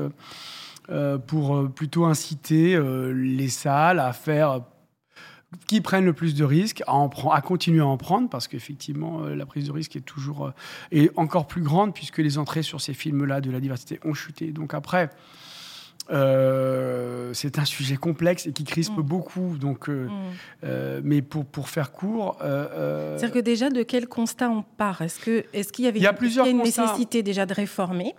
pour 0.87 1.55
euh, 1.55 1.67
plutôt 1.67 2.05
inciter 2.05 2.75
euh, 2.75 3.11
les 3.11 3.49
salles 3.49 3.99
à 3.99 4.13
faire 4.13 4.61
qui 5.65 5.79
prennent 5.79 6.05
le 6.05 6.13
plus 6.13 6.35
de 6.35 6.43
risques, 6.43 6.83
à, 6.87 6.93
en 6.93 7.09
à 7.31 7.41
continuer 7.41 7.79
à 7.79 7.85
en 7.85 7.97
prendre, 7.97 8.29
parce 8.29 8.47
qu'effectivement, 8.47 9.21
la 9.21 9.45
prise 9.45 9.67
de 9.67 9.71
risque 9.71 9.95
est 9.95 10.01
toujours 10.01 10.51
est 10.91 11.09
encore 11.17 11.47
plus 11.47 11.61
grande, 11.61 11.93
puisque 11.93 12.17
les 12.17 12.37
entrées 12.37 12.63
sur 12.63 12.81
ces 12.81 12.93
films-là 12.93 13.39
de 13.39 13.49
la 13.49 13.61
diversité 13.61 13.99
ont 14.03 14.13
chuté. 14.13 14.51
Donc 14.51 14.73
après, 14.73 15.09
c'est 16.09 17.59
un 17.59 17.65
sujet 17.65 17.95
complexe 17.95 18.45
et 18.45 18.51
qui 18.51 18.65
crispe 18.65 18.97
mm. 18.97 19.01
beaucoup. 19.01 19.57
Donc, 19.57 19.87
mm. 19.87 20.09
mais 21.01 21.21
pour, 21.21 21.45
pour 21.45 21.69
faire 21.69 21.93
court. 21.93 22.35
C'est-à-dire 22.41 23.31
que 23.31 23.39
déjà, 23.39 23.69
de 23.69 23.83
quel 23.83 24.09
constat 24.09 24.49
on 24.49 24.63
part? 24.63 25.01
Est-ce 25.01 25.21
qu'il 25.21 25.45
est 25.53 25.71
qu'il 25.71 25.85
y 25.85 25.87
avait 25.87 25.99
y 25.99 26.07
a 26.07 26.13
plusieurs 26.13 26.45
une 26.45 26.61
nécessité 26.61 27.23
déjà 27.23 27.45
de 27.45 27.53
réformer? 27.53 28.15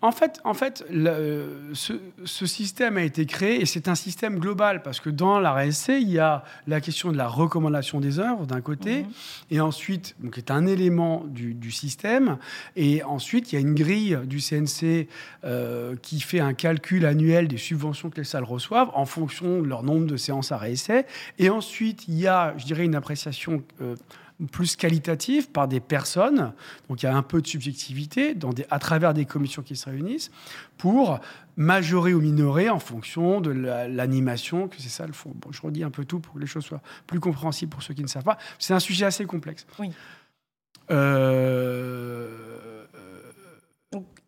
En 0.00 0.10
fait, 0.10 0.40
en 0.44 0.54
fait 0.54 0.84
ce, 0.88 2.46
système 2.46 2.96
a 2.96 3.02
été 3.02 3.26
créé 3.26 3.60
et 3.60 3.66
c'est 3.66 3.88
un 3.88 3.94
système 3.94 4.38
global 4.38 4.82
parce 4.82 4.98
que 5.00 5.10
dans 5.10 5.38
la 5.38 5.52
RSC, 5.52 5.90
il 6.00 6.10
y 6.10 6.18
a 6.18 6.44
la 6.66 6.80
question 6.80 7.12
de 7.12 7.16
la 7.16 7.28
recommandation 7.28 8.00
des 8.00 8.18
œuvres 8.18 8.46
d'un 8.46 8.60
côté 8.60 9.02
mhm. 9.02 9.10
et 9.50 9.60
ensuite, 9.60 10.16
donc, 10.20 10.38
est 10.38 10.50
un 10.50 10.66
élément 10.66 11.24
du, 11.26 11.70
système, 11.70 12.38
et 12.76 13.02
ensuite 13.02 13.52
il 13.52 13.54
y 13.54 13.58
a 13.58 13.60
une 13.60 13.74
grille 13.74 14.18
du 14.24 14.40
CNC 14.40 15.08
euh, 15.44 15.96
qui 16.02 16.20
fait 16.20 16.40
un 16.40 16.54
calcul 16.54 17.06
annuel 17.06 17.48
des 17.48 17.56
subventions 17.56 18.10
que 18.10 18.16
les 18.16 18.24
salles 18.24 18.44
reçoivent 18.44 18.90
en 18.94 19.06
fonction 19.06 19.62
de 19.62 19.66
leur 19.66 19.82
nombre 19.82 20.06
de 20.06 20.16
séances 20.16 20.52
à 20.52 20.58
réessai. 20.58 21.06
Et 21.38 21.50
ensuite, 21.50 22.08
il 22.08 22.18
y 22.18 22.26
a, 22.26 22.54
je 22.58 22.64
dirais, 22.64 22.84
une 22.84 22.94
appréciation 22.94 23.62
euh, 23.80 23.96
plus 24.50 24.76
qualitative 24.76 25.50
par 25.50 25.68
des 25.68 25.80
personnes. 25.80 26.52
Donc 26.88 27.02
il 27.02 27.06
y 27.06 27.08
a 27.08 27.16
un 27.16 27.22
peu 27.22 27.40
de 27.40 27.46
subjectivité 27.46 28.34
dans 28.34 28.50
des, 28.50 28.66
à 28.70 28.78
travers 28.78 29.14
des 29.14 29.24
commissions 29.24 29.62
qui 29.62 29.76
se 29.76 29.88
réunissent 29.88 30.30
pour 30.78 31.20
majorer 31.56 32.14
ou 32.14 32.20
minorer 32.20 32.70
en 32.70 32.78
fonction 32.78 33.40
de 33.40 33.50
l'animation 33.50 34.68
que 34.68 34.80
ces 34.80 34.88
salles 34.88 35.12
font. 35.12 35.32
Bon, 35.34 35.52
je 35.52 35.60
redis 35.60 35.84
un 35.84 35.90
peu 35.90 36.04
tout 36.04 36.20
pour 36.20 36.34
que 36.34 36.38
les 36.38 36.46
choses 36.46 36.64
soient 36.64 36.82
plus 37.06 37.20
compréhensibles 37.20 37.70
pour 37.70 37.82
ceux 37.82 37.94
qui 37.94 38.02
ne 38.02 38.08
savent 38.08 38.24
pas. 38.24 38.38
C'est 38.58 38.74
un 38.74 38.80
sujet 38.80 39.04
assez 39.04 39.24
complexe. 39.26 39.66
Oui. 39.78 39.90
Euh, 40.90 42.71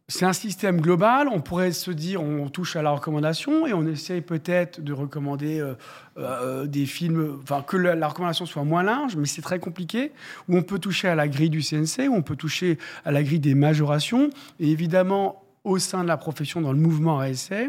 c'est 0.09 0.27
un 0.27 0.33
système 0.35 0.81
global. 0.81 1.29
On 1.33 1.41
pourrait 1.41 1.73
se 1.73 1.91
dire, 1.91 2.23
on 2.23 2.49
touche 2.49 2.77
à 2.77 2.83
la 2.83 2.91
recommandation 2.91 3.67
et 3.67 3.73
on 3.73 3.87
essaye 3.87 4.21
peut-être 4.21 4.81
de 4.83 4.93
recommander 4.93 5.61
euh, 5.61 5.75
euh, 6.19 6.67
des 6.67 6.85
films, 6.85 7.39
enfin 7.43 7.63
que 7.63 7.77
la, 7.77 8.07
recommandation 8.07 8.45
soit 8.45 8.65
moins 8.65 8.83
large, 8.83 9.17
mais 9.17 9.27
c'est 9.27 9.43
très 9.43 9.59
compliqué. 9.59 10.13
Ou 10.49 10.57
on 10.57 10.63
peut 10.63 10.79
toucher 10.79 11.09
à 11.09 11.15
la 11.15 11.27
grille 11.27 11.51
du 11.51 11.63
CNC, 11.63 12.09
ou 12.09 12.15
on 12.15 12.23
peut 12.23 12.37
toucher 12.37 12.79
à 13.05 13.13
la 13.13 13.23
grille 13.23 13.41
des 13.41 13.55
majorations. 13.55 14.31
Et 14.61 14.71
évidemment, 14.71 15.43
au 15.65 15.79
sein 15.79 16.03
de 16.03 16.09
la 16.09 16.19
profession, 16.19 16.61
dans 16.61 16.73
le 16.73 16.79
mouvement 16.79 17.19
ASA, 17.19 17.69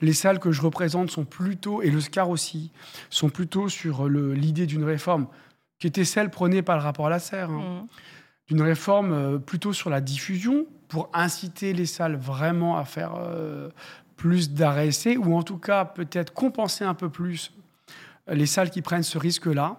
les 0.00 0.12
salles 0.12 0.40
que 0.40 0.50
je 0.50 0.62
représente 0.62 1.12
sont 1.12 1.24
plutôt, 1.24 1.80
et 1.80 1.90
le 1.90 2.00
SCAR 2.00 2.28
aussi, 2.28 2.72
sont 3.08 3.28
plutôt 3.28 3.68
sur 3.68 4.08
l'idée 4.08 4.66
d'une 4.66 4.84
réforme 4.84 5.28
qui 5.78 5.86
était 5.86 6.04
celle 6.04 6.30
prônée 6.30 6.62
par 6.62 6.76
le 6.76 6.82
rapport 6.82 7.06
à 7.06 7.10
la 7.10 7.18
serre. 7.20 7.50
Hein. 7.50 7.82
Mmh. 7.82 7.86
D'une 8.48 8.62
réforme 8.62 9.12
euh, 9.12 9.38
plutôt 9.38 9.72
sur 9.72 9.90
la 9.90 10.00
diffusion, 10.00 10.66
pour 10.92 11.08
inciter 11.14 11.72
les 11.72 11.86
salles 11.86 12.16
vraiment 12.16 12.76
à 12.76 12.84
faire 12.84 13.14
euh, 13.16 13.70
plus 14.16 14.50
d'arrêts 14.50 14.90
ou 15.16 15.34
en 15.34 15.42
tout 15.42 15.56
cas 15.56 15.86
peut-être 15.86 16.34
compenser 16.34 16.84
un 16.84 16.92
peu 16.92 17.08
plus 17.08 17.54
les 18.28 18.44
salles 18.44 18.68
qui 18.68 18.82
prennent 18.82 19.02
ce 19.02 19.16
risque-là. 19.16 19.78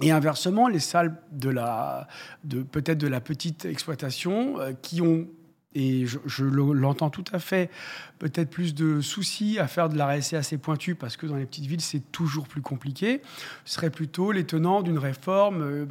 Et 0.00 0.10
inversement, 0.10 0.66
les 0.66 0.80
salles 0.80 1.16
de 1.30 1.48
la, 1.48 2.08
de, 2.42 2.64
peut-être 2.64 2.98
de 2.98 3.06
la 3.06 3.20
petite 3.20 3.66
exploitation 3.66 4.58
euh, 4.58 4.72
qui 4.82 5.00
ont, 5.00 5.28
et 5.76 6.06
je, 6.06 6.44
l'entends 6.44 7.10
tout 7.10 7.24
à 7.32 7.38
fait, 7.38 7.70
peut-être 8.18 8.50
plus 8.50 8.74
de 8.74 9.00
soucis 9.00 9.60
à 9.60 9.68
faire 9.68 9.88
de 9.88 9.96
la 9.96 10.08
RSC 10.08 10.34
assez 10.34 10.58
pointue 10.58 10.96
parce 10.96 11.16
que 11.16 11.26
dans 11.26 11.36
les 11.36 11.46
petites 11.46 11.66
villes, 11.66 11.80
c'est 11.80 12.10
toujours 12.10 12.48
plus 12.48 12.62
compliqué, 12.62 13.22
ce 13.64 13.74
serait 13.74 13.90
plutôt 13.90 14.32
les 14.32 14.44
tenants 14.44 14.82
d'une 14.82 14.98
réforme. 14.98 15.62
Euh, 15.62 15.86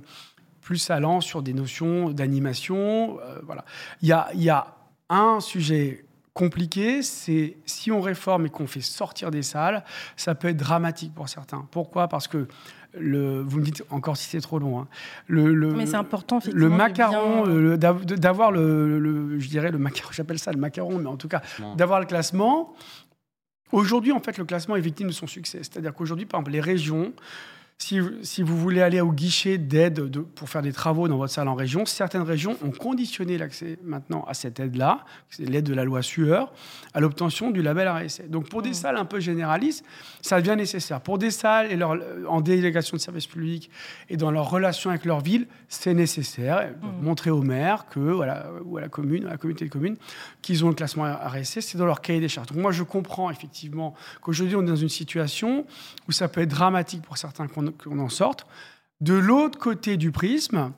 plus 0.62 0.90
allant 0.90 1.22
sur 1.22 1.42
des 1.42 1.54
notions 1.54 2.10
d'animation. 2.10 3.20
Euh, 3.22 3.40
voilà. 3.44 3.66
Il 4.02 4.08
y 4.08 4.12
a, 4.12 4.30
y 4.36 4.50
a 4.50 4.76
un 5.10 5.40
sujet 5.40 6.06
compliqué, 6.34 7.02
c'est 7.02 7.58
si 7.66 7.92
on 7.92 8.02
réforme 8.02 8.46
et 8.46 8.50
qu'on 8.50 8.68
fait 8.68 8.82
sortir 8.82 9.32
des 9.32 9.44
salles, 9.44 9.84
ça 10.16 10.34
peut 10.34 10.48
être 10.48 10.58
dramatique 10.58 11.14
pour 11.14 11.28
certains. 11.28 11.68
Pourquoi? 11.72 12.08
Parce 12.08 12.28
que 12.28 12.48
le, 12.98 13.42
vous 13.42 13.60
me 13.60 13.64
dites 13.64 13.84
encore 13.90 14.18
si 14.18 14.30
c'est 14.30 14.42
trop 14.42 14.60
long. 14.60 14.80
Hein. 14.80 14.88
Le, 15.28 15.54
le, 15.54 15.74
Mais 15.74 15.86
c'est 15.86 15.96
important. 15.96 16.40
Le 16.52 16.70
macaron, 16.70 17.46
d'avoir 17.78 18.52
le, 18.52 19.40
je 19.40 19.50
dirais 19.50 19.72
le 19.72 19.78
macaron, 19.78 20.10
j'appelle 20.14 20.40
ça 20.40 20.52
le 20.52 20.60
macaron, 20.60 21.00
mais 21.00 21.08
en 21.08 21.18
tout 21.18 21.28
cas 21.28 21.42
d'avoir 21.76 22.00
le 22.00 22.06
classement. 22.06 22.74
Aujourd'hui, 23.72 24.12
en 24.12 24.20
fait, 24.20 24.38
le 24.38 24.44
classement 24.44 24.76
est 24.76 24.82
victime 24.82 25.08
de 25.08 25.14
son 25.14 25.28
succès. 25.28 25.60
C'est-à-dire 25.60 25.94
qu'aujourd'hui, 25.94 26.26
par 26.26 26.40
exemple, 26.40 26.52
les 26.52 26.60
régions 26.60 27.14
si, 27.82 28.44
vous 28.44 28.58
voulez 28.58 28.82
aller 28.82 29.02
au 29.02 29.12
guichet 29.12 29.58
d'aide 29.58 30.08
pour 30.36 30.50
faire 30.50 30.62
des 30.62 30.72
travaux 30.72 31.08
dans 31.08 31.18
votre 31.18 31.34
salle 31.34 31.48
en 31.48 31.56
région, 31.56 31.88
certaines 31.88 32.22
régions 32.22 32.56
ont 32.64 32.70
conditionné 32.70 33.40
l'accès 33.40 33.80
maintenant 33.84 34.24
à 34.28 34.36
cette 34.36 34.60
aide-là, 34.60 35.04
c'est 35.32 35.50
l'aide 35.50 35.66
de 35.66 35.74
la 35.74 35.84
loi 35.84 36.04
Sueur, 36.04 36.54
à 36.94 37.00
l'obtention 37.00 37.50
du 37.50 37.64
label 37.64 37.90
RSE. 37.90 38.22
Donc 38.30 38.50
pour 38.50 38.62
des 38.62 38.70
mmh. 38.70 38.74
salles 38.76 38.98
un 38.98 39.06
peu 39.06 39.20
généralistes, 39.20 39.84
ça 40.22 40.40
devient 40.40 40.56
nécessaire. 40.56 41.02
Pour 41.02 41.18
des 41.18 41.32
salles 41.32 41.72
et 41.72 41.76
leur, 41.76 41.98
en 42.30 42.42
délégation 42.42 42.98
de 42.98 43.02
services 43.02 43.26
publics 43.26 43.72
et 44.10 44.18
dans 44.18 44.30
leur 44.30 44.52
relation 44.52 44.92
avec 44.92 45.04
leur 45.04 45.22
ville, 45.22 45.48
c'est 45.68 45.96
nécessaire. 45.96 46.70
Mmh. 46.70 47.04
Montrer 47.04 47.32
au 47.32 47.42
maire 47.42 47.88
que, 47.90 48.00
voilà, 48.00 48.52
ou 48.64 48.78
à 48.78 48.82
la 48.82 48.90
commune, 48.90 49.26
à 49.26 49.32
la 49.32 49.38
communauté 49.38 49.66
de 49.66 49.72
communes, 49.72 49.98
qu'ils 50.44 50.64
ont 50.64 50.70
le 50.70 50.76
classement 50.76 51.12
RSE, 51.12 51.62
c'est 51.62 51.80
dans 51.80 51.88
leur 51.88 52.02
cahier 52.02 52.20
des 52.20 52.30
chartes. 52.30 52.54
Donc 52.54 52.62
moi 52.62 52.72
je 52.72 52.84
comprends 52.84 53.32
effectivement 53.32 53.96
qu'aujourd'hui 54.22 54.56
on 54.56 54.62
est 54.62 54.68
dans 54.68 54.76
une 54.76 54.90
situation 54.90 55.66
où 56.08 56.12
ça 56.12 56.28
peut 56.28 56.42
être 56.42 56.50
dramatique 56.50 57.02
pour 57.02 57.18
certains 57.18 57.48
qu'on 57.48 57.71
en 57.88 58.10
sorte. 58.10 58.46
De 59.00 59.14
l'autre 59.14 59.58
côté 59.58 59.98
du 59.98 60.12
prisme, 60.12 60.72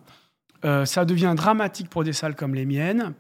euh, 0.65 0.85
ça 0.85 1.05
devient 1.05 1.33
dramatique 1.35 1.89
pour 1.89 2.03
des 2.03 2.13
salles 2.13 2.35
comme 2.35 2.55
les 2.55 2.65
miennes 2.65 3.13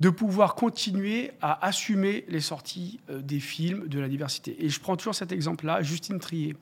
de 0.00 0.08
pouvoir 0.08 0.54
continuer 0.54 1.32
à 1.42 1.64
assumer 1.64 2.24
les 2.28 2.40
sorties 2.40 3.00
euh, 3.10 3.20
des 3.20 3.40
films 3.40 3.86
de 3.88 4.00
la 4.00 4.08
diversité. 4.08 4.56
Et 4.64 4.68
je 4.68 4.80
prends 4.80 4.96
toujours 4.96 5.14
cet 5.14 5.30
exemple-là, 5.30 5.82
Justine 5.82 6.18
Trier. 6.18 6.56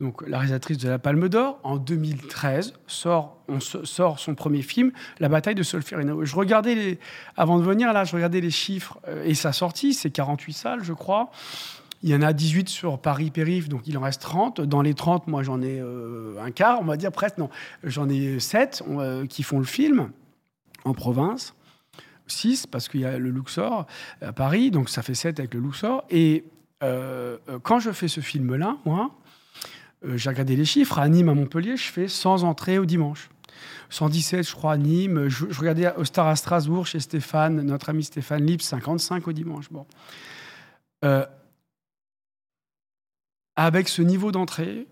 Donc, 0.00 0.26
la 0.26 0.38
réalisatrice 0.38 0.78
de 0.78 0.88
la 0.88 0.98
Palme 0.98 1.28
d'Or, 1.28 1.60
en 1.62 1.76
2013, 1.76 2.74
sort, 2.88 3.38
on 3.46 3.60
sort 3.60 4.18
son 4.18 4.34
premier 4.34 4.62
film, 4.62 4.90
La 5.20 5.28
bataille 5.28 5.54
de 5.54 5.62
Solferino. 5.62 6.24
Je 6.24 6.34
regardais, 6.34 6.74
les, 6.74 6.98
avant 7.36 7.58
de 7.58 7.62
venir 7.62 7.92
là, 7.92 8.04
je 8.04 8.14
regardais 8.14 8.40
les 8.40 8.50
chiffres 8.50 8.98
euh, 9.06 9.24
et 9.24 9.34
sa 9.34 9.52
sortie, 9.52 9.94
c'est 9.94 10.10
48 10.10 10.52
salles, 10.52 10.84
je 10.84 10.92
crois. 10.92 11.30
Il 12.02 12.10
y 12.10 12.14
en 12.14 12.22
a 12.22 12.32
18 12.32 12.68
sur 12.68 12.98
Paris-Périph, 12.98 13.68
donc 13.68 13.86
il 13.86 13.96
en 13.96 14.00
reste 14.00 14.22
30. 14.22 14.60
Dans 14.60 14.82
les 14.82 14.94
30, 14.94 15.28
moi, 15.28 15.42
j'en 15.42 15.62
ai 15.62 15.80
euh, 15.80 16.34
un 16.42 16.50
quart, 16.50 16.80
on 16.80 16.84
va 16.84 16.96
dire 16.96 17.12
presque, 17.12 17.38
non. 17.38 17.48
J'en 17.84 18.08
ai 18.08 18.40
7 18.40 18.82
qui 19.28 19.42
font 19.42 19.58
le 19.58 19.64
film 19.64 20.10
en 20.84 20.94
province. 20.94 21.54
6 22.26 22.66
parce 22.66 22.88
qu'il 22.88 23.00
y 23.00 23.04
a 23.04 23.18
le 23.18 23.30
Luxor 23.30 23.86
à 24.20 24.32
Paris, 24.32 24.70
donc 24.70 24.88
ça 24.88 25.02
fait 25.02 25.14
7 25.14 25.38
avec 25.38 25.54
le 25.54 25.60
Luxor. 25.60 26.04
Et 26.10 26.44
euh, 26.82 27.38
quand 27.62 27.78
je 27.78 27.92
fais 27.92 28.08
ce 28.08 28.20
film-là, 28.20 28.76
moi, 28.84 29.10
euh, 30.04 30.16
j'ai 30.16 30.30
regardé 30.30 30.56
les 30.56 30.64
chiffres. 30.64 30.98
À 30.98 31.08
Nîmes, 31.08 31.28
à 31.28 31.34
Montpellier, 31.34 31.76
je 31.76 31.90
fais 31.90 32.08
100 32.08 32.42
entrées 32.42 32.78
au 32.78 32.84
dimanche. 32.84 33.28
117, 33.90 34.48
je 34.48 34.54
crois, 34.54 34.72
à 34.72 34.76
Nîmes. 34.76 35.28
Je, 35.28 35.44
regardais 35.58 35.94
au 35.96 36.04
Star 36.04 36.26
à 36.26 36.36
Strasbourg 36.36 36.86
chez 36.86 36.98
Stéphane, 36.98 37.62
notre 37.62 37.90
ami 37.90 38.02
Stéphane 38.02 38.44
Lips, 38.44 38.62
55 38.62 39.28
au 39.28 39.32
dimanche. 39.32 39.66
Bon. 39.70 39.86
Euh, 41.04 41.24
avec 43.56 43.88
ce 43.88 44.02
niveau 44.02 44.32
d'entrée, 44.32 44.86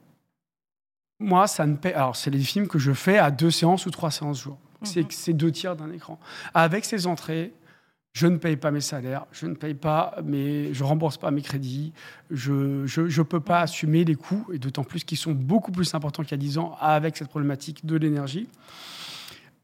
moi, 1.19 1.47
ça 1.47 1.67
ne 1.67 1.77
paie. 1.77 1.93
Alors, 1.93 2.17
c'est 2.17 2.31
les 2.31 2.41
films 2.41 2.67
que 2.67 2.79
je 2.79 2.93
fais 2.93 3.19
à 3.19 3.31
deux 3.31 3.51
séances 3.51 3.87
ou 3.87 3.91
trois 3.91 4.11
séances 4.11 4.41
jour. 4.41 4.59
Mhm. 4.83 5.07
C'est 5.11 5.33
deux 5.35 5.53
tiers 5.53 5.77
d'un 5.77 5.93
écran. 5.93 6.19
Avec 6.55 6.85
ces 6.85 7.07
entrées, 7.07 7.53
je 8.13 8.27
ne 8.27 8.39
paye 8.39 8.57
pas 8.57 8.71
mes 8.71 8.81
salaires, 8.81 9.27
je 9.31 9.47
ne 9.47 9.55
paye 9.55 9.75
pas 9.75 10.17
mes, 10.25 10.75
je 10.75 10.83
rembourse 10.83 11.17
pas 11.17 11.31
mes 11.31 11.43
crédits, 11.43 11.93
je 12.31 12.53
ne 12.53 13.23
peux 13.23 13.41
pas 13.41 13.61
assumer 13.61 14.05
les 14.05 14.17
coûts, 14.17 14.47
et 14.53 14.59
d'autant 14.59 14.83
plus 14.83 15.05
qu'ils 15.05 15.19
sont 15.19 15.33
beaucoup 15.33 15.71
plus 15.71 15.95
importants 15.95 16.23
qu'il 16.23 16.33
y 16.33 16.35
a 16.35 16.39
10 16.39 16.59
ans 16.59 16.77
avec 16.81 17.17
cette 17.17 17.29
problématique 17.29 17.87
de 17.87 17.97
l'énergie. 17.97 18.49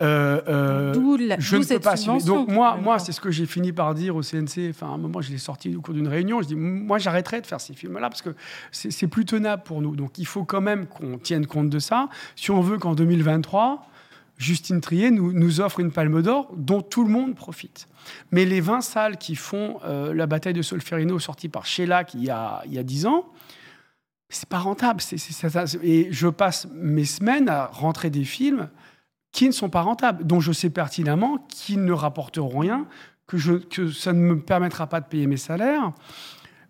Euh, 0.03 0.43
euh, 0.47 0.93
je 1.39 1.57
ne 1.57 1.65
peux 1.65 1.79
pas 1.79 1.93
assumer. 1.93 2.21
Donc 2.23 2.49
moi, 2.49 2.77
moi 2.77 2.99
c'est 2.99 3.13
ce 3.13 3.21
que 3.21 3.31
j'ai 3.31 3.47
fini 3.47 3.73
par 3.73 3.95
dire 3.95 4.15
au 4.17 4.23
CNC. 4.23 4.69
Enfin, 4.71 4.89
à 4.89 4.91
un 4.91 4.99
moment, 4.99 5.21
je 5.21 5.31
l'ai 5.31 5.39
sorti 5.39 5.75
au 5.75 5.81
cours 5.81 5.95
d'une 5.95 6.09
réunion. 6.09 6.43
Je 6.43 6.49
dis, 6.49 6.55
moi, 6.55 6.99
j'arrêterai 6.99 7.41
de 7.41 7.47
faire 7.47 7.61
ces 7.61 7.75
films-là 7.75 8.11
parce 8.11 8.23
que 8.23 8.35
c'est 8.71 9.09
plus 9.09 9.25
tenable 9.25 9.63
pour 9.63 9.81
nous. 9.81 9.97
Donc 9.97 10.19
il 10.19 10.27
faut 10.27 10.45
quand 10.45 10.61
même 10.61 10.87
qu'on 10.87 11.19
tienne 11.19 11.47
compte 11.47 11.71
de 11.71 11.79
ça. 11.79 12.09
Si 12.35 12.51
on 12.51 12.61
veut 12.61 12.79
qu'en 12.79 12.95
2023, 12.95 13.89
Justine 14.37 14.83
Trier 14.83 15.11
nous, 15.11 15.33
nous 15.33 15.61
offre 15.61 15.81
une 15.81 15.91
palme 15.91 16.21
d'or 16.21 16.53
dont 16.57 16.83
tout 16.83 17.05
le 17.05 17.11
monde 17.11 17.35
profite. 17.35 17.89
Mais 18.31 18.45
les 18.45 18.61
20 18.61 18.83
salles 18.83 19.17
qui 19.17 19.35
font 19.35 19.81
euh, 19.85 20.13
la 20.13 20.27
bataille 20.27 20.53
de 20.53 20.63
Solferino 20.63 21.19
sortie 21.19 21.49
par 21.49 21.65
Sheila 21.65 22.05
il 22.15 22.25
y 22.25 22.31
a, 22.31 22.63
il 22.67 22.75
y 22.75 22.79
a 22.79 22.83
10 22.83 23.07
ans, 23.07 23.25
c'est 24.29 24.49
pas 24.49 24.59
rentable. 24.59 25.01
et 25.83 26.09
je 26.11 26.29
passe 26.29 26.69
mes 26.75 27.05
semaines 27.05 27.49
à 27.49 27.67
rentrer 27.67 28.11
des 28.11 28.25
films 28.25 28.69
qui 29.37 29.47
ne 29.47 29.53
sont 29.53 29.69
pas 29.69 29.83
rentables, 29.83 30.27
dont 30.27 30.41
je 30.41 30.51
sais 30.51 30.71
pertinemment 30.71 31.37
qu'ils 31.51 31.85
ne 31.85 31.93
rapporteront 31.93 32.59
rien, 32.59 32.87
que, 33.27 33.37
je, 33.37 33.53
que 33.53 33.91
ça 33.91 34.15
ne 34.15 34.19
me 34.19 34.41
permettra 34.41 34.87
pas 34.87 35.03
de 35.03 35.07
payer 35.07 35.27
mes 35.27 35.37
salaires. 35.37 35.93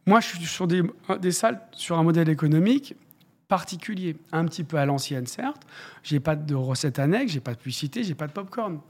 Moi, 0.05 0.19
je 0.19 0.27
suis 0.27 0.45
sur 0.45 0.67
des, 0.67 0.83
des 1.21 1.31
salles 1.31 1.61
sur 1.71 1.97
un 1.97 2.03
modèle 2.03 2.29
économique 2.29 2.97
particulier, 3.47 4.17
un 4.33 4.45
petit 4.47 4.64
peu 4.64 4.79
à 4.79 4.85
l'ancienne 4.85 5.29
certes. 5.29 5.62
J'ai 6.03 6.19
pas 6.19 6.35
de 6.35 6.57
recettes 6.57 6.99
annexes, 6.99 7.31
j'ai 7.31 7.41
pas 7.41 7.53
de 7.53 7.59
publicité, 7.59 8.03
j'ai 8.03 8.17
pas 8.17 8.27
de 8.27 8.33
popcorn. 8.33 8.81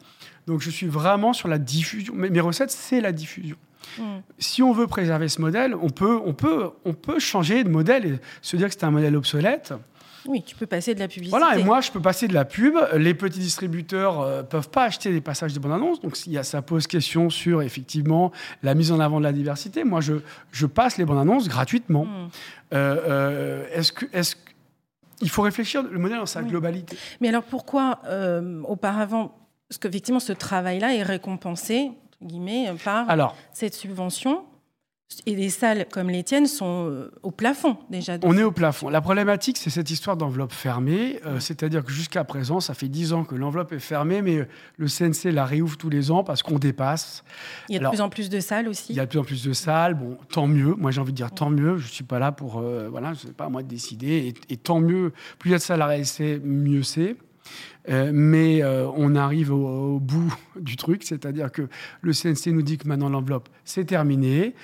Donc 0.47 0.62
je 0.62 0.70
suis 0.70 0.87
vraiment 0.87 1.35
sur 1.35 1.49
la 1.49 1.59
diffusion. 1.59 2.14
Mes, 2.14 2.41
recettes, 2.41 2.70
c'est 2.70 3.03
la 3.03 3.12
diffusion. 3.12 3.59
Hmm. 3.99 4.20
Si 4.39 4.62
on 4.62 4.72
veut 4.72 4.87
préserver 4.87 5.29
ce 5.29 5.43
modèle, 5.43 5.74
on 5.74 5.91
peut, 5.91 6.18
on, 6.24 6.33
peut, 6.33 6.70
on 6.87 6.95
peut 6.95 7.18
changer 7.18 7.62
de 7.62 7.68
modèle 7.68 8.07
et 8.07 8.20
se 8.41 8.57
dire 8.57 8.68
que 8.68 8.72
c'est 8.72 8.85
un 8.85 8.91
modèle 8.91 9.16
obsolète. 9.16 9.74
Oui, 10.29 10.43
tu 10.43 10.57
peux 10.57 10.66
passer 10.66 10.95
de 10.95 11.01
la 11.01 11.09
publicité. 11.09 11.39
Voilà, 11.39 11.59
et 11.59 11.64
moi, 11.64 11.81
je 11.81 11.91
peux 11.91 12.01
passer 12.01 12.29
de 12.29 12.35
la 12.35 12.45
pub. 12.45 12.74
Les 12.95 13.14
petits 13.14 13.39
distributeurs 13.39 14.20
ne 14.20 14.27
euh, 14.27 14.43
peuvent 14.43 14.70
pas 14.70 14.85
acheter 14.85 15.12
des 15.12 15.20
passages 15.20 15.53
de 15.53 15.59
bande-annonce. 15.59 16.01
Donc, 16.01 16.27
y 16.27 16.39
a, 16.39 16.43
ça 16.43 16.62
pose 16.62 16.87
question 16.87 17.31
sur, 17.31 17.62
effectivement, 17.62 18.33
la 18.62 18.74
mise 18.74 18.93
en 18.93 19.01
avant 19.01 19.18
de 19.18 19.24
la 19.24 19.33
diversité. 19.33 19.85
Moi, 19.85 20.01
je, 20.01 20.14
je 20.53 20.66
passe 20.66 20.99
les 20.99 21.05
bandes-annonces 21.05 21.49
gratuitement. 21.49 22.05
Hmm. 22.05 22.29
Euh, 22.74 22.97
euh, 23.09 23.66
est-ce 23.72 23.93
que... 23.93 24.07
Est 24.12 24.37
il 25.22 25.31
faut 25.31 25.41
réfléchir 25.41 25.83
le 25.83 25.99
modèle 25.99 26.18
dans 26.18 26.27
sa 26.27 26.43
globalité. 26.43 26.95
Mais 27.22 27.29
alors 27.29 27.43
pourquoi 27.43 28.01
auparavant, 28.64 29.35
parce 29.66 29.79
qu'effectivement 29.79 30.20
ce 30.20 30.35
travail-là 30.35 30.95
est 30.95 31.03
récompensé 31.03 31.91
guillemets, 32.22 32.70
par 32.85 33.09
alors, 33.09 33.35
cette 33.51 33.72
subvention 33.72 34.45
et 35.24 35.36
les 35.36 35.50
salles 35.50 35.86
comme 35.90 36.11
les 36.11 36.24
tiennes 36.24 36.46
sont 36.46 36.88
euh, 36.90 37.11
au 37.22 37.30
plafond 37.30 37.78
déjà. 37.90 38.18
On 38.22 38.36
est 38.36 38.42
au 38.42 38.50
plafond. 38.50 38.88
La 38.88 39.00
problématique, 39.00 39.57
c'est 39.57 39.70
cette 39.70 39.90
histoire 39.90 40.16
d'enveloppe 40.16 40.52
fermée. 40.52 41.20
Euh, 41.24 41.38
c'est-à-dire 41.38 41.84
que 41.84 41.92
jusqu'à 41.92 42.24
présent, 42.24 42.59
ça 42.59 42.74
fait 42.74 42.88
10 42.88 43.12
ans 43.12 43.24
que 43.24 43.36
l'enveloppe 43.36 43.72
est 43.72 43.78
fermée, 43.78 44.20
mais 44.20 44.38
euh, 44.38 44.48
le 44.78 44.88
CNC 44.88 45.32
la 45.32 45.44
réouvre 45.44 45.76
tous 45.76 45.90
les 45.90 46.11
ans 46.11 46.24
parce 46.24 46.42
qu'on 46.42 46.59
dépasse. 46.59 47.22
Il 47.68 47.76
y 47.76 47.78
a 47.78 47.80
de 47.80 47.88
plus 47.88 48.00
en 48.00 48.09
plus 48.09 48.28
de 48.28 48.40
salles 48.40 48.68
aussi. 48.68 48.92
Il 48.92 48.96
y 48.96 49.00
a 49.00 49.04
de 49.04 49.11
plus 49.11 49.20
en 49.20 49.24
plus 49.24 49.44
de 49.44 49.52
salles. 49.52 49.94
Bon, 49.94 50.18
tant 50.32 50.48
mieux. 50.48 50.74
Moi, 50.74 50.90
j'ai 50.90 51.00
envie 51.00 51.12
de 51.12 51.16
dire 51.16 51.30
tant 51.30 51.50
mieux. 51.50 51.76
Je 51.76 51.86
ne 51.86 51.90
suis 51.90 52.04
pas 52.04 52.18
là 52.18 52.32
pour. 52.32 52.61
voilà, 52.90 53.14
ce 53.14 53.28
n'est 53.28 53.32
pas 53.32 53.44
à 53.44 53.48
moi 53.48 53.62
de 53.62 53.68
décider. 53.68 54.34
Et, 54.48 54.57
tant 54.57 54.80
mieux. 54.80 55.12
Plus 55.38 55.50
il 55.50 55.52
y 55.52 55.54
a 55.54 55.59
de 55.59 55.62
salles 55.62 55.82
à 55.82 55.86
réessayer, 55.86 56.40
mieux 56.40 56.82
c'est. 56.82 57.16
mais 57.88 58.64
on 58.64 59.14
arrive 59.14 59.52
au, 59.52 60.00
bout 60.00 60.34
du 60.59 60.76
truc, 60.76 61.04
c'est-à-dire 61.04 61.52
que 61.52 61.68
le 62.00 62.12
CNC 62.12 62.52
nous 62.52 62.62
dit 62.62 62.76
que 62.76 62.88
maintenant 62.88 63.09
l'enveloppe, 63.09 63.48
c'est 63.64 63.84
terminé 63.84 64.54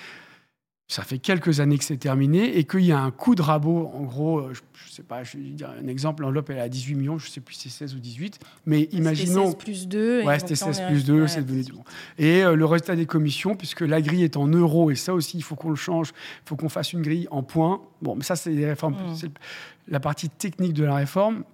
ça 0.93 1.05
fait 1.05 1.18
quelques 1.18 1.61
années 1.61 1.78
que 1.78 1.84
c'est 1.84 1.97
terminé 1.97 2.59
et 2.59 2.64
qu'il 2.64 2.84
y 2.84 2.93
a 2.93 2.99
un 2.99 3.11
coup 3.11 3.34
de 3.34 3.40
rabot, 3.40 3.90
en 3.95 4.03
gros, 4.03 4.40
euh, 4.40 4.53
je 4.53 4.61
ne 4.61 4.90
sais 4.90 5.03
pas, 5.03 5.24
je 5.24 5.38
vais 5.38 5.45
dire 5.45 5.70
un 5.82 5.86
exemple, 5.86 6.22
l'enveloppe 6.22 6.51
elle 6.51 6.59
est 6.59 6.61
à 6.61 6.68
18 6.68 6.95
millions, 6.97 7.18
je 7.18 7.26
ne 7.28 7.30
sais 7.30 7.40
plus 7.40 7.55
si 7.55 7.70
c'est 7.70 7.86
16 7.86 7.95
ou 7.95 7.99
18, 7.99 8.38
mais 8.66 8.82
imaginons... 8.93 9.47
C'était 9.47 9.47
16 9.47 9.57
plus 9.57 9.88
2. 9.88 10.22
Ouais, 10.24 10.38
c'était 10.38 10.55
16 10.55 10.82
plus 10.88 11.05
2, 11.07 11.26
c'est 11.28 11.47
devenu 11.47 11.64
bon. 11.72 11.84
Et 12.18 12.45
euh, 12.45 12.57
le 12.57 12.66
résultat 12.66 12.95
des 12.95 13.07
commissions, 13.07 13.55
puisque 13.55 13.80
la 13.80 14.03
grille 14.03 14.22
est 14.22 14.36
en 14.36 14.47
euros, 14.49 14.90
et 14.90 14.95
ça 14.95 15.14
aussi, 15.14 15.38
il 15.38 15.43
faut 15.43 15.55
qu'on 15.55 15.70
le 15.70 15.76
change, 15.76 16.11
il 16.45 16.49
faut 16.49 16.57
qu'on 16.57 16.68
fasse 16.68 16.93
une 16.93 17.01
grille 17.01 17.26
en 17.30 17.43
points. 17.43 17.80
Bon, 18.03 18.14
mais 18.14 18.24
ça, 18.24 18.36
c'est 18.36 18.53
réformes, 18.53 18.95
mmh. 18.95 19.14
c'est 19.14 19.30
la 19.88 19.99
partie 19.99 20.28
technique 20.28 20.74
de 20.74 20.84
la 20.84 20.97
réforme 20.97 21.45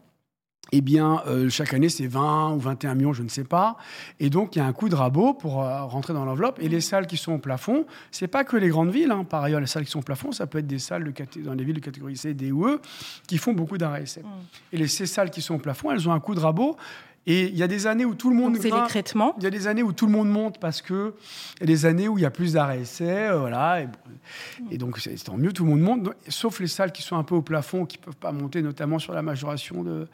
eh 0.72 0.80
bien, 0.80 1.22
euh, 1.26 1.48
chaque 1.48 1.72
année, 1.72 1.88
c'est 1.88 2.06
20 2.06 2.52
ou 2.52 2.58
21 2.58 2.94
millions, 2.94 3.12
je 3.12 3.22
ne 3.22 3.28
sais 3.28 3.44
pas. 3.44 3.76
Et 4.20 4.30
donc, 4.30 4.54
il 4.54 4.58
y 4.58 4.62
a 4.62 4.66
un 4.66 4.72
coup 4.72 4.88
de 4.88 4.94
rabot 4.94 5.34
pour 5.34 5.62
euh, 5.62 5.82
rentrer 5.84 6.12
dans 6.12 6.24
l'enveloppe. 6.24 6.58
Et 6.60 6.68
les 6.68 6.80
salles 6.80 7.06
qui 7.06 7.16
sont 7.16 7.32
au 7.32 7.38
plafond, 7.38 7.86
c'est 8.10 8.28
pas 8.28 8.44
que 8.44 8.56
les 8.56 8.68
grandes 8.68 8.90
villes. 8.90 9.10
Hein. 9.10 9.24
Par 9.24 9.42
ailleurs, 9.42 9.60
les 9.60 9.66
salles 9.66 9.84
qui 9.84 9.90
sont 9.90 10.00
au 10.00 10.02
plafond, 10.02 10.32
ça 10.32 10.46
peut 10.46 10.58
être 10.58 10.66
des 10.66 10.78
salles 10.78 11.04
de, 11.04 11.40
dans 11.42 11.54
les 11.54 11.64
villes 11.64 11.76
de 11.76 11.80
catégorie 11.80 12.16
C, 12.16 12.34
D 12.34 12.52
ou 12.52 12.66
E, 12.66 12.80
qui 13.26 13.38
font 13.38 13.52
beaucoup 13.52 13.78
d'arrêts 13.78 14.04
mmh. 14.04 14.26
Et 14.72 14.76
les, 14.76 14.88
ces 14.88 15.06
salles 15.06 15.30
qui 15.30 15.40
sont 15.40 15.54
au 15.54 15.58
plafond, 15.58 15.90
elles 15.90 16.08
ont 16.08 16.12
un 16.12 16.20
coup 16.20 16.34
de 16.34 16.40
rabot. 16.40 16.76
Et 17.28 17.44
il 17.48 17.56
y 17.58 17.62
a 17.62 17.68
des 17.68 17.86
années 17.86 18.06
où 18.06 18.14
tout 18.14 18.30
le 18.30 18.36
monde. 18.36 18.56
Il 19.38 19.44
y 19.44 19.46
a 19.46 19.50
des 19.50 19.66
années 19.66 19.82
où 19.82 19.92
tout 19.92 20.06
le 20.06 20.12
monde 20.12 20.30
monte 20.30 20.58
parce 20.58 20.80
que. 20.80 21.14
Il 21.56 21.60
y 21.60 21.62
a 21.64 21.66
des 21.66 21.84
années 21.84 22.08
où 22.08 22.16
il 22.16 22.22
y 22.22 22.24
a 22.24 22.30
plus 22.30 22.54
d'arrêts 22.54 22.80
essais, 22.80 23.28
euh, 23.28 23.40
voilà. 23.40 23.82
Et, 24.70 24.78
donc, 24.78 24.98
c'est 24.98 25.14
tant 25.22 25.36
mieux, 25.36 25.52
tout 25.52 25.64
le 25.64 25.70
monde 25.70 25.80
monte, 25.80 26.08
sauf 26.28 26.58
les 26.58 26.66
salles 26.66 26.90
qui 26.90 27.02
sont 27.02 27.16
un 27.16 27.24
peu 27.24 27.34
au 27.34 27.42
plafond, 27.42 27.84
qui 27.84 27.98
ne 27.98 28.02
peuvent 28.02 28.16
pas 28.16 28.32
monter, 28.32 28.62
notamment 28.62 28.98
sur 28.98 29.12
la 29.12 29.20
majoration 29.20 29.82
de. 29.82 30.08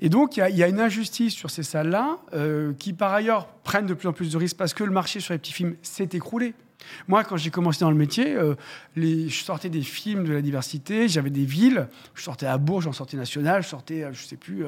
Et 0.00 0.08
donc, 0.08 0.36
il 0.36 0.56
y, 0.56 0.62
a 0.62 0.68
une 0.68 0.80
injustice 0.80 1.34
sur 1.34 1.50
ces 1.50 1.62
salles-là, 1.62 2.18
euh, 2.32 2.72
qui 2.74 2.92
par 2.92 3.14
ailleurs 3.14 3.46
prennent 3.62 3.86
de 3.86 3.94
plus 3.94 4.08
en 4.08 4.12
plus 4.12 4.32
de 4.32 4.36
risques 4.36 4.56
parce 4.56 4.74
que 4.74 4.82
le 4.82 4.90
marché 4.90 5.20
sur 5.20 5.32
les 5.32 5.38
petits 5.38 5.52
films 5.52 5.76
s'est 5.82 6.08
écroulé. 6.12 6.54
Moi, 7.08 7.24
quand 7.24 7.36
j'ai 7.36 7.50
commencé 7.50 7.80
dans 7.80 7.90
le 7.90 7.96
métier, 7.96 8.34
euh, 8.34 8.56
je 8.96 9.28
sortais 9.30 9.70
des 9.70 9.82
films 9.82 10.24
de 10.24 10.32
la 10.32 10.42
diversité, 10.42 11.08
j'avais 11.08 11.30
des 11.30 11.44
villes, 11.44 11.88
je 12.14 12.22
sortais 12.22 12.44
à 12.46 12.58
Bourges, 12.58 12.84
j'en 12.84 12.92
sortais 12.92 13.16
national, 13.16 13.62
je 13.62 13.68
sortais, 13.68 14.02
euh, 14.02 14.12
je 14.12 14.24
sais 14.24 14.36
plus, 14.36 14.64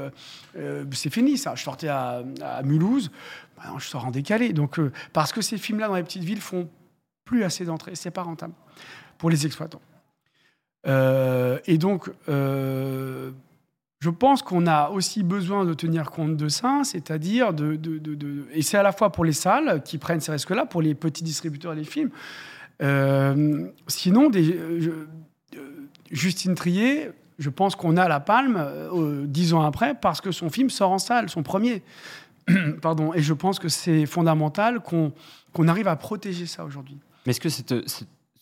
c'est 0.92 1.12
fini 1.12 1.36
ça, 1.36 1.54
je 1.56 1.62
sortais 1.62 1.88
à, 1.88 2.22
Mulhouse, 2.64 3.10
je 3.78 3.84
sors 3.84 4.06
en 4.06 4.12
décalé. 4.12 4.52
Donc, 4.52 4.78
parce 5.12 5.32
que 5.32 5.42
ces 5.42 5.58
films-là 5.58 5.88
dans 5.88 5.96
les 5.96 6.04
petites 6.04 6.24
villes 6.24 6.40
font 6.40 6.70
plus 7.24 7.42
assez 7.42 7.64
d'entrées, 7.64 7.96
c'est 7.96 8.12
pas 8.12 8.22
rentable 8.22 8.54
pour 9.18 9.28
les 9.28 9.44
exploitants. 9.44 9.82
et 10.86 11.78
donc, 11.78 12.10
je 13.98 14.10
pense 14.10 14.42
qu'on 14.42 14.66
a 14.66 14.90
aussi 14.90 15.22
besoin 15.22 15.64
de 15.64 15.72
tenir 15.72 16.10
compte 16.10 16.36
de 16.36 16.48
ça, 16.48 16.82
c'est-à-dire 16.84 17.54
de, 17.54 17.78
Et 18.52 18.62
c'est 18.62 18.76
à 18.76 18.82
la 18.82 18.92
fois 18.92 19.10
pour 19.10 19.24
les 19.24 19.32
salles 19.32 19.82
qui 19.82 19.98
prennent 19.98 20.20
ces 20.20 20.32
risques-là, 20.32 20.66
pour 20.66 20.82
les 20.82 20.94
petits 20.94 21.24
distributeurs 21.24 21.74
des 21.74 21.84
films. 21.84 22.10
Euh, 22.82 23.66
sinon, 23.86 24.30
euh, 24.34 25.06
Justine 26.10 26.54
Trier, 26.54 27.10
je 27.38 27.48
pense 27.48 27.74
qu'on 27.74 27.96
a 27.96 28.06
la 28.06 28.20
palme 28.20 28.56
euh, 28.58 29.24
dix 29.26 29.54
ans 29.54 29.62
après 29.62 29.94
parce 29.94 30.20
que 30.20 30.30
son 30.30 30.50
film 30.50 30.68
sort 30.68 30.90
en 30.90 30.98
salle, 30.98 31.30
son 31.30 31.42
premier. 31.42 31.82
Pardon. 32.82 33.14
Et 33.14 33.22
je 33.22 33.32
pense 33.32 33.58
que 33.58 33.68
c'est 33.68 34.04
fondamental 34.04 34.80
qu'on 34.80 35.12
arrive 35.68 35.88
à 35.88 35.96
protéger 35.96 36.44
ça 36.44 36.64
aujourd'hui. 36.64 36.98
Mais 37.24 37.30
est-ce 37.30 37.40
que 37.40 37.48
cette, 37.48 37.74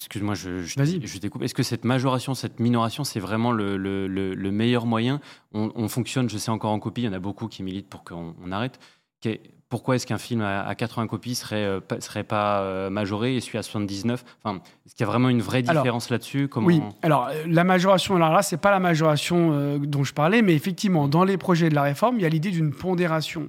excuse-moi, 0.05 0.35
je, 0.35 0.63
je, 0.63 1.07
je 1.07 1.19
découpe. 1.19 1.43
Est-ce 1.43 1.55
que 1.55 1.63
cette 1.63 1.85
majoration, 1.85 2.35
cette 2.35 2.61
minoration, 2.61 3.05
c'est 3.05 3.21
vraiment 3.21 3.53
le, 3.53 3.77
le, 3.79 4.07
le, 4.07 4.51
meilleur 4.51 4.85
moyen? 4.85 5.21
On, 5.53 5.89
fonctionne, 5.89 6.29
je 6.29 6.37
sais 6.37 6.51
encore 6.51 6.73
en 6.73 6.79
copie, 6.79 7.03
il 7.03 7.05
y 7.07 7.09
en 7.09 7.15
a 7.15 7.19
beaucoup 7.19 7.49
qui 7.49 7.63
militent 7.63 7.89
pour 7.89 8.05
qu'on 8.05 8.35
arrête. 8.53 8.79
Pourquoi 9.75 9.97
est-ce 9.97 10.07
qu'un 10.07 10.18
film 10.18 10.41
à, 10.41 10.72
80 10.72 11.09
copies 11.09 11.35
serait, 11.35 11.64
euh, 11.64 11.81
serait 11.99 12.22
pas 12.22 12.61
euh, 12.61 12.91
majoré 12.91 13.35
et 13.35 13.41
celui 13.41 13.59
à 13.59 13.62
79 13.64 14.25
enfin, 14.45 14.61
Est-ce 14.87 14.95
qu'il 14.95 15.05
y 15.05 15.09
a 15.09 15.11
vraiment 15.11 15.31
une 15.31 15.43
vraie 15.43 15.62
différence 15.62 16.11
là-dessus? 16.11 16.47
Comment... 16.47 16.68
Oui, 16.68 16.81
alors 17.03 17.27
euh, 17.27 17.43
la 17.49 17.64
majoration, 17.64 18.14
alors 18.14 18.33
là, 18.33 18.43
c'est 18.43 18.57
pas 18.57 18.70
la 18.70 18.79
majoration 18.79 19.77
dont 19.79 20.05
je 20.05 20.14
parlais, 20.14 20.43
mais 20.43 20.55
effectivement, 20.55 21.09
dans 21.09 21.25
les 21.25 21.37
projets 21.39 21.70
de 21.70 21.75
la 21.75 21.83
réforme, 21.83 22.20
il 22.20 22.22
y 22.22 22.25
a 22.25 22.29
l'idée 22.29 22.53
d'une 22.53 22.72
pondération. 22.72 23.49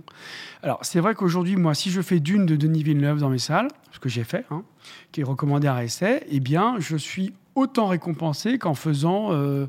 Alors, 0.63 0.79
c'est 0.81 0.99
vrai 0.99 1.13
qu'aujourd'hui, 1.13 1.57
moi, 1.57 1.75
si 1.75 1.91
je 1.91 2.01
fais 2.01 2.19
Dune 2.19 2.47
de 2.47 2.55
Denis 2.55 2.81
Villeneuve 2.81 3.19
dans 3.19 3.29
mes 3.29 3.37
salles, 3.37 3.67
ce 3.91 3.99
que 3.99 4.09
j'ai 4.09 4.23
fait, 4.23 4.45
hein, 4.49 4.63
qui 5.11 5.21
est 5.21 5.23
recommandé 5.23 5.67
à 5.67 5.83
essai, 5.83 6.25
eh 6.27 6.39
bien, 6.39 6.77
je 6.79 6.97
suis 6.97 7.35
autant 7.53 7.85
récompensé 7.85 8.57
qu'en 8.57 8.73
faisant 8.73 9.31
euh, 9.31 9.67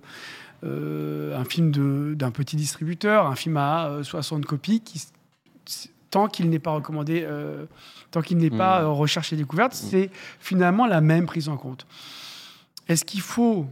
euh, 0.64 1.38
un 1.38 1.44
film 1.44 2.14
d'un 2.14 2.30
petit 2.30 2.56
distributeur, 2.56 3.26
un 3.26 3.36
film 3.36 3.56
à 3.56 3.98
60 4.02 4.40
euh, 4.40 4.46
copies, 4.46 4.80
qui, 4.80 5.06
tant 6.16 6.28
qu'il 6.28 6.48
n'est 6.48 6.58
pas 6.58 6.70
recommandé, 6.70 7.26
tant 8.10 8.22
qu'il 8.22 8.38
n'est 8.38 8.50
pas 8.50 8.82
mmh. 8.82 8.86
recherche 8.86 9.32
et 9.34 9.36
découverte, 9.36 9.72
mmh. 9.72 9.88
c'est 9.90 10.10
finalement 10.40 10.86
la 10.86 11.02
même 11.02 11.26
prise 11.26 11.50
en 11.50 11.58
compte. 11.58 11.86
Est-ce 12.88 13.04
qu'il 13.04 13.20
faut 13.20 13.66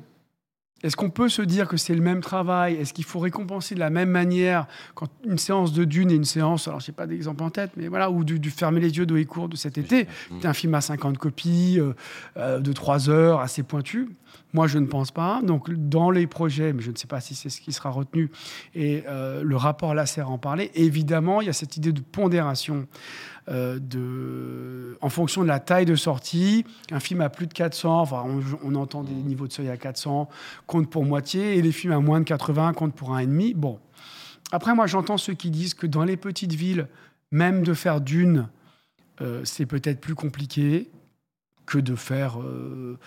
est-ce 0.84 0.96
qu'on 0.96 1.08
peut 1.08 1.30
se 1.30 1.40
dire 1.40 1.66
que 1.66 1.78
c'est 1.78 1.94
le 1.94 2.02
même 2.02 2.20
travail? 2.20 2.74
Est-ce 2.74 2.92
qu'il 2.92 3.06
faut 3.06 3.18
récompenser 3.18 3.74
de 3.74 3.80
la 3.80 3.88
même 3.88 4.10
manière 4.10 4.66
quand 4.94 5.08
une 5.24 5.38
séance 5.38 5.72
de 5.72 5.84
Dune 5.84 6.10
et 6.10 6.14
une 6.14 6.24
séance, 6.24 6.68
alors 6.68 6.80
je 6.80 6.90
n'ai 6.90 6.94
pas 6.94 7.06
d'exemple 7.06 7.42
en 7.42 7.48
tête, 7.48 7.70
mais 7.78 7.88
voilà, 7.88 8.10
ou 8.10 8.22
du, 8.22 8.50
Fermer 8.50 8.80
les 8.80 8.94
yeux 8.98 9.06
de 9.06 9.22
court 9.22 9.48
de 9.48 9.56
cet 9.56 9.78
été, 9.78 10.06
c'est 10.40 10.46
un 10.46 10.52
film 10.52 10.74
à 10.74 10.82
50 10.82 11.16
copies, 11.16 11.80
euh, 11.80 11.94
euh, 12.36 12.60
de 12.60 12.72
3 12.72 13.08
heures, 13.08 13.40
assez 13.40 13.62
pointu. 13.62 14.10
Moi, 14.52 14.66
je 14.66 14.78
ne 14.78 14.86
pense 14.86 15.10
pas. 15.10 15.40
Donc, 15.42 15.72
dans 15.72 16.10
les 16.10 16.26
projets, 16.26 16.74
mais 16.74 16.82
je 16.82 16.90
ne 16.90 16.96
sais 16.96 17.06
pas 17.06 17.20
si 17.20 17.34
c'est 17.34 17.48
ce 17.48 17.62
qui 17.62 17.72
sera 17.72 17.88
retenu, 17.88 18.30
et 18.74 19.04
euh, 19.08 19.42
le 19.42 19.56
rapport 19.56 19.92
à 19.92 20.04
en 20.26 20.38
parler, 20.38 20.70
évidemment, 20.74 21.40
il 21.40 21.46
y 21.46 21.50
a 21.50 21.54
cette 21.54 21.78
idée 21.78 21.92
de 21.92 22.02
pondération. 22.02 22.86
Euh, 23.50 23.78
de, 23.78 24.96
en 25.02 25.10
fonction 25.10 25.42
de 25.42 25.48
la 25.48 25.60
taille 25.60 25.84
de 25.84 25.96
sortie. 25.96 26.64
Un 26.90 27.00
film 27.00 27.20
à 27.20 27.28
plus 27.28 27.46
de 27.46 27.52
400, 27.52 28.00
enfin, 28.00 28.24
on, 28.64 28.74
entend 28.74 29.02
des 29.02 29.12
niveaux 29.12 29.46
de 29.46 29.52
seuil 29.52 29.68
à 29.68 29.76
400, 29.76 30.30
compte 30.66 30.88
pour 30.88 31.04
moitié, 31.04 31.58
et 31.58 31.62
les 31.62 31.72
films 31.72 31.92
à 31.92 32.00
moins 32.00 32.20
de 32.20 32.24
80 32.24 32.72
comptent 32.72 32.94
pour 32.94 33.14
un 33.14 33.18
et 33.18 33.26
demi. 33.26 33.52
Bon. 33.52 33.78
Après, 34.50 34.74
moi, 34.74 34.86
j'entends 34.86 35.18
ceux 35.18 35.34
qui 35.34 35.50
disent 35.50 35.74
que 35.74 35.86
dans 35.86 36.04
les 36.04 36.16
petites 36.16 36.54
villes, 36.54 36.88
même 37.32 37.64
de 37.64 37.74
faire 37.74 38.00
d'une, 38.00 38.48
euh, 39.20 39.42
c'est 39.44 39.66
peut-être 39.66 40.00
plus 40.00 40.14
compliqué 40.14 40.90
que 41.66 41.78
de 41.78 41.96
faire, 41.96 42.40
euh, 42.40 42.98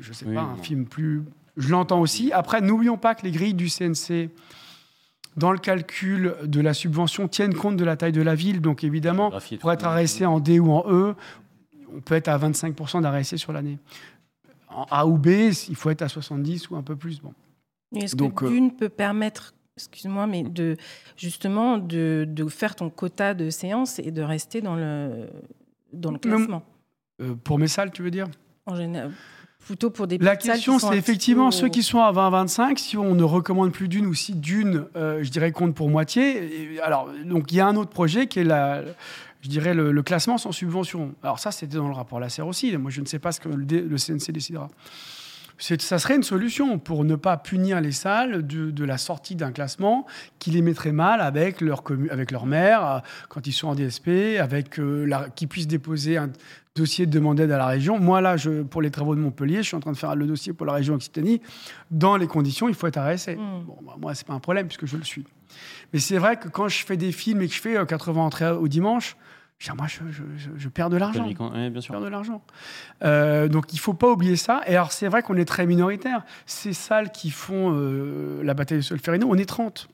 je 0.00 0.12
sais 0.12 0.26
pas, 0.26 0.42
un 0.42 0.56
film 0.56 0.84
plus. 0.86 1.22
Je 1.56 1.70
l'entends 1.70 2.00
aussi. 2.00 2.32
Après, 2.32 2.60
n'oublions 2.60 2.98
pas 2.98 3.14
que 3.14 3.22
les 3.22 3.30
grilles 3.30 3.54
du 3.54 3.68
CNC 3.68 4.30
dans 5.38 5.52
le 5.52 5.58
calcul 5.58 6.34
de 6.44 6.60
la 6.60 6.74
subvention, 6.74 7.28
tiennent 7.28 7.54
compte 7.54 7.76
de 7.76 7.84
la 7.84 7.96
taille 7.96 8.12
de 8.12 8.22
la 8.22 8.34
ville. 8.34 8.60
Donc 8.60 8.84
évidemment, 8.84 9.32
pour 9.60 9.72
être 9.72 9.84
arrêté 9.84 10.26
en 10.26 10.40
D 10.40 10.58
ou 10.58 10.72
en 10.72 10.84
E, 10.90 11.14
on 11.94 12.00
peut 12.00 12.14
être 12.14 12.28
à 12.28 12.38
25% 12.38 13.02
d'arrêté 13.02 13.36
sur 13.36 13.52
l'année. 13.52 13.78
En 14.68 14.86
A 14.90 15.06
ou 15.06 15.16
B, 15.16 15.28
il 15.68 15.76
faut 15.76 15.90
être 15.90 16.02
à 16.02 16.08
70 16.08 16.70
ou 16.70 16.76
un 16.76 16.82
peu 16.82 16.96
plus. 16.96 17.20
Bon. 17.20 17.32
Est-ce 17.96 18.16
que 18.16 18.24
euh, 18.24 18.48
Dune 18.48 18.72
peut 18.72 18.90
permettre, 18.90 19.54
excuse-moi, 19.76 20.26
mais 20.26 20.42
de 20.42 20.76
justement 21.16 21.78
de, 21.78 22.26
de, 22.28 22.48
faire 22.48 22.74
ton 22.74 22.90
quota 22.90 23.32
de 23.32 23.48
séances 23.48 23.98
et 23.98 24.10
de 24.10 24.22
rester 24.22 24.60
dans 24.60 24.76
le, 24.76 25.28
dans 25.92 26.10
le 26.10 26.18
classement? 26.18 26.62
euh, 27.22 27.34
Pour 27.42 27.58
mes 27.58 27.68
salles, 27.68 27.92
tu 27.92 28.02
veux 28.02 28.10
dire? 28.10 28.26
En 28.66 28.76
général 28.76 29.12
plutôt 29.68 29.90
pour 29.90 30.06
des 30.06 30.16
La 30.16 30.36
question, 30.36 30.78
c'est 30.78 30.96
effectivement 30.96 31.50
ceux 31.50 31.68
qui 31.68 31.82
sont 31.82 32.00
à 32.00 32.10
20-25, 32.10 32.78
si 32.78 32.96
on 32.96 33.14
ne 33.14 33.22
recommande 33.22 33.70
plus 33.70 33.86
d'une 33.86 34.06
ou 34.06 34.14
si 34.14 34.34
d'une, 34.34 34.86
euh, 34.96 35.22
je 35.22 35.28
dirais, 35.28 35.52
compte 35.52 35.74
pour 35.74 35.90
moitié. 35.90 36.80
alors, 36.82 37.10
donc, 37.26 37.52
il 37.52 37.56
y 37.56 37.60
a 37.60 37.66
un 37.66 37.76
autre 37.76 37.90
projet 37.90 38.28
qui 38.28 38.38
est 38.38 38.44
la, 38.44 38.80
je 39.42 39.48
dirais, 39.50 39.74
le, 39.74 40.02
classement 40.02 40.38
sans 40.38 40.52
subvention. 40.52 41.14
Alors, 41.22 41.38
ça, 41.38 41.50
c'était 41.50 41.76
dans 41.76 41.86
le 41.86 41.92
rapport 41.92 42.18
LACER 42.18 42.46
aussi. 42.46 42.74
Moi, 42.78 42.90
je 42.90 43.02
ne 43.02 43.06
sais 43.06 43.18
pas 43.18 43.30
ce 43.30 43.40
que 43.40 43.50
le, 43.50 43.96
CNC 43.96 44.32
décidera. 44.32 44.68
Ça 45.58 45.98
serait 45.98 46.16
une 46.16 46.22
solution 46.22 46.78
pour 46.78 47.04
ne 47.04 47.16
pas 47.16 47.36
punir 47.36 47.82
les 47.82 47.92
salles 47.92 48.46
de, 48.46 48.84
la 48.84 48.96
sortie 48.96 49.34
d'un 49.34 49.52
classement 49.52 50.06
qui 50.38 50.50
les 50.50 50.62
mettrait 50.62 50.92
mal 50.92 51.20
avec 51.20 51.60
leur, 51.60 51.82
avec 52.10 52.30
leur 52.30 52.46
maire 52.46 52.86
euh, 52.86 52.98
quand 53.28 53.46
ils 53.46 53.52
sont 53.52 53.68
en 53.68 53.74
DSP, 53.74 54.38
avec 54.40 54.78
euh, 54.78 55.04
la, 55.04 55.28
qui 55.28 55.46
puissent 55.46 55.66
déposer 55.66 56.16
un, 56.16 56.30
dossier 56.78 57.06
de 57.06 57.10
demande 57.10 57.36
d'aide 57.36 57.50
à 57.50 57.58
la 57.58 57.66
région. 57.66 57.98
Moi, 57.98 58.20
là, 58.20 58.36
je, 58.36 58.62
pour 58.62 58.82
les 58.82 58.90
travaux 58.90 59.14
de 59.14 59.20
Montpellier, 59.20 59.58
je 59.58 59.68
suis 59.68 59.76
en 59.76 59.80
train 59.80 59.92
de 59.92 59.96
faire 59.96 60.14
le 60.16 60.26
dossier 60.26 60.52
pour 60.52 60.66
la 60.66 60.72
région 60.72 60.94
Occitanie. 60.94 61.40
Dans 61.90 62.16
les 62.16 62.26
conditions, 62.26 62.68
il 62.68 62.74
faut 62.74 62.86
être 62.86 62.98
arrêté. 62.98 63.36
Mm. 63.36 63.64
Bon, 63.66 63.78
bah, 63.84 63.96
moi, 64.00 64.14
c'est 64.14 64.26
pas 64.26 64.34
un 64.34 64.40
problème 64.40 64.66
puisque 64.66 64.86
je 64.86 64.96
le 64.96 65.04
suis. 65.04 65.24
Mais 65.92 65.98
c'est 65.98 66.18
vrai 66.18 66.36
que 66.36 66.48
quand 66.48 66.68
je 66.68 66.84
fais 66.84 66.96
des 66.96 67.12
films 67.12 67.42
et 67.42 67.48
que 67.48 67.54
je 67.54 67.60
fais 67.60 67.76
80 67.86 68.20
euh, 68.20 68.24
entrées 68.24 68.50
au 68.50 68.68
dimanche, 68.68 69.16
moi, 69.76 69.86
je, 69.88 70.68
perds 70.68 70.90
de 70.90 70.96
l'argent. 70.96 71.26
Oui, 71.26 71.34
bien 71.34 71.80
sûr. 71.80 71.94
Je 71.94 71.98
perds 71.98 72.00
de 72.00 72.08
l'argent. 72.08 72.42
Euh, 73.02 73.48
donc, 73.48 73.72
il 73.72 73.78
faut 73.78 73.94
pas 73.94 74.08
oublier 74.08 74.36
ça. 74.36 74.62
Et 74.66 74.76
alors, 74.76 74.92
c'est 74.92 75.08
vrai 75.08 75.22
qu'on 75.22 75.36
est 75.36 75.44
très 75.44 75.66
minoritaire. 75.66 76.24
Ces 76.46 76.72
salles 76.72 77.10
qui 77.10 77.30
font 77.30 77.74
euh, 77.74 78.40
la 78.44 78.54
bataille 78.54 78.78
de 78.78 78.82
Solferino, 78.82 79.26
on 79.28 79.34
est 79.34 79.48
30. 79.48 79.88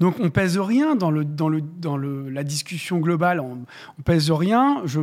Donc, 0.00 0.16
on 0.20 0.28
pèse 0.30 0.58
rien 0.58 0.96
dans, 0.96 1.10
le, 1.10 1.24
dans, 1.24 1.48
le, 1.48 1.62
dans 1.62 1.96
le, 1.96 2.28
la 2.28 2.44
discussion 2.44 2.98
globale. 2.98 3.40
On, 3.40 3.64
on 3.98 4.02
pèse 4.02 4.30
rien. 4.30 4.82
Je 4.84 5.00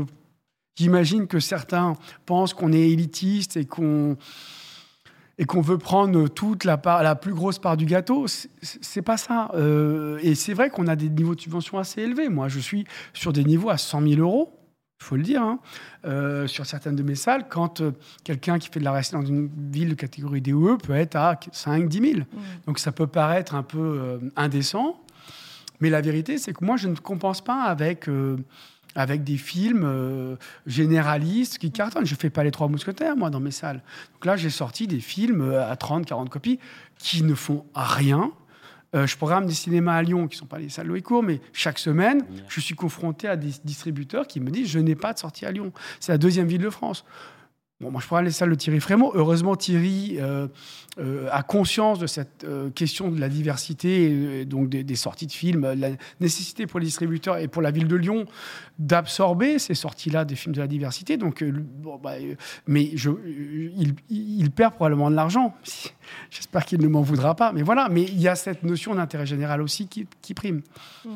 J'imagine 0.77 1.25
que 1.25 1.39
certains 1.39 1.95
pensent 2.25 2.53
qu'on 2.53 2.71
est 2.71 2.89
élitiste 2.89 3.57
et 3.57 3.65
qu'on 3.65 4.15
et 5.39 5.45
qu'on 5.45 5.61
veut 5.61 5.77
prendre 5.77 6.27
toute 6.27 6.63
la, 6.63 6.77
part, 6.77 7.03
la 7.03 7.15
plus 7.15 7.33
grosse 7.33 7.59
part 7.59 7.77
du 7.77 7.85
gâteau. 7.85 8.25
C'est 8.61 9.01
pas 9.01 9.17
ça. 9.17 9.51
Euh, 9.53 10.17
et 10.23 10.35
c'est 10.35 10.53
vrai 10.53 10.69
qu'on 10.69 10.87
a 10.87 10.95
des 10.95 11.09
niveaux 11.09 11.35
de 11.35 11.41
subvention 11.41 11.77
assez 11.77 12.01
élevés. 12.01 12.29
Moi, 12.29 12.47
je 12.47 12.59
suis 12.59 12.85
sur 13.13 13.33
des 13.33 13.43
niveaux 13.43 13.69
à 13.69 13.77
100 13.77 14.01
000 14.01 14.21
euros, 14.21 14.53
il 14.99 15.03
faut 15.03 15.15
le 15.15 15.21
dire, 15.21 15.43
hein, 15.43 15.59
euh, 16.05 16.47
sur 16.47 16.65
certaines 16.65 16.95
de 16.95 17.03
mes 17.03 17.13
salles, 17.13 17.47
quand 17.49 17.81
euh, 17.81 17.91
quelqu'un 18.23 18.57
qui 18.57 18.69
fait 18.69 18.79
de 18.79 18.85
la 18.85 18.91
restauration 18.91 19.31
dans 19.31 19.41
une 19.41 19.71
ville 19.71 19.89
de 19.89 19.93
catégorie 19.93 20.41
DOE 20.41 20.77
peut 20.77 20.95
être 20.95 21.15
à 21.15 21.39
5 21.51 21.87
10 21.87 22.13
000. 22.13 22.21
Donc 22.65 22.79
ça 22.79 22.91
peut 22.91 23.05
paraître 23.05 23.53
un 23.53 23.63
peu 23.63 24.19
indécent. 24.35 24.99
Mais 25.81 25.91
la 25.91 26.01
vérité, 26.01 26.39
c'est 26.39 26.53
que 26.53 26.65
moi, 26.65 26.77
je 26.77 26.87
ne 26.87 26.95
compense 26.95 27.41
pas 27.41 27.61
avec 27.61 28.09
avec 28.97 29.23
des 29.23 29.37
films 29.37 29.83
euh, 29.85 30.35
généralistes 30.65 31.59
qui 31.59 31.71
cartonnent. 31.71 32.07
Je 32.07 32.15
ne 32.15 32.19
fais 32.19 32.31
pas 32.31 32.43
les 32.43 32.49
trois 32.49 32.67
mousquetaires, 32.67 33.15
moi, 33.15 33.29
dans 33.29 33.39
mes 33.39 33.51
salles. 33.51 33.83
Donc 34.13 34.25
là, 34.25 34.35
j'ai 34.35 34.49
sorti 34.49 34.87
des 34.87 34.99
films 34.99 35.41
euh, 35.41 35.71
à 35.71 35.75
30, 35.75 36.05
40 36.07 36.29
copies 36.29 36.59
qui 36.97 37.21
ne 37.21 37.35
font 37.35 37.63
rien. 37.75 38.31
Euh, 38.95 39.05
je 39.05 39.15
programme 39.15 39.45
des 39.45 39.53
cinémas 39.53 39.93
à 39.93 40.01
Lyon, 40.01 40.27
qui 40.27 40.35
ne 40.35 40.39
sont 40.39 40.45
pas 40.47 40.57
les 40.57 40.69
salles 40.69 40.87
Louis 40.87 41.03
Court, 41.03 41.21
mais 41.21 41.41
chaque 41.53 41.77
semaine, 41.77 42.25
je 42.49 42.59
suis 42.59 42.73
confronté 42.73 43.27
à 43.27 43.35
des 43.35 43.51
distributeurs 43.63 44.25
qui 44.25 44.39
me 44.39 44.49
disent 44.49 44.69
Je 44.69 44.79
n'ai 44.79 44.95
pas 44.95 45.13
de 45.13 45.19
sortie 45.19 45.45
à 45.45 45.51
Lyon. 45.51 45.71
C'est 45.99 46.11
la 46.11 46.17
deuxième 46.17 46.47
ville 46.47 46.61
de 46.61 46.69
France. 46.71 47.05
Bon, 47.79 47.91
moi, 47.91 48.01
je 48.01 48.07
prends 48.07 48.27
salles 48.31 48.49
de 48.49 48.55
Thierry 48.55 48.79
Frémaux. 48.79 49.11
Heureusement, 49.13 49.55
Thierry 49.55 50.17
euh, 50.19 50.47
euh, 50.97 51.29
a 51.31 51.43
conscience 51.43 51.99
de 51.99 52.07
cette 52.07 52.43
euh, 52.43 52.71
question 52.71 53.11
de 53.11 53.19
la 53.19 53.29
diversité, 53.29 54.39
et, 54.39 54.45
donc 54.45 54.69
des, 54.69 54.95
sorties 54.95 55.27
de 55.27 55.31
films, 55.31 55.73
la 55.73 55.89
nécessité 56.19 56.65
pour 56.65 56.79
les 56.79 56.87
distributeurs 56.87 57.37
et 57.37 57.47
pour 57.47 57.61
la 57.61 57.69
ville 57.69 57.87
de 57.87 57.95
Lyon 57.95 58.25
d'absorber 58.79 59.59
ces 59.59 59.75
sorties-là 59.75 60.25
des 60.25 60.35
films 60.35 60.55
de 60.55 60.59
la 60.59 60.65
diversité. 60.65 61.17
Donc, 61.17 61.43
bon, 61.43 61.99
bah, 62.01 62.13
mais 62.65 62.83
il, 64.09 64.51
perd 64.51 64.73
probablement 64.73 65.11
de 65.11 65.15
l'argent. 65.15 65.53
J'espère 66.29 66.65
qu'il 66.65 66.81
ne 66.81 66.87
m'en 66.87 67.01
voudra 67.01 67.35
pas. 67.35 67.51
Mais 67.51 67.63
voilà, 67.63 67.87
mais 67.89 68.03
il 68.03 68.19
y 68.19 68.27
a 68.27 68.35
cette 68.35 68.63
notion 68.63 68.95
d'intérêt 68.95 69.25
général 69.25 69.61
aussi 69.61 69.87
qui, 69.87 70.33
prime. 70.33 70.61
Mmh. 71.05 71.09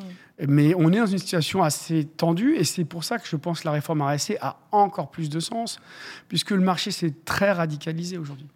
Mais 0.47 0.73
on 0.75 0.91
est 0.91 0.97
dans 0.97 1.05
une 1.05 1.17
situation 1.17 1.63
assez 1.63 2.05
tendue 2.05 2.55
et 2.55 2.63
c'est 2.63 2.85
pour 2.85 3.03
ça 3.03 3.19
que 3.19 3.27
je 3.27 3.35
pense 3.35 3.61
que 3.61 3.67
la 3.67 3.73
réforme 3.73 4.01
RSC 4.01 4.37
a 4.41 4.57
encore 4.71 5.11
plus 5.11 5.29
de 5.29 5.39
sens, 5.39 5.79
puisque 6.27 6.51
le 6.51 6.61
marché 6.61 6.91
s'est 6.91 7.13
très 7.25 7.51
radicalisé 7.51 8.17
aujourd'hui. 8.17 8.47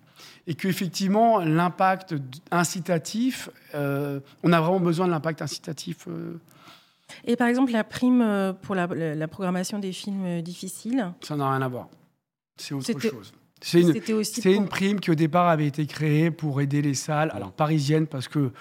Et 0.47 0.53
qu'effectivement, 0.53 1.39
l'impact 1.39 2.15
incitatif, 2.51 3.49
euh, 3.73 4.19
on 4.43 4.53
a 4.53 4.61
vraiment 4.61 4.79
besoin 4.79 5.07
de 5.07 5.11
l'impact 5.11 5.41
incitatif. 5.41 6.07
Euh. 6.07 6.39
Et 7.25 7.35
par 7.35 7.47
exemple, 7.47 7.71
la 7.71 7.83
prime 7.83 8.21
euh, 8.21 8.53
pour 8.53 8.75
la, 8.75 8.87
programmation 9.27 9.79
des 9.79 9.91
films 9.91 10.41
difficiles 10.41 11.13
Ça 11.21 11.35
n'a 11.35 11.49
rien 11.51 11.61
à 11.61 11.67
voir. 11.67 11.89
C'est 12.57 12.73
autre 12.73 12.99
chose. 12.99 13.33
C'est 13.61 13.81
une, 13.81 13.93
une, 14.45 14.67
prime 14.67 14.99
qui 14.99 15.09
au 15.09 15.15
départ 15.15 15.47
avait 15.47 15.65
été 15.65 15.85
créée 15.87 16.29
pour 16.29 16.61
aider 16.61 16.81
les 16.81 16.93
salles, 16.93 17.31
alors 17.33 17.51
parisiennes, 17.51 18.05
parce 18.05 18.27
que 18.27 18.51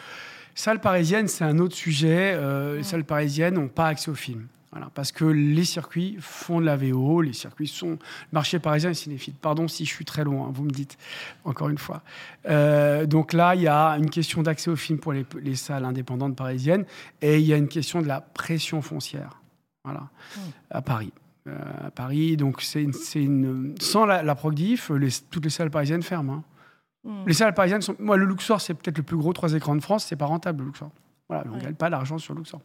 Salles 0.55 0.81
parisiennes, 0.81 1.27
c'est 1.29 1.45
un 1.45 1.59
autre 1.59 1.75
sujet. 1.75 2.33
Euh, 2.35 2.77
les 2.77 2.83
salles 2.85 3.05
parisiennes 3.05 3.55
n'ont 3.55 3.69
pas 3.69 3.89
accès 3.89 4.11
au 4.11 4.15
film. 4.15 4.47
Voilà, 4.71 4.91
parce 4.93 5.13
que 5.13 5.25
les 5.25 5.65
circuits 5.65 6.17
font 6.19 6.61
de 6.61 6.67
la 6.67 6.77
VO, 6.77 7.23
les 7.23 7.33
circuits 7.33 7.69
sont. 7.69 7.91
Le 7.91 7.99
marché 8.33 8.59
parisien 8.59 8.91
est 8.91 8.95
cinéphile. 8.95 9.35
Pardon 9.35 9.69
si 9.69 9.85
je 9.85 9.93
suis 9.93 10.05
très 10.05 10.25
loin, 10.25 10.51
vous 10.53 10.65
me 10.65 10.71
dites, 10.71 10.97
encore 11.45 11.69
une 11.69 11.79
fois. 11.79 12.03
Euh, 12.49 13.07
donc 13.07 13.33
là, 13.33 13.55
il 13.55 13.63
y 13.63 13.69
a 13.69 13.91
une 13.93 14.11
question 14.11 14.43
d'accès 14.43 14.71
au 14.71 14.77
film 14.77 14.99
pour 14.99 15.13
les, 15.13 15.55
salles 15.55 15.85
indépendantes 15.85 16.37
parisiennes 16.37 16.85
et 17.23 17.39
il 17.39 17.47
y 17.47 17.53
a 17.53 17.57
une 17.57 17.69
question 17.69 18.03
de 18.03 18.09
la 18.09 18.21
pression 18.21 18.83
foncière. 18.83 19.41
Voilà, 19.85 20.09
à 20.71 20.83
Paris. 20.83 21.13
À 21.47 21.91
Paris. 21.91 22.37
Donc, 22.37 22.63
c'est 22.63 22.85
une, 23.15 23.75
sans 23.81 24.07
la, 24.07 24.23
la 24.23 24.35
Progdiff, 24.35 24.91
les, 24.91 25.09
toutes 25.31 25.45
les 25.45 25.51
salles 25.51 25.71
parisiennes 25.71 26.03
ferment. 26.03 26.33
Hein. 26.33 26.45
Hmm. 27.05 27.27
Les 27.27 27.35
salles 27.35 27.55
parisiennes 27.55 27.83
sont. 27.83 27.97
Moi, 27.99 28.17
le 28.17 28.25
Luxor, 28.25 28.61
c'est 28.61 28.75
peut-être 28.75 28.97
le 28.97 29.05
plus 29.05 29.17
gros 29.17 29.33
trois 29.33 29.53
écrans 29.53 29.77
de 29.77 29.83
France. 29.83 30.07
C'est 30.07 30.17
pas 30.17 30.27
rentable, 30.27 30.61
le 30.61 30.67
Luxor. 30.67 30.91
Voilà, 31.29 31.45
on 31.51 31.57
ne 31.57 31.61
gagne 31.61 31.75
pas 31.75 31.91
d'argent 31.91 32.19
sur 32.19 32.35
le 32.35 32.41
Luxor. 32.41 32.61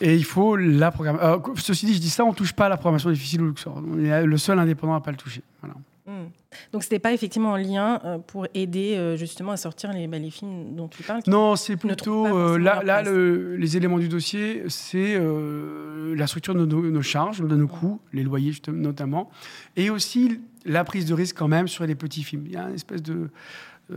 Et 0.00 0.14
il 0.14 0.24
faut 0.24 0.56
la 0.56 0.90
programmation. 0.90 1.54
Ceci 1.56 1.86
dit, 1.86 1.94
je 1.94 2.00
dis 2.00 2.10
ça, 2.10 2.24
on 2.24 2.30
ne 2.30 2.34
touche 2.34 2.52
pas 2.52 2.66
à 2.66 2.68
la 2.68 2.76
programmation 2.76 3.10
difficile 3.10 3.42
au 3.42 3.46
Luxor. 3.46 3.76
On 3.76 3.98
est 3.98 4.26
le 4.26 4.36
seul 4.38 4.58
indépendant 4.58 4.94
à 4.94 4.98
ne 4.98 5.04
pas 5.04 5.10
le 5.10 5.16
toucher. 5.16 5.42
Voilà. 5.60 5.74
Hmm. 6.04 6.26
Donc, 6.72 6.82
ce 6.82 6.88
n'était 6.88 6.98
pas 6.98 7.12
effectivement 7.12 7.52
en 7.52 7.56
lien 7.56 8.00
euh, 8.04 8.18
pour 8.18 8.48
aider 8.54 8.96
euh, 8.96 9.16
justement 9.16 9.52
à 9.52 9.56
sortir 9.56 9.92
les, 9.92 10.08
bah, 10.08 10.18
les, 10.18 10.30
films 10.30 10.74
dont 10.74 10.88
tu 10.88 11.02
parles 11.04 11.22
Non, 11.28 11.54
c'est 11.54 11.76
plutôt. 11.76 12.26
Euh, 12.26 12.58
là, 12.58 12.82
là 12.82 13.02
les 13.02 13.76
éléments 13.76 13.98
du 13.98 14.08
dossier, 14.08 14.64
c'est 14.68 15.18
la 15.18 16.26
structure 16.26 16.54
de 16.54 16.64
nos, 16.64 17.02
charges, 17.02 17.40
de 17.40 17.56
nos 17.56 17.68
coûts, 17.68 18.00
les 18.12 18.22
loyers 18.22 18.52
notamment, 18.68 19.30
et 19.76 19.90
aussi 19.90 20.40
la 20.64 20.84
prise 20.84 21.06
de 21.06 21.14
risque 21.14 21.36
quand 21.36 21.48
même 21.48 21.68
sur 21.68 21.86
les 21.86 21.94
petits 21.94 22.24
films. 22.24 22.44
Il 22.46 22.52
y 22.52 22.56
a 22.56 22.68
une 22.68 22.74
espèce 22.74 23.02
de. 23.02 23.30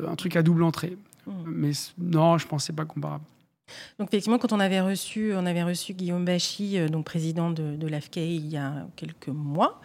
un 0.07 0.15
truc 0.15 0.35
à 0.35 0.43
double 0.43 0.63
entrée. 0.63 0.97
Hmm. 1.25 1.31
Mais 1.47 1.71
non, 1.97 2.37
je 2.37 2.47
pense 2.47 2.63
que 2.63 2.67
ce 2.67 2.71
pas 2.71 2.85
comparable. 2.85 3.23
Donc 3.97 4.09
effectivement, 4.09 4.37
quand 4.37 4.53
on 4.53 4.59
avait 4.59 4.81
reçu, 4.81 5.33
on 5.33 5.47
avait 5.47 5.63
reçu 5.63 5.93
Guillaume 5.93 6.23
Bachy, 6.23 6.87
donc 6.87 7.05
président 7.05 7.49
de, 7.49 7.75
de 7.75 7.87
l'AFCAI 7.87 8.35
il 8.35 8.47
y 8.47 8.57
a 8.57 8.85
quelques 8.95 9.29
mois, 9.29 9.81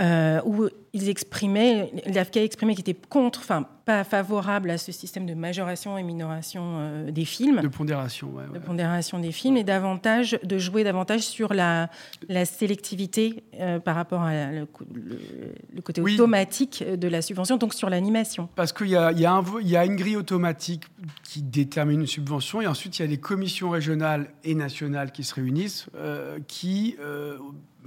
où 0.00 0.68
ils 0.92 1.08
exprimaient, 1.08 1.92
l'AFCA 2.06 2.42
exprimait 2.42 2.74
qu'ils 2.74 2.88
étaient 2.88 3.08
contre, 3.08 3.40
enfin 3.40 3.66
pas 3.90 4.04
favorable 4.04 4.70
à 4.70 4.78
ce 4.78 4.92
système 4.92 5.26
de 5.26 5.34
majoration 5.34 5.98
et 5.98 6.04
minoration 6.04 6.62
euh, 6.76 7.10
des 7.10 7.24
films. 7.24 7.60
De 7.60 7.66
pondération, 7.66 8.28
ouais, 8.28 8.44
De 8.54 8.60
pondération 8.60 9.18
des 9.18 9.32
films 9.32 9.56
et 9.56 9.64
davantage 9.64 10.38
de 10.44 10.58
jouer 10.58 10.84
davantage 10.84 11.22
sur 11.22 11.52
la, 11.52 11.90
la 12.28 12.44
sélectivité 12.44 13.42
euh, 13.58 13.80
par 13.80 13.96
rapport 13.96 14.22
à 14.22 14.52
le, 14.52 14.66
côté 15.82 16.00
automatique 16.00 16.84
de 16.88 17.08
la 17.08 17.20
subvention, 17.20 17.56
donc 17.56 17.74
sur 17.74 17.90
l'animation. 17.90 18.48
Parce 18.54 18.72
qu'il 18.72 18.90
y 18.90 18.96
a, 18.96 19.10
y, 19.10 19.22
y 19.68 19.76
a 19.76 19.84
une 19.84 19.96
grille 19.96 20.16
automatique 20.16 20.84
qui 21.24 21.42
détermine 21.42 22.02
une 22.02 22.06
subvention 22.06 22.60
et 22.60 22.68
ensuite 22.68 22.96
il 22.98 23.02
y 23.02 23.04
a 23.04 23.08
les 23.08 23.18
commissions 23.18 23.70
régionales 23.70 24.30
et 24.44 24.54
nationales 24.54 25.10
qui 25.10 25.24
se 25.24 25.34
réunissent 25.34 25.88
qui 26.46 26.96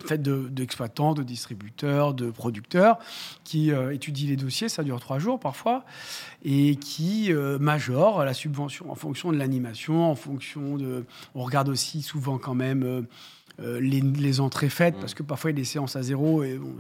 fait 0.06 0.22
d'exploitants, 0.22 1.14
de, 1.14 1.24
distributeurs, 1.24 2.14
de 2.14 2.32
producteurs, 2.32 2.98
qui 3.44 3.72
euh, 3.72 3.94
étudient 3.94 4.30
les 4.30 4.36
dossiers, 4.36 4.70
ça 4.70 4.84
dure 4.84 5.00
trois 5.00 5.20
jours 5.20 5.40
parfois, 5.40 5.86
et 6.44 6.76
qui 6.76 7.32
euh, 7.32 7.58
majorent 7.60 8.26
la 8.26 8.34
subvention 8.34 8.92
en 8.92 8.96
fonction 8.96 9.32
de 9.32 9.38
l'animation, 9.38 10.10
en 10.10 10.16
fonction 10.16 10.78
de... 10.78 11.06
On 11.36 11.44
regarde 11.44 11.70
aussi 11.70 12.02
souvent 12.02 12.38
quand 12.38 12.56
même... 12.56 12.84
Euh, 12.84 13.02
les, 13.80 14.40
entrées 14.40 14.68
faites, 14.68 14.96
parce 15.00 15.14
que 15.14 15.22
parfois 15.22 15.52
il 15.52 15.54
y 15.54 15.58
a 15.58 15.62
des 15.62 15.64
séances 15.64 15.96
à 15.96 16.02
zéro 16.02 16.44
et 16.44 16.58
bon, 16.58 16.76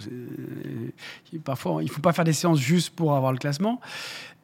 parfois 1.43 1.83
il 1.83 1.85
ne 1.85 1.91
faut 1.91 2.01
pas 2.01 2.13
faire 2.13 2.25
des 2.25 2.33
séances 2.33 2.57
juste 2.57 2.95
pour 2.95 3.15
avoir 3.15 3.31
le 3.31 3.37
classement. 3.37 3.79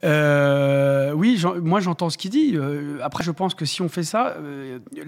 oui, 0.03 1.43
moi 1.63 1.79
j'entends 1.79 2.11
ce 2.11 2.19
qu'il 2.19 2.29
dit. 2.29 2.55
après, 3.01 3.23
je 3.23 3.31
pense 3.31 3.55
que 3.55 3.65
si 3.65 3.81
on 3.81 3.89
fait 3.89 4.03
ça, 4.03 4.37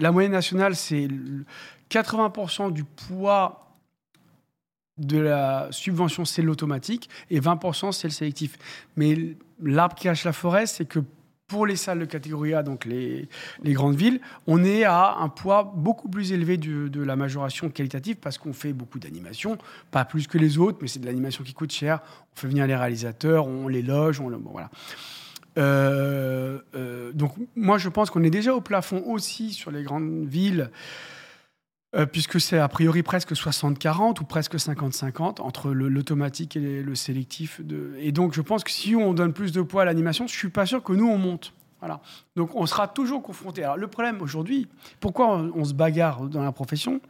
la 0.00 0.10
moyenne 0.10 0.32
nationale, 0.32 0.74
c'est 0.74 1.06
80% 1.92 2.72
du 2.72 2.82
poids 2.82 3.71
de 5.02 5.18
la 5.18 5.68
subvention, 5.70 6.24
c'est 6.24 6.42
l'automatique, 6.42 7.08
et 7.30 7.40
20%, 7.40 7.92
c'est 7.92 8.08
le 8.08 8.12
sélectif. 8.12 8.56
Mais 8.96 9.36
l'arbre 9.62 9.94
qui 9.94 10.04
cache 10.04 10.24
la 10.24 10.32
forêt, 10.32 10.66
c'est 10.66 10.84
que 10.84 11.00
pour 11.52 11.66
les 11.66 11.76
salles 11.76 11.98
de 11.98 12.06
catégorie 12.06 12.54
A, 12.54 12.62
donc 12.62 12.86
les, 12.86 13.28
grandes 13.62 13.94
villes, 13.94 14.20
on 14.46 14.64
est 14.64 14.84
à 14.84 15.16
un 15.18 15.28
poids 15.28 15.70
beaucoup 15.76 16.08
plus 16.08 16.32
élevé 16.32 16.56
de 16.56 17.02
la 17.02 17.14
majoration 17.14 17.68
qualitative 17.68 18.16
parce 18.16 18.38
qu'on 18.38 18.54
fait 18.54 18.72
beaucoup 18.72 18.98
d'animation, 18.98 19.58
pas 19.90 20.06
plus 20.06 20.26
que 20.26 20.38
les 20.38 20.56
autres, 20.56 20.78
mais 20.80 20.88
c'est 20.88 21.00
de 21.00 21.04
l'animation 21.04 21.44
qui 21.44 21.52
coûte 21.52 21.70
cher. 21.70 22.00
On 22.34 22.40
fait 22.40 22.48
venir 22.48 22.66
les 22.66 22.74
réalisateurs, 22.74 23.46
on 23.46 23.68
les 23.68 23.82
loge, 23.82 24.18
on 24.18 24.30
voilà. 24.30 24.70
Euh, 25.58 26.58
euh, 26.74 27.12
donc 27.12 27.34
moi, 27.54 27.76
je 27.76 27.90
pense 27.90 28.08
qu'on 28.10 28.22
est 28.22 28.30
déjà 28.30 28.54
au 28.54 28.62
plafond 28.62 29.02
aussi 29.06 29.52
sur 29.52 29.70
les 29.70 29.82
grandes 29.82 30.26
villes. 30.26 30.70
Euh, 31.94 32.06
puisque 32.06 32.40
c'est 32.40 32.58
a 32.58 32.68
priori 32.68 33.02
presque 33.02 33.32
60-40 33.32 34.22
ou 34.22 34.24
presque 34.24 34.54
50-50 34.54 35.42
entre 35.42 35.72
l'automatique 35.72 36.56
et 36.56 36.82
le 36.82 36.94
sélectif. 36.94 37.60
De... 37.60 37.94
Et 37.98 38.12
donc, 38.12 38.32
je 38.32 38.40
pense 38.40 38.64
que 38.64 38.70
si 38.70 38.96
on 38.96 39.12
donne 39.12 39.34
plus 39.34 39.52
de 39.52 39.60
poids 39.60 39.82
à 39.82 39.84
l'animation, 39.84 40.26
je 40.26 40.34
suis 40.34 40.48
pas 40.48 40.64
sûr 40.64 40.82
que 40.82 40.94
nous, 40.94 41.06
on 41.06 41.18
monte. 41.18 41.52
Voilà. 41.80 42.00
Donc, 42.34 42.54
on 42.54 42.64
sera 42.64 42.88
toujours 42.88 43.22
confronté. 43.22 43.62
Alors, 43.62 43.76
le 43.76 43.88
problème 43.88 44.22
aujourd'hui, 44.22 44.68
pourquoi 45.00 45.36
on, 45.36 45.64
se 45.64 45.74
bagarre 45.74 46.22
dans 46.22 46.42
la 46.42 46.52
profession, 46.52 47.00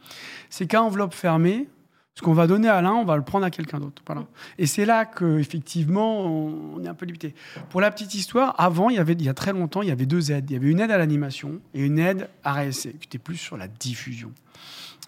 c'est 0.49 0.67
qu'à 0.67 0.83
enveloppe 0.83 1.13
fermée, 1.13 1.69
ce 2.15 2.21
qu'on 2.21 2.33
va 2.33 2.45
donner 2.45 2.67
à 2.67 2.81
l'un, 2.81 2.93
on 2.93 3.05
va 3.05 3.15
le 3.15 3.23
prendre 3.23 3.45
à 3.45 3.49
quelqu'un 3.49 3.79
d'autre. 3.79 4.03
Voilà. 4.05 4.25
Et 4.59 4.67
c'est 4.67 4.85
là 4.85 5.05
qu'effectivement, 5.05 6.21
on, 6.21 6.75
on 6.75 6.83
est 6.83 6.87
un 6.87 6.93
peu 6.93 7.05
limité. 7.05 7.33
Pour 7.69 7.81
la 7.81 7.89
petite 7.89 8.13
histoire, 8.13 8.53
avant, 8.59 8.89
il 8.89 8.97
y, 8.97 8.99
avait, 8.99 9.13
il 9.13 9.23
y 9.23 9.29
a 9.29 9.33
très 9.33 9.51
longtemps, 9.51 9.81
il 9.81 9.87
y 9.87 9.91
avait 9.91 10.05
deux 10.05 10.31
aides. 10.31 10.49
Il 10.49 10.53
y 10.53 10.55
avait 10.55 10.69
une 10.69 10.79
aide 10.79 10.91
à 10.91 10.97
l'animation 10.97 11.59
et 11.73 11.83
une 11.83 11.97
aide 11.97 12.29
à 12.43 12.53
RSC, 12.53 12.97
qui 12.99 13.07
était 13.07 13.17
plus 13.17 13.37
sur 13.37 13.57
la 13.57 13.67
diffusion. 13.67 14.31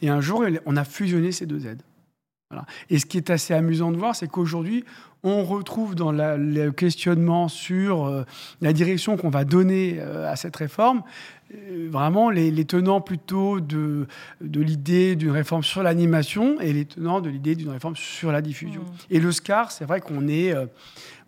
Et 0.01 0.09
un 0.09 0.19
jour, 0.19 0.43
on 0.65 0.77
a 0.77 0.83
fusionné 0.83 1.31
ces 1.31 1.45
deux 1.45 1.67
aides. 1.67 1.83
Et 2.89 2.99
ce 2.99 3.05
qui 3.05 3.17
est 3.17 3.29
assez 3.29 3.53
amusant 3.53 3.91
de 3.91 3.97
voir, 3.97 4.15
c'est 4.15 4.27
qu'aujourd'hui, 4.27 4.85
on 5.23 5.43
retrouve 5.43 5.95
dans 5.95 6.11
le 6.11 6.69
questionnement 6.69 7.47
sur 7.47 8.05
euh, 8.05 8.23
la 8.61 8.71
direction 8.73 9.17
qu'on 9.17 9.31
va 9.31 9.43
donner 9.43 9.95
euh, 9.97 10.31
à 10.31 10.35
cette 10.35 10.55
réforme, 10.55 11.01
euh, 11.51 11.87
vraiment 11.89 12.29
les, 12.29 12.65
tenants 12.65 13.01
plutôt 13.01 13.59
de, 13.59 14.07
de 14.41 14.61
l'idée 14.61 15.15
d'une 15.15 15.31
réforme 15.31 15.63
sur 15.63 15.81
l'animation 15.81 16.59
et 16.61 16.71
les 16.73 16.85
tenants 16.85 17.21
de 17.21 17.29
l'idée 17.29 17.55
d'une 17.55 17.71
réforme 17.71 17.95
sur 17.95 18.31
la 18.31 18.43
diffusion. 18.43 18.81
Mmh. 18.81 19.15
Et 19.15 19.19
le 19.19 19.31
SCAR, 19.31 19.71
c'est 19.71 19.85
vrai 19.85 19.99
qu'on 19.99 20.27
est 20.27 20.53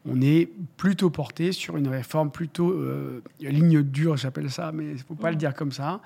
on 0.10 0.22
est 0.22 0.50
plutôt 0.78 1.10
porté 1.10 1.52
sur 1.52 1.78
une 1.78 1.88
réforme 1.88 2.32
plutôt 2.32 2.72
euh, 2.72 3.22
ligne 3.40 3.82
dure, 3.82 4.18
j'appelle 4.18 4.50
ça, 4.50 4.72
mais 4.72 4.86
il 4.86 4.94
ne 4.94 4.98
faut 4.98 5.16
pas 5.16 5.30
le 5.30 5.36
mm. 5.36 5.40
dire 5.40 5.54
comme 5.54 5.72
ça, 5.72 6.02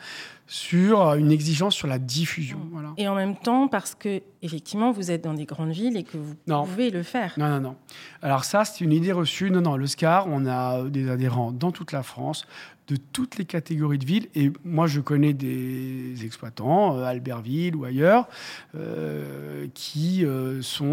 sur 0.47 1.13
une 1.13 1.31
exigence 1.31 1.75
sur 1.75 1.87
la 1.87 1.99
diffusion. 1.99 2.59
Mm. 2.71 2.93
Et 2.97 3.07
en 3.07 3.15
même 3.15 3.35
temps, 3.35 3.67
parce 3.67 3.95
que 3.95 4.21
effectivement, 4.41 4.91
vous 4.91 5.11
êtes 5.11 5.23
dans 5.23 5.33
des 5.33 5.45
grandes 5.45 5.71
villes 5.71 5.97
et 5.97 6.03
que 6.03 6.17
vous 6.17 6.35
pouvez 6.65 6.89
le 6.89 7.03
faire. 7.03 7.33
Non, 7.37 7.49
non, 7.49 7.59
non. 7.59 7.75
Alors 8.21 8.43
ça, 8.43 8.65
c'est 8.65 8.83
une 8.83 8.93
idée 8.93 9.11
reçue. 9.11 9.51
Non, 9.51 9.61
non, 9.61 9.77
le 9.77 9.87
SCAR, 9.87 10.27
on 10.27 10.45
a 10.45 10.83
des 10.83 11.09
adhérents 11.09 11.51
dans 11.51 11.71
toute 11.71 11.91
la 11.91 12.03
France, 12.03 12.45
de 12.91 12.97
toutes 12.97 13.37
les 13.37 13.45
catégories 13.45 13.97
de 13.97 14.05
villes. 14.05 14.27
Et 14.35 14.51
moi, 14.65 14.85
je 14.85 14.99
connais 14.99 15.31
des 15.31 16.25
exploitants, 16.25 16.97
euh, 16.97 17.03
Albertville 17.03 17.73
ou 17.73 17.85
ailleurs, 17.85 18.27
euh, 18.75 19.67
qui 19.73 20.25
euh, 20.25 20.61
sont 20.61 20.91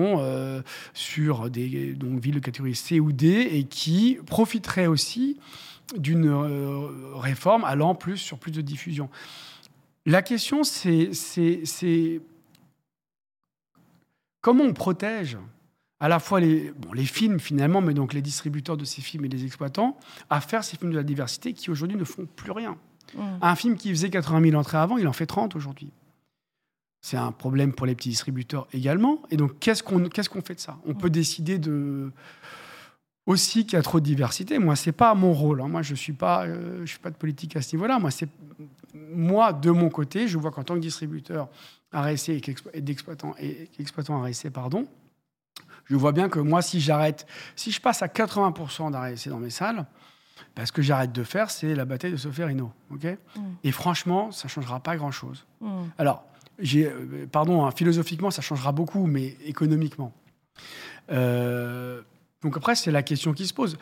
sur 0.94 1.50
des 1.50 1.94
donc, 1.94 2.20
villes 2.20 2.36
de 2.36 2.40
catégorie 2.40 2.76
C 2.76 3.00
ou 3.00 3.10
D 3.10 3.48
et 3.50 3.64
qui 3.64 4.18
profiteraient 4.26 4.86
aussi 4.86 5.38
d'une 5.96 6.30
réforme 7.14 7.64
allant 7.64 7.94
plus 7.94 8.18
sur 8.18 8.38
plus 8.38 8.52
de 8.52 8.60
diffusion. 8.60 9.08
La 10.06 10.22
question, 10.22 10.62
c'est 10.62 11.10
comment 14.40 14.64
on 14.64 14.72
protège 14.72 15.36
à 16.00 16.08
la 16.08 16.18
fois 16.18 16.40
les, 16.40 16.72
bon, 16.76 16.92
les 16.92 17.04
films 17.04 17.40
finalement, 17.40 17.80
mais 17.80 17.94
donc 17.94 18.12
les 18.12 18.22
distributeurs 18.22 18.76
de 18.76 18.84
ces 18.84 19.02
films 19.02 19.24
et 19.24 19.28
les 19.28 19.44
exploitants, 19.44 19.96
à 20.30 20.40
faire 20.40 20.64
ces 20.64 20.76
films 20.76 20.92
de 20.92 20.96
la 20.96 21.02
diversité 21.02 21.52
qui 21.52 21.70
aujourd'hui 21.70 21.96
ne 21.96 22.04
font 22.04 22.26
plus 22.36 22.52
rien. 22.52 22.76
Mmh. 23.14 23.20
Un 23.40 23.56
film 23.56 23.76
qui 23.76 23.90
faisait 23.90 24.10
80 24.10 24.50
000 24.50 24.60
entrées 24.60 24.78
avant, 24.78 24.98
il 24.98 25.08
en 25.08 25.12
fait 25.12 25.26
30 25.26 25.56
aujourd'hui. 25.56 25.90
C'est 27.00 27.16
un 27.16 27.32
problème 27.32 27.72
pour 27.72 27.86
les 27.86 27.94
petits 27.94 28.10
distributeurs 28.10 28.66
également. 28.72 29.22
Et 29.30 29.36
donc, 29.36 29.58
qu'est-ce 29.60 29.82
qu'on 29.82 30.08
qu'est-ce 30.08 30.28
qu'on 30.28 30.42
fait 30.42 30.56
de 30.56 30.60
ça? 30.60 30.78
On 30.84 30.94
peut 30.94 31.10
décider 31.10 31.58
de 31.58 32.10
aussi 33.24 33.64
qu'il 33.64 33.74
y 33.74 33.76
a 33.76 33.82
trop 33.82 34.00
de 34.00 34.04
diversité. 34.04 34.58
Moi, 34.58 34.74
c'est 34.74 34.92
pas 34.92 35.14
mon 35.14 35.32
rôle. 35.32 35.60
Hein. 35.60 35.68
Moi, 35.68 35.82
je 35.82 35.94
suis 35.94 36.14
pas, 36.14 36.46
euh, 36.46 36.80
je 36.80 36.86
suis 36.86 36.98
pas 36.98 37.10
de 37.10 37.16
politique 37.16 37.56
à 37.56 37.62
ce 37.62 37.76
niveau-là. 37.76 37.98
Moi, 37.98 38.10
c'est 38.10 38.28
moi 38.94 39.52
de 39.52 39.70
mon 39.70 39.90
côté, 39.90 40.28
je 40.28 40.38
vois 40.38 40.50
qu'en 40.50 40.64
tant 40.64 40.74
que 40.74 40.80
distributeur 40.80 41.48
RSC 41.92 42.40
et 42.72 42.80
d'exploitant 42.80 43.34
et 43.38 43.68
exploitant 43.78 44.20
RSC, 44.22 44.50
pardon, 44.50 44.86
je 45.90 45.96
vois 45.96 46.12
bien 46.12 46.28
que 46.28 46.38
moi, 46.38 46.62
si 46.62 46.80
j'arrête, 46.80 47.26
si 47.56 47.70
je 47.70 47.80
passe 47.80 48.02
à 48.02 48.06
80% 48.06 48.90
d'arrêt 48.90 49.14
dans 49.26 49.38
mes 49.38 49.50
salles, 49.50 49.86
parce 50.54 50.68
ce 50.68 50.72
que 50.72 50.82
j'arrête 50.82 51.12
de 51.12 51.22
faire, 51.22 51.50
c'est 51.50 51.74
la 51.74 51.84
bataille 51.84 52.12
de 52.12 52.16
Soferino. 52.16 52.72
ok? 52.90 53.04
Mm. 53.04 53.40
Et 53.64 53.72
franchement, 53.72 54.32
ça 54.32 54.48
ne 54.48 54.50
changera 54.50 54.80
pas 54.80 54.96
grand-chose. 54.96 55.46
Mm. 55.60 55.84
Alors, 55.98 56.24
euh, 56.60 57.26
pardon, 57.30 57.64
hein, 57.64 57.70
philosophiquement, 57.70 58.30
ça 58.30 58.42
changera 58.42 58.72
beaucoup, 58.72 59.06
mais 59.06 59.36
économiquement. 59.44 60.12
Euh, 61.10 62.02
donc 62.42 62.56
après, 62.56 62.74
c'est 62.74 62.90
la 62.90 63.02
question 63.02 63.32
qui 63.32 63.46
se 63.46 63.54
pose. 63.54 63.78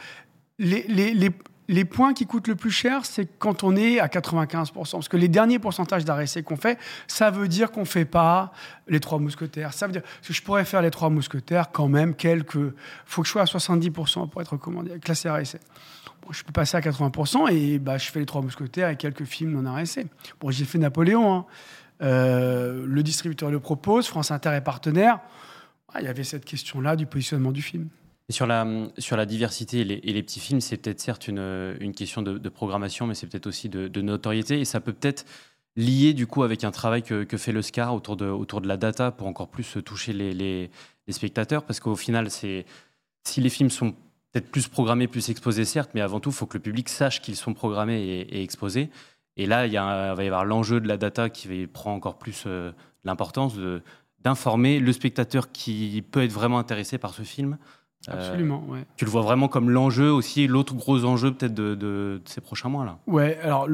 Les, 0.59 0.83
les, 0.89 1.15
les, 1.15 1.31
les 1.69 1.85
points 1.85 2.15
qui 2.15 2.27
coûtent 2.27 2.49
le 2.49 2.55
plus 2.55 2.71
cher, 2.71 3.05
c'est 3.05 3.27
quand 3.39 3.65
on 3.65 3.75
est 3.77 3.99
à 3.99 4.07
95%. 4.07 4.73
Parce 4.73 5.09
que 5.09 5.17
les 5.17 5.29
derniers 5.29 5.59
pourcentages 5.59 6.05
d'arrêt 6.05 6.27
qu'on 6.45 6.57
fait, 6.57 6.79
ça 7.07 7.31
veut 7.31 7.49
dire 7.49 7.71
qu'on 7.73 7.81
ne 7.81 7.87
fait 7.87 8.05
pas 8.05 8.53
les 8.89 9.01
trois 9.01 9.19
mousquetaires. 9.19 9.73
Ça 9.73 9.87
veut 9.87 9.93
dire 9.93 10.03
que 10.03 10.33
je 10.33 10.43
pourrais 10.43 10.65
faire 10.65 10.83
les 10.83 10.91
trois 10.91 11.11
mousquetaires 11.11 11.71
quand 11.73 11.89
même 11.89 12.15
quelques... 12.15 12.55
Il 12.55 12.73
faut 13.07 13.23
que 13.23 13.27
je 13.27 13.33
sois 13.33 13.43
à 13.43 13.47
70% 13.47 14.29
pour 14.29 14.41
être 14.41 14.53
recommandé, 14.53 14.99
classé. 15.01 15.29
Bon, 15.29 16.33
je 16.33 16.45
peux 16.45 16.53
passer 16.53 16.77
à 16.77 16.81
80% 16.81 17.53
et 17.53 17.79
bah, 17.79 17.99
je 17.99 18.11
fais 18.11 18.21
les 18.21 18.27
trois 18.27 18.43
mousquetaires 18.43 18.89
et 18.89 18.97
quelques 18.97 19.25
films 19.25 19.61
non 19.61 19.75
RSC. 19.75 20.07
Bon, 20.41 20.51
j'ai 20.51 20.65
fait 20.65 20.79
Napoléon, 20.79 21.35
hein. 21.35 21.47
le 22.01 23.01
distributeur 23.03 23.51
le 23.51 23.61
propose, 23.61 24.07
France 24.07 24.31
Inter 24.31 24.51
est 24.51 24.61
partenaire. 24.61 25.21
Ah, 25.93 26.01
il 26.01 26.05
y 26.05 26.09
avait 26.09 26.25
cette 26.25 26.45
question-là 26.45 26.97
du 26.97 27.07
positionnement 27.07 27.53
du 27.53 27.63
film. 27.63 27.89
Sur 28.31 28.47
la, 28.47 28.67
sur 28.99 29.17
la 29.17 29.25
diversité 29.25 29.81
et 29.81 29.85
les, 29.85 30.23
petits 30.23 30.41
films, 30.41 30.61
c'est 30.61 30.77
peut-être 30.77 31.01
certes 31.01 31.29
une, 31.29 31.77
une 31.81 31.95
question 31.95 32.23
de, 32.23 32.49
programmation, 32.49 33.07
mais 33.07 33.15
c'est 33.15 33.27
peut-être 33.27 33.47
aussi 33.47 33.69
de, 33.69 34.01
notoriété. 34.01 34.61
Et 34.61 34.65
ça 34.65 34.81
peut 34.81 34.93
peut-être 34.93 35.25
lier 35.77 36.15
du 36.15 36.27
coup 36.27 36.43
avec 36.43 36.65
un 36.65 36.71
travail 36.71 37.03
que, 37.03 37.37
fait 37.37 37.53
le 37.53 37.63
SCAR 37.63 37.95
autour 37.95 38.17
de, 38.17 38.27
autour 38.27 38.61
de 38.61 38.69
la 38.69 38.77
data 38.77 39.13
pour 39.13 39.29
encore 39.29 39.49
plus 39.49 39.79
toucher 39.85 40.13
les, 40.13 40.35
les, 40.35 40.71
spectateurs. 41.11 41.65
Parce 41.65 41.79
qu'au 41.79 41.95
final, 41.95 42.29
si 42.31 42.65
les 43.37 43.51
films 43.51 43.71
sont 43.71 43.93
peut-être 44.33 44.51
plus 44.51 44.67
programmés, 44.67 45.07
plus 45.07 45.31
exposés, 45.31 45.65
certes, 45.65 45.91
mais 45.95 46.01
avant 46.01 46.19
tout, 46.19 46.31
il 46.31 46.35
faut 46.35 46.47
que 46.47 46.59
le 46.59 46.63
public 46.63 46.89
sache 46.89 47.23
qu'ils 47.23 47.37
sont 47.37 47.55
programmés 47.55 48.03
et, 48.03 48.43
exposés. 48.43 48.91
Et 49.37 49.47
là, 49.47 49.67
il, 49.67 49.73
y 49.73 49.77
a 49.77 50.15
va 50.15 50.25
y 50.25 50.27
avoir 50.27 50.45
l'enjeu 50.45 50.81
de 50.81 50.89
la 50.89 50.97
data 50.97 51.31
qui 51.31 51.67
prend 51.69 51.95
encore 51.95 52.19
plus 52.19 52.45
euh, 52.47 52.73
l'importance 53.05 53.55
d'informer 54.21 54.81
le 54.81 54.93
spectateur 54.93 55.53
qui 55.53 56.03
peut 56.11 56.25
être 56.25 56.33
vraiment 56.33 56.59
intéressé 56.59 56.99
par 56.99 57.15
ce 57.15 57.23
film. 57.23 57.59
Euh, 58.09 58.13
Absolument, 58.13 58.65
ouais. 58.69 58.85
Tu 58.97 59.05
le 59.05 59.11
vois 59.11 59.23
vraiment 59.23 59.49
comme 59.49 59.71
l'enjeu 59.71 60.13
aussi, 60.13 60.47
l'autre 60.47 60.75
gros 60.75 61.05
enjeu 61.05 61.33
peut-être 61.33 61.55
de, 61.55 62.21
ces 62.25 62.41
prochains 62.41 62.69
mois 62.69 62.85
là. 62.85 62.99
Ouais, 63.07 63.39
alors 63.43 63.69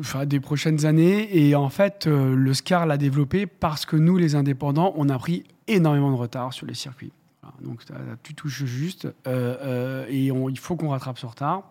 enfin, 0.00 0.26
des 0.26 0.40
prochaines 0.40 0.84
années 0.84 1.28
et 1.36 1.54
en 1.54 1.68
fait 1.68 2.06
euh, 2.06 2.34
le 2.34 2.54
SCAR 2.54 2.86
l'a 2.86 2.96
développé 2.96 3.46
parce 3.46 3.86
que 3.86 3.94
nous 3.96 4.16
les 4.16 4.34
indépendants 4.34 4.92
on 4.96 5.08
a 5.08 5.18
pris 5.18 5.44
énormément 5.68 6.10
de 6.10 6.16
retard 6.16 6.52
sur 6.52 6.66
les 6.66 6.74
circuits. 6.74 7.12
donc 7.60 7.82
tu 8.24 8.34
touches 8.34 8.64
juste 8.64 9.08
euh, 9.28 10.06
et 10.08 10.26
il 10.26 10.58
faut 10.58 10.74
qu'on 10.74 10.90
rattrape 10.90 11.18
ce 11.18 11.26
retard. 11.26 11.62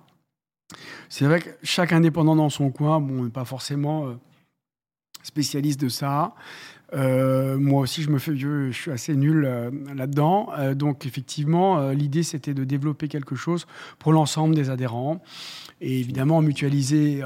C'est 1.10 1.26
vrai 1.26 1.42
que 1.42 1.50
chaque 1.64 1.94
indépendant 1.94 2.36
dans 2.36 2.50
son 2.50 2.72
coin, 2.72 3.00
bon, 3.00 3.20
on 3.20 3.24
n'est 3.24 3.30
pas 3.30 3.46
forcément 3.46 4.18
spécialiste 5.24 5.80
de 5.80 5.90
ça. 5.90 6.34
Euh, 6.94 7.58
moi 7.58 7.82
aussi, 7.82 8.02
je 8.02 8.10
me 8.10 8.18
fais 8.18 8.32
vieux, 8.32 8.72
je 8.72 8.82
suis 8.82 8.92
assez 8.92 9.16
nul 9.16 9.46
euh, 9.46 9.72
là-dedans. 9.94 10.50
Euh, 10.58 10.74
donc, 10.74 11.06
effectivement, 11.06 11.92
l'idée, 11.92 12.24
c'était 12.24 12.54
de 12.54 12.64
développer 12.64 13.08
quelque 13.08 13.36
chose 13.36 13.66
pour 14.00 14.14
l'ensemble 14.14 14.56
des 14.56 14.70
adhérents. 14.70 15.22
Et 15.82 16.00
évidemment, 16.00 16.42
mutualiser, 16.42 17.22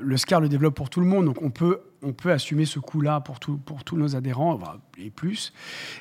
le 0.00 0.16
SCAR 0.16 0.40
le 0.40 0.48
développe 0.48 0.74
pour 0.74 0.90
tout 0.90 1.00
le 1.00 1.06
monde. 1.06 1.26
Donc, 1.26 1.42
on 1.42 1.50
peut 1.50 1.80
on 2.04 2.12
peut 2.12 2.32
assumer 2.32 2.64
ce 2.64 2.78
coût-là 2.78 3.20
pour, 3.20 3.38
pour 3.38 3.84
tous 3.84 3.96
nos 3.96 4.16
adhérents, 4.16 4.58
et 4.98 5.10
plus. 5.10 5.52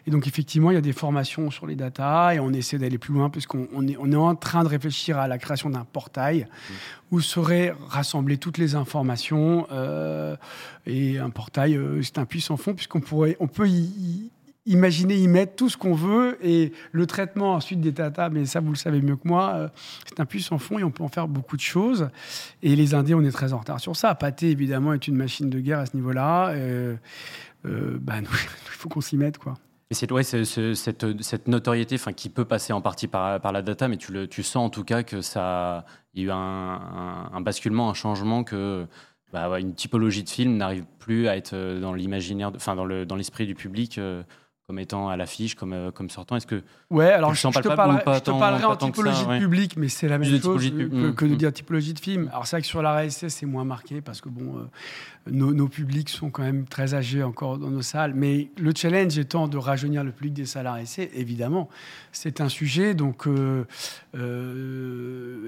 Et 0.06 0.12
donc, 0.12 0.28
effectivement, 0.28 0.72
il 0.72 0.76
y 0.76 0.78
a 0.78 0.82
des 0.82 0.93
formations 0.93 1.51
sur 1.51 1.66
les 1.66 1.76
data 1.76 2.36
et 2.36 2.39
on 2.39 2.51
essaie 2.51 2.78
d'aller 2.78 2.97
plus 2.97 3.14
loin 3.14 3.30
puisqu'on 3.30 3.68
on 3.74 3.88
est 3.88 4.16
en 4.16 4.36
train 4.36 4.64
de 4.64 4.70
réfléchir 4.70 5.18
à 5.18 5.28
la 5.28 5.38
création 5.38 5.70
d'un 5.70 5.86
portail 5.86 6.47
où 7.12 7.22
seraient 7.22 7.76
rassemblées 7.88 8.38
toutes 8.38 8.58
les 8.58 8.76
informations. 8.76 9.68
Euh, 9.72 10.36
et 10.86 11.20
un 11.20 11.30
portail, 11.30 11.76
euh, 11.76 12.01
c'est 12.01 12.18
un 12.18 12.26
puissant 12.26 12.58
fond 12.58 12.74
puisqu'on 12.74 13.01
pourrait, 13.01 13.38
on 13.39 13.47
peut 13.47 13.68
y, 13.68 14.32
imaginer 14.66 15.16
y 15.16 15.28
mettre 15.28 15.55
tout 15.55 15.70
ce 15.70 15.78
qu'on 15.78 15.93
veut 15.93 16.38
et 16.41 16.72
le 16.91 17.05
traitement 17.05 17.53
ensuite 17.53 17.82
des 17.82 17.91
data, 17.91 18.30
mais 18.30 18.45
ça 18.45 18.59
vous 18.61 18.70
le 18.70 18.78
savez 18.78 19.01
mieux 19.01 19.16
que 19.16 19.28
moi, 19.28 19.53
euh, 19.55 19.68
c'est 20.07 20.20
un 20.20 20.26
puits 20.26 20.41
sans 20.41 20.57
fond 20.57 20.80
et 20.80 20.84
on 20.84 20.91
peut 20.91 21.03
en 21.03 21.09
faire 21.09 21.28
beaucoup 21.28 21.57
de 21.57 21.61
choses. 21.61 22.09
Et 22.61 22.76
les 22.76 22.93
Indiens, 22.93 23.18
on 23.18 23.24
est 23.24 23.32
très 23.32 23.53
en 23.53 23.59
retard 23.59 23.80
sur 23.80 23.95
ça. 23.95 24.16
Pâté, 24.16 24.49
évidemment, 24.51 24.93
est 24.93 25.07
une 25.07 25.16
machine 25.16 25.49
de 25.49 25.59
guerre 25.59 25.80
à 25.80 25.86
ce 25.86 25.95
niveau-là. 25.95 26.49
Euh, 26.49 26.95
euh 27.66 27.97
bah, 27.99 28.16
il 28.22 28.26
faut 28.26 28.89
qu'on 28.89 29.01
s'y 29.01 29.18
mette, 29.18 29.38
quoi. 29.38 29.55
C'est 29.91 30.07
cette, 30.74 31.47
notoriété 31.47 31.97
qui 32.16 32.30
peut 32.30 32.45
passer 32.45 32.74
en 32.74 32.82
partie 32.82 33.07
par, 33.07 33.51
la 33.51 33.61
data, 33.61 33.88
mais 33.88 33.97
tu, 33.97 34.11
le, 34.11 34.28
tu 34.28 34.41
sens 34.41 34.66
en 34.66 34.70
tout 34.72 34.84
cas 34.84 35.03
que 35.03 35.22
ça 35.22 35.86
y 36.16 36.22
a 36.22 36.24
eu 36.24 36.32
un, 36.32 37.41
basculement, 37.41 37.91
un 37.91 37.93
changement 37.93 38.43
que 38.43 38.88
bah, 39.32 39.59
une 39.59 39.76
typologie 39.76 40.24
de 40.24 40.30
film 40.30 40.57
n'arrive 40.57 40.86
plus 40.97 41.28
à 41.28 41.38
être 41.38 41.80
dans 41.80 41.93
l'imaginaire, 41.93 42.51
enfin 42.55 42.76
dans 42.76 43.16
l'esprit 43.16 43.45
du 43.45 43.53
public 43.53 43.99
comme 44.68 44.80
étant 44.80 45.09
à 45.09 45.18
l'affiche, 45.18 45.55
comme, 45.55 45.74
euh, 45.74 45.91
comme 45.91 46.09
sortant 46.09 46.38
Est-ce 46.38 46.47
que 46.47 46.64
ouais, 46.89 47.11
alors 47.11 47.34
je, 47.34 47.47
te 47.49 47.68
parlerai, 47.68 48.01
je 48.05 48.20
te 48.20 48.32
parlerai 48.32 48.64
en 48.64 48.78
typologie 48.78 49.26
de 49.26 49.39
public, 49.39 49.76
mais 49.76 49.89
c'est 49.89 50.07
la 50.07 50.18
même 50.18 50.39
chose 50.39 50.70
que, 50.70 51.26
de 51.26 51.34
mm. 51.34 51.36
dire 51.36 51.51
typologie 51.51 51.93
de 51.93 51.99
film. 51.99 52.30
Alors 52.32 52.47
c'est 52.47 52.55
vrai 52.55 52.61
que 52.61 52.68
sur 52.68 52.82
la 52.82 53.01
RSS 53.01 53.28
c'est 53.28 53.45
moins 53.45 53.66
marqué 53.66 53.99
parce 53.99 54.22
que 54.22 54.30
bon, 54.30 54.57
euh, 54.57 54.61
nos, 55.30 55.53
nos, 55.53 55.68
publics 55.68 56.07
sont 56.07 56.30
quand 56.30 56.43
même 56.43 56.66
très 56.66 56.93
âgés 56.93 57.24
encore 57.24 57.57
dans 57.57 57.70
nos 57.70 57.82
salles, 57.82 58.14
mais 58.16 58.51
le 58.57 58.72
challenge 58.74 59.18
étant 59.18 59.49
de 59.49 59.57
rajeunir 59.57 60.01
le 60.05 60.11
public 60.11 60.34
des 60.34 60.45
salles 60.45 60.68
RSC, 60.68 61.11
évidemment, 61.14 61.68
c'est 62.14 62.39
un 62.39 62.47
sujet. 62.47 62.93
Donc 62.93 63.28
euh, 63.28 63.66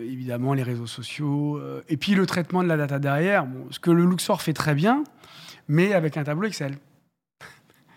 évidemment 0.05 0.53
les 0.53 0.63
réseaux 0.63 0.88
sociaux 0.88 1.61
et 1.88 1.95
puis 1.95 2.16
le 2.16 2.26
traitement 2.26 2.63
de 2.63 2.68
la 2.68 2.76
data 2.76 2.99
derrière. 2.99 3.45
Bon, 3.45 3.68
ce 3.70 3.80
que 3.80 3.91
le 3.91 4.05
Luxor 4.05 4.41
fait 4.41 4.53
très 4.53 4.76
bien, 4.76 5.05
mais 5.70 5.93
avec 5.93 6.18
un 6.18 6.26
tableau 6.26 6.47
Excel 6.47 6.78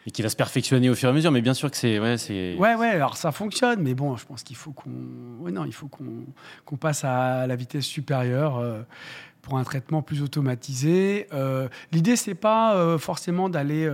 et 0.09 0.11
qui 0.11 0.23
va 0.23 0.31
se 0.31 0.37
perfectionner 0.37 0.89
au 0.89 0.95
fur 0.95 1.11
et 1.11 1.13
à 1.13 1.15
mesure. 1.15 1.31
Mais 1.31 1.43
bien 1.43 1.53
sûr 1.53 1.71
que 1.71 1.77
c'est. 1.77 1.99
Ouais, 1.99 2.17
c'est... 2.17 2.57
ouais, 2.57 2.75
ouais, 2.75 2.89
alors 2.89 3.19
ça 3.19 3.31
fonctionne, 3.31 3.83
mais 3.83 3.93
bon, 3.93 4.17
je 4.17 4.25
pense 4.25 4.43
qu'il 4.43 4.57
faut 4.57 4.73
qu'on. 4.73 4.89
Non, 4.91 5.67
il 5.67 5.75
faut 5.75 5.89
qu'on, 5.89 6.25
qu'on 6.65 6.77
passe 6.77 7.05
à 7.05 7.47
la 7.47 7.57
vitesse 7.57 7.85
supérieure. 7.85 8.57
Euh, 8.57 8.83
pour 9.43 9.57
un 9.57 9.65
traitement 9.65 10.03
plus 10.03 10.21
automatisé. 10.21 11.27
Euh, 11.33 11.69
l'idée, 11.91 12.17
c'est 12.17 12.35
pas 12.35 12.75
euh, 12.75 12.99
forcément 12.99 13.49
d'aller 13.49 13.89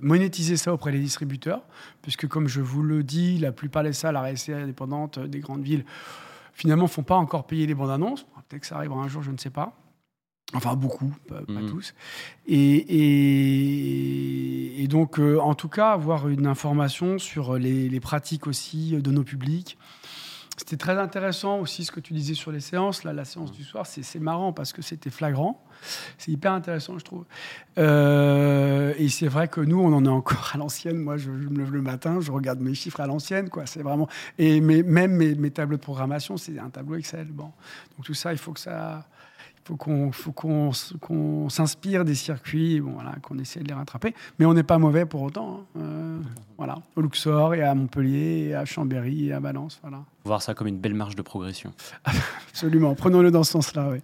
monétiser 0.00 0.56
ça 0.56 0.72
auprès 0.72 0.92
des 0.92 1.00
distributeurs, 1.00 1.62
puisque 2.00 2.28
comme 2.28 2.46
je 2.46 2.60
vous 2.60 2.82
le 2.82 3.02
dis, 3.02 3.38
la 3.38 3.50
plupart 3.50 3.82
des 3.82 3.92
salles 3.92 4.16
RSC 4.16 4.50
indépendantes 4.50 5.18
des 5.18 5.40
grandes 5.40 5.62
villes, 5.62 5.84
finalement, 6.52 6.86
font 6.86 7.02
pas 7.02 7.16
encore 7.16 7.46
payer 7.46 7.66
les 7.66 7.74
bandes 7.74 7.90
annonces. 7.90 8.24
Peut-être 8.48 8.60
que 8.60 8.66
ça 8.68 8.76
arrivera 8.76 9.00
un 9.00 9.08
jour, 9.08 9.22
je 9.22 9.32
ne 9.32 9.38
sais 9.38 9.50
pas. 9.50 9.74
Enfin, 10.54 10.76
beaucoup, 10.76 11.12
pas, 11.28 11.40
mhm. 11.48 11.68
tous. 11.68 11.94
Et, 12.46 12.84
et, 14.82 14.88
donc, 14.88 15.18
euh, 15.18 15.38
en 15.40 15.54
tout 15.54 15.68
cas, 15.68 15.90
avoir 15.90 16.28
une 16.28 16.46
information 16.46 17.18
sur 17.18 17.58
les, 17.58 17.88
les, 17.88 18.00
pratiques 18.00 18.46
aussi 18.46 18.92
de 18.92 19.10
nos 19.10 19.24
publics. 19.24 19.76
C'était 20.56 20.76
très 20.76 20.96
intéressant 20.98 21.58
aussi 21.58 21.84
ce 21.84 21.90
que 21.90 21.98
tu 21.98 22.12
disais 22.12 22.34
sur 22.34 22.52
les 22.52 22.60
séances. 22.60 23.02
Là, 23.02 23.12
la 23.12 23.24
séance 23.24 23.50
du 23.50 23.64
soir, 23.64 23.86
c'est 23.86 24.20
marrant 24.20 24.52
parce 24.52 24.72
que 24.72 24.82
c'était 24.82 25.10
flagrant. 25.10 25.60
C'est 26.16 26.30
hyper 26.30 26.52
intéressant, 26.52 26.96
je 26.96 27.04
trouve. 27.04 27.24
Euh, 27.76 28.94
et 28.96 29.08
c'est 29.08 29.26
vrai 29.26 29.48
que 29.48 29.60
nous, 29.60 29.80
on 29.80 29.92
en 29.92 30.04
est 30.04 30.08
encore 30.08 30.52
à 30.54 30.58
l'ancienne. 30.58 30.98
Moi, 30.98 31.16
je, 31.16 31.28
me 31.30 31.58
lève 31.58 31.72
le 31.72 31.82
matin, 31.82 32.20
je 32.20 32.30
regarde 32.30 32.60
mes 32.60 32.74
chiffres 32.74 33.00
à 33.00 33.06
l'ancienne. 33.08 33.50
quoi. 33.50 33.66
C'est 33.66 33.82
vraiment. 33.82 34.08
Et 34.38 34.60
mes, 34.60 34.84
même 34.84 35.16
mes, 35.16 35.34
mes 35.34 35.50
tableaux 35.50 35.76
de 35.76 35.82
programmation, 35.82 36.36
c'est 36.36 36.56
un 36.60 36.70
tableau 36.70 36.94
Excel. 36.94 37.26
Bon. 37.32 37.50
Donc 37.96 38.04
tout 38.04 38.14
ça, 38.14 38.30
il 38.32 38.38
faut 38.38 38.52
que 38.52 38.60
ça 38.60 39.08
faut 39.64 39.76
qu'on 39.76 40.12
faut 40.12 40.32
qu'on 40.32 41.48
s'inspire 41.48 42.04
des 42.04 42.14
circuits, 42.14 42.80
bon, 42.80 42.92
voilà, 42.92 43.14
qu'on 43.22 43.38
essaie 43.38 43.60
de 43.60 43.68
les 43.68 43.74
rattraper. 43.74 44.14
Mais 44.38 44.46
on 44.46 44.54
n'est 44.54 44.62
pas 44.62 44.78
mauvais 44.78 45.06
pour 45.06 45.22
autant. 45.22 45.60
Hein. 45.76 45.80
Euh, 45.80 46.18
voilà, 46.58 46.76
au 46.96 47.00
Luxor 47.00 47.54
et 47.54 47.62
à 47.62 47.74
Montpellier 47.74 48.48
et 48.48 48.54
à 48.54 48.64
Chambéry 48.64 49.28
et 49.28 49.32
à 49.32 49.40
Valence. 49.40 49.78
Voilà. 49.82 50.04
Voir 50.24 50.42
ça 50.42 50.54
comme 50.54 50.66
une 50.66 50.78
belle 50.78 50.94
marge 50.94 51.16
de 51.16 51.22
progression. 51.22 51.72
Absolument, 52.48 52.94
prenons-le 52.94 53.30
dans 53.30 53.44
ce 53.44 53.52
sens-là, 53.52 53.88
oui. 53.90 53.98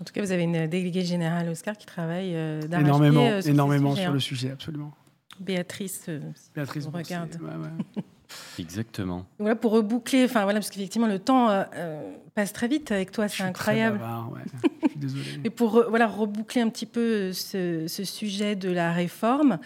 En 0.00 0.04
tout 0.04 0.12
cas, 0.14 0.22
vous 0.22 0.32
avez 0.32 0.44
une 0.44 0.66
déléguée 0.68 1.04
générale 1.04 1.48
Oscar 1.50 1.76
qui 1.76 1.84
travaille 1.84 2.34
euh, 2.34 2.62
énormément, 2.62 3.20
euh, 3.20 3.40
énormément 3.42 3.94
sur 3.94 4.12
le 4.12 4.20
sujet, 4.20 4.50
absolument. 4.50 4.92
Béatrice, 5.38 6.08
Béatrice, 6.54 6.86
on 6.86 6.96
regarde. 6.96 7.36
Exactement. 8.58 9.26
Voilà, 9.38 9.56
pour 9.56 9.72
reboucler, 9.72 10.24
enfin 10.24 10.44
voilà, 10.44 10.60
parce 10.60 10.70
qu'effectivement 10.70 11.06
le 11.06 11.18
temps 11.18 11.50
euh, 11.50 11.64
euh, 11.74 12.12
passe 12.34 12.52
très 12.52 12.68
vite 12.68 12.92
avec 12.92 13.12
toi, 13.12 13.28
c'est 13.28 13.42
incroyable. 13.42 14.00
Je 14.44 14.48
suis 14.48 14.68
désolé. 15.02 15.24
Mais 15.44 15.50
pour 15.50 15.84
voilà 15.88 16.06
reboucler 16.06 16.60
un 16.62 16.68
petit 16.68 16.86
peu 16.86 17.32
ce, 17.32 17.86
sujet 17.86 18.56
de 18.56 18.70
la 18.70 18.92
réforme, 18.92 19.58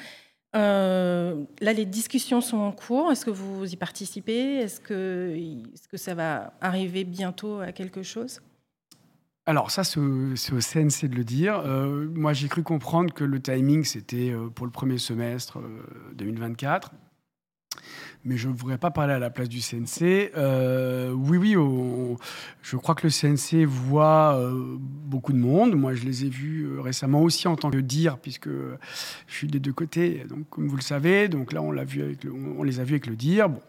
euh, 0.54 1.44
là 1.60 1.72
les 1.72 1.84
discussions 1.84 2.40
sont 2.40 2.58
en 2.58 2.72
cours. 2.72 3.12
Est-ce 3.12 3.24
que 3.24 3.30
vous 3.30 3.72
y 3.72 3.76
participez? 3.76 4.56
Est-ce 4.56 4.80
que, 4.80 5.34
est 5.36 5.88
que 5.88 5.96
ça 5.96 6.14
va 6.14 6.54
arriver 6.60 7.04
bientôt 7.04 7.60
à 7.60 7.72
quelque 7.72 8.02
chose? 8.02 8.40
Alors 9.48 9.70
ça, 9.70 9.84
c'est 9.84 10.00
au, 10.00 10.34
CNC 10.34 11.08
de 11.08 11.14
le 11.14 11.22
dire. 11.22 11.62
moi, 12.14 12.32
j'ai 12.32 12.48
cru 12.48 12.64
comprendre 12.64 13.14
que 13.14 13.22
le 13.22 13.40
timing, 13.40 13.84
c'était 13.84 14.34
pour 14.56 14.66
le 14.66 14.72
premier 14.72 14.98
semestre 14.98 15.58
2024 16.14 16.90
mais 18.24 18.36
je 18.36 18.48
ne 18.48 18.54
voudrais 18.54 18.78
pas 18.78 18.90
parler 18.90 19.14
à 19.14 19.18
la 19.18 19.30
place 19.30 19.48
du 19.48 19.60
CNC. 19.60 20.32
Euh, 20.36 21.12
oui, 21.12 21.38
oui, 21.38 22.16
je 22.62 22.76
crois 22.76 22.94
que 22.94 23.06
le 23.06 23.10
CNC 23.10 23.64
voit 23.64 24.36
euh, 24.36 24.76
beaucoup 24.78 25.32
de 25.32 25.38
monde. 25.38 25.74
Moi, 25.74 25.94
je 25.94 26.04
les 26.04 26.24
ai 26.24 26.28
vus 26.28 26.64
euh, 26.64 26.80
récemment 26.80 27.22
aussi 27.22 27.48
en 27.48 27.56
tant 27.56 27.70
que 27.70 27.78
dire, 27.78 28.18
puisque 28.18 28.48
je 28.48 29.34
suis 29.34 29.46
des 29.46 29.60
deux 29.60 29.72
côtés, 29.72 30.24
donc, 30.28 30.48
comme 30.50 30.68
vous 30.68 30.76
le 30.76 30.82
savez. 30.82 31.28
Donc 31.28 31.52
là, 31.52 31.62
on, 31.62 31.70
l'a 31.70 31.84
vu 31.84 32.16
on 32.58 32.62
les 32.62 32.80
a 32.80 32.84
vus 32.84 32.94
avec 32.94 33.06
le 33.06 33.16
dire. 33.16 33.48
Bon, 33.48 33.60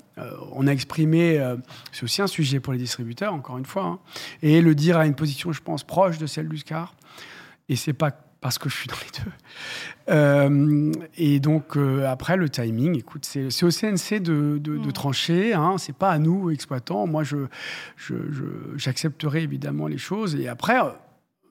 on 0.54 0.66
a 0.66 0.72
exprimé, 0.72 1.40
c'est 1.92 2.04
aussi 2.04 2.22
un 2.22 2.28
sujet 2.28 2.60
pour 2.60 2.74
les 2.74 2.80
distributeurs, 2.80 3.34
encore 3.34 3.58
une 3.58 3.66
fois. 3.66 3.86
Hein. 3.86 4.00
et 4.42 4.62
le 4.62 4.74
dire 4.74 4.98
a 4.98 5.06
une 5.06 5.14
position, 5.14 5.52
je 5.52 5.62
pense, 5.62 5.84
proche 5.84 6.18
de 6.18 6.26
celle 6.26 6.50
du 6.50 6.58
SCAR. 6.58 6.96
Et 7.70 7.76
c'est 7.76 7.94
pas 7.94 8.12
parce 8.48 8.60
que 8.60 8.70
je 8.70 8.78
suis 8.78 8.88
dans 8.88 8.96
les 8.96 9.26
deux. 9.26 9.32
Euh, 10.10 10.94
et 11.18 11.42
donc, 11.42 11.76
euh, 11.76 12.08
après, 12.08 12.38
le 12.38 12.48
timing, 12.48 12.98
écoute, 12.98 13.26
c'est 13.26 13.64
au 13.66 13.72
CNC 13.72 14.22
de, 14.22 14.58
de, 14.58 14.78
de 14.78 14.88
mm. 14.88 14.94
trancher, 14.94 15.54
hein, 15.54 15.76
c'est 15.78 15.94
pas 15.94 16.12
à 16.12 16.18
nous, 16.18 16.50
exploitants. 16.50 17.08
Moi, 17.08 17.24
j'accepterai 18.78 19.40
je, 19.42 19.44
je, 19.44 19.44
évidemment 19.44 19.88
les 19.88 19.98
choses. 19.98 20.38
Et 20.38 20.48
après, 20.48 20.78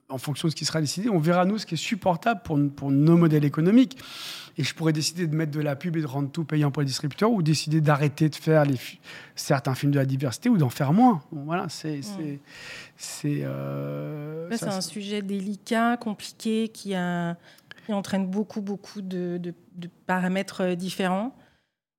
en 0.09 0.17
fonction 0.17 0.47
de 0.47 0.51
ce 0.51 0.55
qui 0.55 0.65
sera 0.65 0.79
décidé, 0.79 1.09
on 1.09 1.19
verra 1.19 1.45
nous 1.45 1.57
ce 1.57 1.65
qui 1.65 1.73
est 1.73 1.77
supportable 1.77 2.41
pour, 2.43 2.57
pour 2.75 2.91
nos 2.91 3.17
modèles 3.17 3.45
économiques. 3.45 3.97
Et 4.57 4.63
je 4.63 4.73
pourrais 4.73 4.93
décider 4.93 5.27
de 5.27 5.35
mettre 5.35 5.51
de 5.51 5.59
la 5.59 5.75
pub 5.75 5.97
et 5.97 6.01
de 6.01 6.07
rendre 6.07 6.31
tout 6.31 6.43
payant 6.43 6.71
pour 6.71 6.81
les 6.81 6.87
distributeurs 6.87 7.31
ou 7.31 7.43
décider 7.43 7.79
d'arrêter 7.79 8.29
de 8.29 8.35
faire 8.35 8.65
les, 8.65 8.77
certains 9.35 9.75
films 9.75 9.91
de 9.91 9.99
la 9.99 10.05
diversité 10.05 10.49
ou 10.49 10.57
d'en 10.57 10.69
faire 10.69 10.93
moins. 10.93 11.21
voilà, 11.31 11.67
c'est. 11.69 11.99
Mm. 11.99 12.37
C'est 12.95 13.41
euh, 13.43 14.49
un 14.61 14.81
sujet 14.81 15.21
délicat, 15.21 15.97
compliqué, 15.97 16.69
qui, 16.69 16.95
a, 16.95 17.37
qui 17.85 17.93
entraîne 17.93 18.25
beaucoup, 18.25 18.61
beaucoup 18.61 19.01
de, 19.01 19.37
de, 19.37 19.53
de 19.75 19.89
paramètres 20.07 20.61
euh, 20.61 20.75
différents 20.75 21.35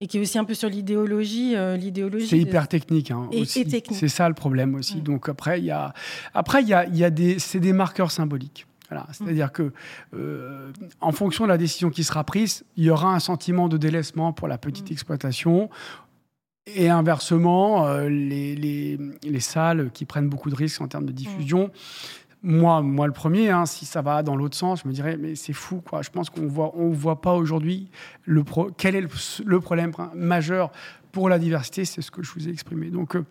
et 0.00 0.06
qui 0.06 0.18
est 0.18 0.20
aussi 0.20 0.38
un 0.38 0.44
peu 0.44 0.54
sur 0.54 0.68
l'idéologie. 0.68 1.56
Euh, 1.56 1.76
l'idéologie. 1.76 2.26
C'est 2.26 2.38
hyper 2.38 2.68
technique. 2.68 3.10
Hein, 3.10 3.28
et, 3.32 3.44
technique. 3.46 3.88
C'est 3.92 4.08
ça 4.08 4.28
le 4.28 4.34
problème 4.34 4.74
aussi. 4.76 4.98
Mm. 4.98 5.02
Donc 5.02 5.28
après, 5.28 5.58
il 5.58 5.64
y 5.64 5.70
a, 5.70 5.92
après 6.34 6.62
il 6.62 6.68
y 6.68 6.74
a, 6.74 6.86
y 6.86 7.04
a 7.04 7.10
des, 7.10 7.38
c'est 7.38 7.60
des 7.60 7.72
marqueurs 7.72 8.10
symboliques. 8.10 8.66
Voilà. 8.88 9.04
Mm. 9.04 9.12
C'est-à-dire 9.12 9.52
que, 9.52 9.72
euh, 10.14 10.70
en 11.00 11.12
fonction 11.12 11.44
de 11.44 11.48
la 11.48 11.58
décision 11.58 11.90
qui 11.90 12.04
sera 12.04 12.24
prise, 12.24 12.64
il 12.76 12.84
y 12.84 12.90
aura 12.90 13.14
un 13.14 13.20
sentiment 13.20 13.68
de 13.68 13.76
délaissement 13.76 14.32
pour 14.32 14.46
la 14.46 14.58
petite 14.58 14.90
mm. 14.90 14.92
exploitation. 14.92 15.70
Et 16.74 16.90
inversement, 16.90 17.86
euh, 17.86 18.08
les, 18.10 18.54
les, 18.54 18.98
les, 19.22 19.40
salles 19.40 19.90
qui 19.94 20.04
prennent 20.04 20.28
beaucoup 20.28 20.50
de 20.50 20.54
risques 20.54 20.82
en 20.82 20.86
termes 20.86 21.06
de 21.06 21.12
diffusion 21.12 21.70
moi, 22.42 22.82
moi 22.82 23.06
le 23.06 23.12
premier, 23.12 23.50
hein, 23.50 23.66
si 23.66 23.84
ça 23.84 24.02
va 24.02 24.22
dans 24.22 24.36
l'autre 24.36 24.56
sens, 24.56 24.82
je 24.82 24.88
me 24.88 24.92
dirais, 24.92 25.16
mais 25.16 25.34
c'est 25.34 25.52
fou, 25.52 25.82
quoi. 25.84 26.02
Je 26.02 26.10
pense 26.10 26.30
qu'on 26.30 26.46
voit, 26.46 26.72
on 26.76 26.90
voit 26.90 27.20
pas 27.20 27.34
aujourd'hui 27.34 27.90
le 28.24 28.44
quel 28.76 28.94
est 28.94 29.00
le, 29.44 29.60
problème 29.60 29.92
majeur 30.14 30.70
pour 31.12 31.28
la 31.28 31.38
diversité, 31.38 31.84
c'est 31.84 32.02
ce 32.02 32.10
que 32.10 32.22
je 32.22 32.32
vous 32.32 32.48
ai 32.48 32.52
exprimé. 32.52 32.90
Donc, 32.90 33.16
euh, 33.16 33.24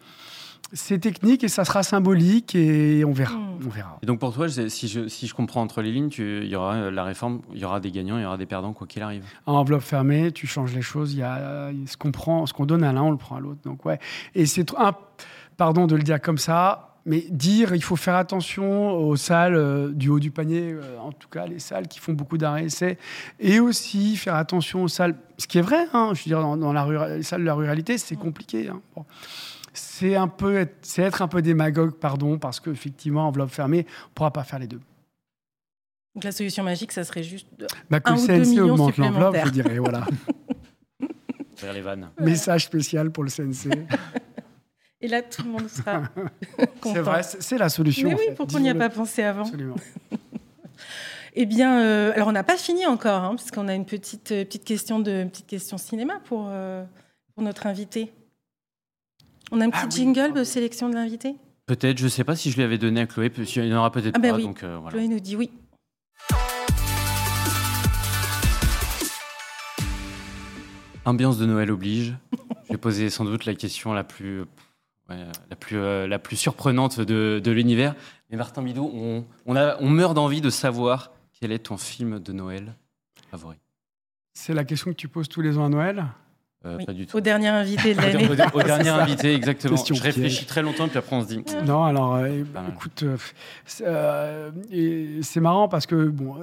c'est 0.73 0.99
technique 0.99 1.43
et 1.43 1.47
ça 1.47 1.63
sera 1.63 1.83
symbolique 1.83 2.53
et 2.55 3.05
on 3.05 3.13
verra. 3.13 3.35
Hmm. 3.35 3.59
On 3.65 3.69
verra. 3.69 3.97
Et 4.03 4.05
donc 4.05 4.19
pour 4.19 4.33
toi, 4.33 4.49
si 4.49 4.87
je, 4.87 5.07
si 5.07 5.27
je 5.27 5.33
comprends 5.33 5.61
entre 5.61 5.81
les 5.81 5.91
lignes, 5.91 6.09
il 6.17 6.47
y 6.47 6.55
aura 6.55 6.75
euh, 6.75 6.91
la 6.91 7.05
réforme, 7.05 7.41
il 7.53 7.59
y 7.59 7.65
aura 7.65 7.79
des 7.79 7.91
gagnants, 7.91 8.17
il 8.17 8.23
y 8.23 8.25
aura 8.25 8.37
des 8.37 8.45
perdants, 8.45 8.73
quoi 8.73 8.85
qu'il 8.87 9.01
arrive. 9.01 9.23
En 9.45 9.53
enveloppe 9.53 9.81
fermée, 9.81 10.33
tu 10.33 10.45
changes 10.47 10.75
les 10.75 10.81
choses. 10.81 11.13
Il 11.13 11.19
y 11.19 11.23
a 11.23 11.71
ce 11.85 11.95
qu'on 11.95 12.11
prend, 12.11 12.45
ce 12.45 12.53
qu'on 12.53 12.65
donne 12.65 12.83
à 12.83 12.91
l'un, 12.91 13.03
on 13.03 13.11
le 13.11 13.17
prend 13.17 13.37
à 13.37 13.39
l'autre. 13.39 13.61
Donc 13.63 13.85
ouais. 13.85 13.99
Et 14.35 14.45
c'est 14.45 14.73
un, 14.77 14.93
pardon 15.55 15.87
de 15.87 15.95
le 15.95 16.03
dire 16.03 16.19
comme 16.21 16.37
ça, 16.37 16.96
mais 17.07 17.21
dire 17.29 17.73
il 17.73 17.81
faut 17.81 17.95
faire 17.95 18.15
attention 18.15 18.91
aux 18.91 19.15
salles 19.15 19.55
euh, 19.55 19.91
du 19.91 20.09
haut 20.09 20.19
du 20.19 20.29
panier, 20.29 20.73
euh, 20.73 20.99
en 20.99 21.11
tout 21.11 21.29
cas 21.29 21.47
les 21.47 21.59
salles 21.59 21.87
qui 21.87 21.99
font 21.99 22.13
beaucoup 22.13 22.37
d'arrêts 22.37 22.65
essais, 22.65 22.97
et 23.39 23.59
aussi 23.59 24.17
faire 24.17 24.35
attention 24.35 24.83
aux 24.83 24.87
salles, 24.89 25.15
ce 25.37 25.47
qui 25.47 25.57
est 25.57 25.61
vrai, 25.61 25.87
hein, 25.93 26.11
je 26.13 26.19
veux 26.19 26.29
dire, 26.29 26.41
dans, 26.41 26.73
la 26.73 27.15
les 27.15 27.23
salles 27.23 27.41
de 27.41 27.45
la 27.45 27.55
ruralité, 27.55 27.97
c'est 27.97 28.17
compliqué. 28.17 28.67
Hein. 28.69 28.81
C'est 29.73 30.15
un 30.15 30.27
peu 30.27 30.57
être, 30.57 30.75
c'est 30.81 31.01
être 31.01 31.21
un 31.21 31.27
peu 31.27 31.41
démagogue, 31.41 31.91
pardon, 31.91 32.37
parce 32.37 32.59
qu'effectivement, 32.59 33.27
enveloppe 33.27 33.51
fermée, 33.51 33.85
on 33.87 34.09
ne 34.09 34.13
pourra 34.13 34.31
pas 34.31 34.43
faire 34.43 34.59
les 34.59 34.67
deux. 34.67 34.81
Donc 36.15 36.23
la 36.23 36.31
solution 36.31 36.63
magique, 36.63 36.91
ça 36.91 37.03
serait 37.03 37.23
juste 37.23 37.47
bah, 37.89 37.99
que 37.99 38.09
un 38.09 38.15
le 38.15 38.43
CNC 38.43 38.59
augmente 38.59 38.97
l'enveloppe, 38.97 39.37
je 39.45 39.51
dirais, 39.51 39.77
voilà. 39.77 40.05
les 41.73 41.81
vannes. 41.81 42.09
Message 42.19 42.65
spécial 42.65 43.11
pour 43.11 43.23
le 43.23 43.29
CNC. 43.29 43.69
Et 44.99 45.07
là, 45.07 45.21
tout 45.21 45.43
le 45.43 45.49
monde 45.49 45.67
sera 45.67 46.01
content. 46.81 46.93
C'est 46.93 47.01
vrai, 47.01 47.21
c'est 47.23 47.57
la 47.57 47.69
solution. 47.69 48.09
Mais 48.09 48.15
oui, 48.15 48.33
pourquoi 48.35 48.59
on 48.59 48.63
n'y 48.63 48.69
a 48.69 48.75
pas 48.75 48.89
pensé 48.89 49.21
avant 49.21 49.43
Absolument. 49.43 49.75
eh 51.35 51.45
bien, 51.45 51.81
euh, 51.81 52.11
alors 52.15 52.29
on 52.29 52.31
n'a 52.31 52.43
pas 52.43 52.57
fini 52.57 52.85
encore, 52.87 53.23
hein, 53.23 53.35
parce 53.35 53.51
qu'on 53.51 53.67
a 53.67 53.75
une 53.75 53.85
petite, 53.85 54.31
euh, 54.31 54.43
petite, 54.43 54.63
question 54.63 54.99
de, 54.99 55.25
petite 55.25 55.45
question 55.45 55.77
cinéma 55.77 56.19
pour, 56.25 56.47
euh, 56.49 56.83
pour 57.35 57.43
notre 57.43 57.67
invité. 57.67 58.11
On 59.51 59.61
a 59.61 59.65
un 59.65 59.69
petit 59.69 59.85
ah 59.85 59.89
jingle 59.89 60.33
de 60.33 60.43
sélection 60.43 60.89
de 60.89 60.95
l'invité? 60.95 61.35
Peut-être, 61.67 61.99
je 61.99 62.05
ne 62.05 62.09
sais 62.09 62.23
pas 62.23 62.35
si 62.35 62.49
je 62.49 62.55
lui 62.55 62.63
avais 62.63 62.79
donné 62.79 63.01
à 63.01 63.05
Chloé, 63.05 63.31
il 63.37 63.63
n'y 63.63 63.73
en 63.73 63.77
aura 63.77 63.91
peut-être 63.91 64.15
ah 64.15 64.19
ben 64.19 64.31
pas. 64.31 64.37
Oui. 64.37 64.43
Donc, 64.43 64.63
voilà. 64.63 64.89
Chloé 64.89 65.07
nous 65.07 65.19
dit 65.19 65.35
oui. 65.35 65.51
Ambiance 71.05 71.37
de 71.37 71.45
Noël 71.45 71.71
oblige. 71.71 72.15
J'ai 72.69 72.77
posé 72.77 73.09
sans 73.09 73.23
doute 73.25 73.45
la 73.45 73.53
question 73.53 73.93
la 73.93 74.03
plus 74.03 74.43
la, 75.09 75.55
plus, 75.55 75.77
euh, 75.77 76.07
la 76.07 76.19
plus 76.19 76.35
surprenante 76.35 76.99
de, 76.99 77.41
de 77.43 77.51
l'univers. 77.51 77.95
Mais 78.29 78.37
Martin 78.37 78.61
Bidot, 78.61 78.91
on, 78.93 79.25
on, 79.45 79.55
a, 79.55 79.77
on 79.79 79.89
meurt 79.89 80.13
d'envie 80.13 80.41
de 80.41 80.49
savoir 80.49 81.11
quel 81.39 81.51
est 81.51 81.59
ton 81.59 81.77
film 81.77 82.19
de 82.19 82.33
Noël 82.33 82.75
favori. 83.31 83.57
C'est 84.33 84.53
la 84.53 84.65
question 84.65 84.91
que 84.91 84.97
tu 84.97 85.07
poses 85.07 85.29
tous 85.29 85.41
les 85.41 85.57
ans 85.57 85.65
à 85.65 85.69
Noël? 85.69 86.05
Euh, 86.65 86.77
Pas 86.85 86.93
du 86.93 87.05
tout. 87.05 87.15
Au 87.17 87.21
dernier 87.21 87.47
invité 87.47 87.93
de 87.93 88.01
l'année. 88.01 88.27
au, 88.27 88.63
dernier 88.63 88.89
invité, 88.89 89.33
exactement. 89.33 89.77
je 89.77 90.01
réfléchis 90.01 90.45
très 90.45 90.61
longtemps, 90.61 90.87
puis 90.87 90.97
après 90.97 91.15
on 91.15 91.21
se 91.21 91.27
dit. 91.27 91.43
Non, 91.65 91.83
alors, 91.85 92.15
euh, 92.15 92.43
écoute, 92.69 93.05
c'est 93.65 95.39
marrant 95.39 95.67
parce 95.67 95.85
que, 95.85 96.07
bon, 96.07 96.35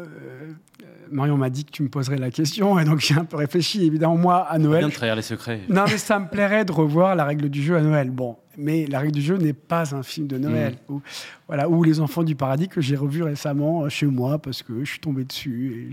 Marion 1.10 1.36
m'a 1.36 1.50
dit 1.50 1.64
que 1.64 1.70
tu 1.70 1.82
me 1.82 1.88
poserais 1.88 2.16
la 2.16 2.30
question, 2.30 2.78
et 2.78 2.84
donc 2.84 3.00
j'ai 3.00 3.14
un 3.14 3.24
peu 3.24 3.36
réfléchi, 3.36 3.84
évidemment, 3.84 4.16
moi, 4.16 4.46
à 4.48 4.58
Noël. 4.58 4.80
Bien 4.80 4.88
de 4.88 4.94
trahir 4.94 5.16
les 5.16 5.22
secrets. 5.22 5.60
Non, 5.68 5.84
mais 5.86 5.98
ça 5.98 6.18
me 6.18 6.28
plairait 6.28 6.64
de 6.64 6.72
revoir 6.72 7.14
la 7.14 7.24
règle 7.24 7.48
du 7.48 7.62
jeu 7.62 7.76
à 7.76 7.80
Noël. 7.80 8.10
Bon, 8.10 8.36
mais 8.56 8.86
La 8.86 9.00
règle 9.00 9.12
du 9.12 9.22
jeu 9.22 9.36
n'est 9.36 9.52
pas 9.52 9.94
un 9.94 10.02
film 10.02 10.26
de 10.26 10.38
Noël. 10.38 10.74
Mm. 10.88 10.92
Ou, 10.92 11.02
voilà, 11.46 11.68
ou 11.68 11.82
Les 11.82 12.00
Enfants 12.00 12.22
du 12.22 12.34
Paradis 12.34 12.68
que 12.68 12.80
j'ai 12.80 12.96
revu 12.96 13.22
récemment 13.22 13.84
euh, 13.84 13.88
chez 13.88 14.06
moi 14.06 14.38
parce 14.38 14.62
que 14.62 14.80
je 14.84 14.90
suis 14.90 15.00
tombé 15.00 15.24
dessus 15.24 15.90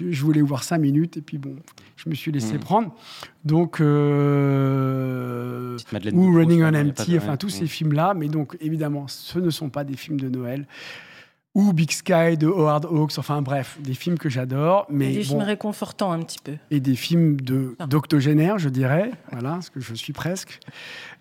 et 0.00 0.10
je, 0.10 0.22
voulais 0.22 0.42
voir 0.42 0.64
cinq 0.64 0.78
minutes 0.78 1.16
et 1.16 1.20
puis 1.20 1.38
bon, 1.38 1.56
je 1.96 2.08
me 2.08 2.14
suis 2.14 2.32
laissé 2.32 2.54
mm. 2.54 2.60
prendre. 2.60 2.94
Donc, 3.44 3.80
euh, 3.80 5.76
ou 6.12 6.32
Running 6.34 6.62
on 6.62 6.74
Empty, 6.74 7.16
enfin 7.16 7.36
tous 7.36 7.50
ces 7.50 7.64
mm. 7.64 7.68
films-là. 7.68 8.14
Mais 8.14 8.28
donc, 8.28 8.56
évidemment, 8.60 9.06
ce 9.08 9.38
ne 9.38 9.50
sont 9.50 9.70
pas 9.70 9.84
des 9.84 9.96
films 9.96 10.20
de 10.20 10.28
Noël 10.28 10.66
ou 11.54 11.72
Big 11.72 11.90
Sky 11.90 12.36
de 12.38 12.46
Howard 12.46 12.86
Hawks, 12.86 13.18
enfin 13.18 13.42
bref, 13.42 13.78
des 13.80 13.94
films 13.94 14.18
que 14.18 14.28
j'adore. 14.28 14.86
Mais 14.88 15.12
des 15.12 15.24
films 15.24 15.40
réconfortants 15.40 16.12
un 16.12 16.20
petit 16.20 16.38
peu. 16.42 16.54
Et 16.70 16.80
des 16.80 16.94
films 16.94 17.40
de 17.40 17.76
d'octogénaire, 17.88 18.58
je 18.58 18.68
dirais, 18.68 19.10
voilà, 19.32 19.54
parce 19.54 19.70
que 19.70 19.80
je 19.80 19.94
suis 19.94 20.12
presque. 20.12 20.60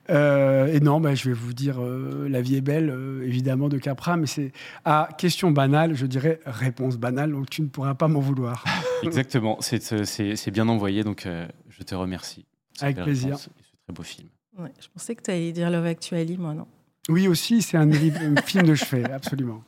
Euh, 0.09 0.73
et 0.73 0.79
non, 0.79 0.99
bah, 0.99 1.15
je 1.15 1.29
vais 1.29 1.35
vous 1.35 1.53
dire 1.53 1.77
euh, 1.79 2.27
La 2.29 2.41
vie 2.41 2.55
est 2.55 2.61
belle, 2.61 2.89
euh, 2.89 3.25
évidemment, 3.25 3.69
de 3.69 3.77
Capra, 3.77 4.17
mais 4.17 4.27
c'est 4.27 4.51
à 4.85 5.09
question 5.17 5.51
banale, 5.51 5.95
je 5.95 6.05
dirais 6.05 6.39
réponse 6.45 6.97
banale, 6.97 7.31
donc 7.31 7.49
tu 7.49 7.61
ne 7.61 7.67
pourras 7.67 7.95
pas 7.95 8.07
m'en 8.07 8.19
vouloir. 8.19 8.65
Exactement, 9.03 9.57
c'est 9.61 10.51
bien 10.51 10.67
envoyé, 10.67 11.03
donc 11.03 11.27
je 11.69 11.83
te 11.83 11.95
remercie. 11.95 12.45
Avec 12.81 13.01
plaisir. 13.01 13.37
C'est 13.37 13.49
très 13.85 13.93
beau 13.93 14.03
film. 14.03 14.29
Ouais, 14.57 14.71
je 14.79 14.87
pensais 14.93 15.15
que 15.15 15.21
tu 15.21 15.31
allais 15.31 15.51
dire 15.51 15.69
Love 15.69 15.85
Actually, 15.85 16.37
moi, 16.37 16.53
non? 16.53 16.67
Oui, 17.07 17.27
aussi, 17.27 17.61
c'est 17.61 17.77
un, 17.77 17.89
film 18.45 18.65
de 18.65 18.75
chevet, 18.75 19.09
absolument. 19.11 19.63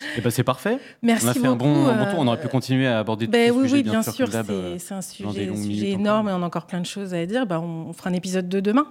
Et 0.00 0.04
eh 0.18 0.20
ben 0.20 0.30
c'est 0.30 0.44
parfait. 0.44 0.78
Merci 1.02 1.26
on 1.26 1.28
a 1.28 1.34
fait 1.34 1.40
beaucoup, 1.40 1.64
un 1.64 1.96
bon, 1.96 2.04
bon, 2.04 2.10
tour. 2.10 2.20
On 2.20 2.26
aurait 2.28 2.40
pu 2.40 2.46
continuer 2.48 2.86
à 2.86 3.00
aborder 3.00 3.26
ben, 3.26 3.50
oui, 3.50 3.68
Oui, 3.72 3.82
bien, 3.82 4.02
sûr. 4.02 4.28
C'est 4.30 4.92
un 4.92 5.02
sujet, 5.02 5.52
sujet 5.56 5.90
énorme 5.90 6.28
et 6.28 6.32
on 6.32 6.42
a 6.42 6.46
encore 6.46 6.66
plein 6.66 6.80
de 6.80 6.86
choses 6.86 7.14
à 7.14 7.26
dire. 7.26 7.46
Ben, 7.46 7.58
on, 7.58 7.92
fera 7.92 8.10
un 8.10 8.12
épisode 8.12 8.48
de 8.48 8.60
demain. 8.60 8.86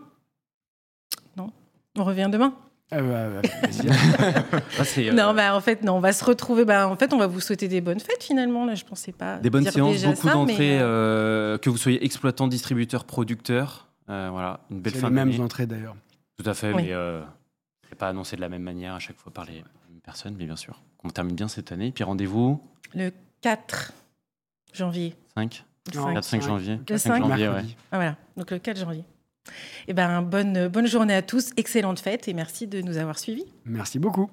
Non? 1.38 1.52
On 1.98 2.04
revient 2.04 2.28
demain? 2.30 2.54
Ah 2.92 3.02
bah, 3.02 3.28
ah, 3.44 4.84
euh, 4.98 5.12
non, 5.14 5.34
bah, 5.34 5.56
en 5.56 5.62
fait, 5.62 5.84
non, 5.84 5.96
on 5.96 6.00
va 6.00 6.14
se 6.14 6.24
retrouver. 6.24 6.66
Bah, 6.66 6.90
en 6.90 6.96
fait, 6.98 7.14
on 7.14 7.18
va 7.18 7.28
vous 7.28 7.42
souhaiter 7.42 7.68
des 7.68 7.82
bonnes 7.82 8.00
fêtes 8.00 8.24
finalement. 8.24 8.66
Là, 8.66 8.76
je 8.76 8.84
pensais 8.84 9.12
pas. 9.14 9.38
Des 9.38 9.50
bonnes 9.50 9.70
séances, 9.70 10.04
beaucoup 10.04 10.28
d'entrées, 10.28 10.80
euh, 10.80 10.84
euh, 10.84 11.58
que 11.58 11.70
vous 11.70 11.78
soyez 11.78 12.04
exploitant, 12.04 12.48
distributeur, 12.48 13.06
producteur. 13.06 13.88
voilà, 14.08 14.60
une 14.72 14.82
belle 14.82 14.94
fin. 14.94 15.08
les 15.08 15.16
mêmes 15.16 15.42
entrées 15.42 15.68
d'ailleurs. 15.68 15.96
Tout 16.38 16.50
à 16.50 16.54
fait, 16.54 16.74
mais 16.74 16.94
euh, 16.94 17.22
c'est 17.90 17.98
pas 17.98 18.10
annoncé 18.10 18.36
de 18.36 18.42
la 18.42 18.50
même 18.50 18.62
manière 18.62 18.94
à 18.94 19.00
chaque 19.00 19.18
fois 19.18 19.34
par 19.34 19.46
les 19.46 19.64
personnes, 20.08 20.36
mais 20.38 20.46
bien 20.46 20.56
sûr. 20.56 20.82
On 21.04 21.10
termine 21.10 21.36
bien 21.36 21.50
cette 21.50 21.72
année. 21.72 21.92
Puis 21.92 22.04
rendez-vous 22.04 22.64
Le 22.96 23.12
4 23.42 23.92
janvier. 24.74 25.14
5 25.36 25.66
4, 25.92 26.24
5 26.24 26.42
janvier. 26.42 26.80
Le 26.90 26.98
5, 26.98 27.24
janvier, 27.24 27.48
ouais. 27.50 27.64
Ah, 27.92 27.98
voilà, 27.98 28.16
donc 28.36 28.50
le 28.52 28.58
4 28.58 28.78
janvier. 28.78 29.04
Eh 29.88 29.94
ben, 29.94 30.22
bonne, 30.22 30.68
bonne 30.70 30.88
journée 30.88 31.14
à 31.14 31.22
tous, 31.22 31.52
excellente 31.58 32.00
fête 32.00 32.28
et 32.28 32.34
merci 32.34 32.68
de 32.68 32.82
nous 32.82 32.98
avoir 32.98 33.20
suivis. 33.20 33.46
Merci 33.66 34.00
beaucoup. 34.00 34.30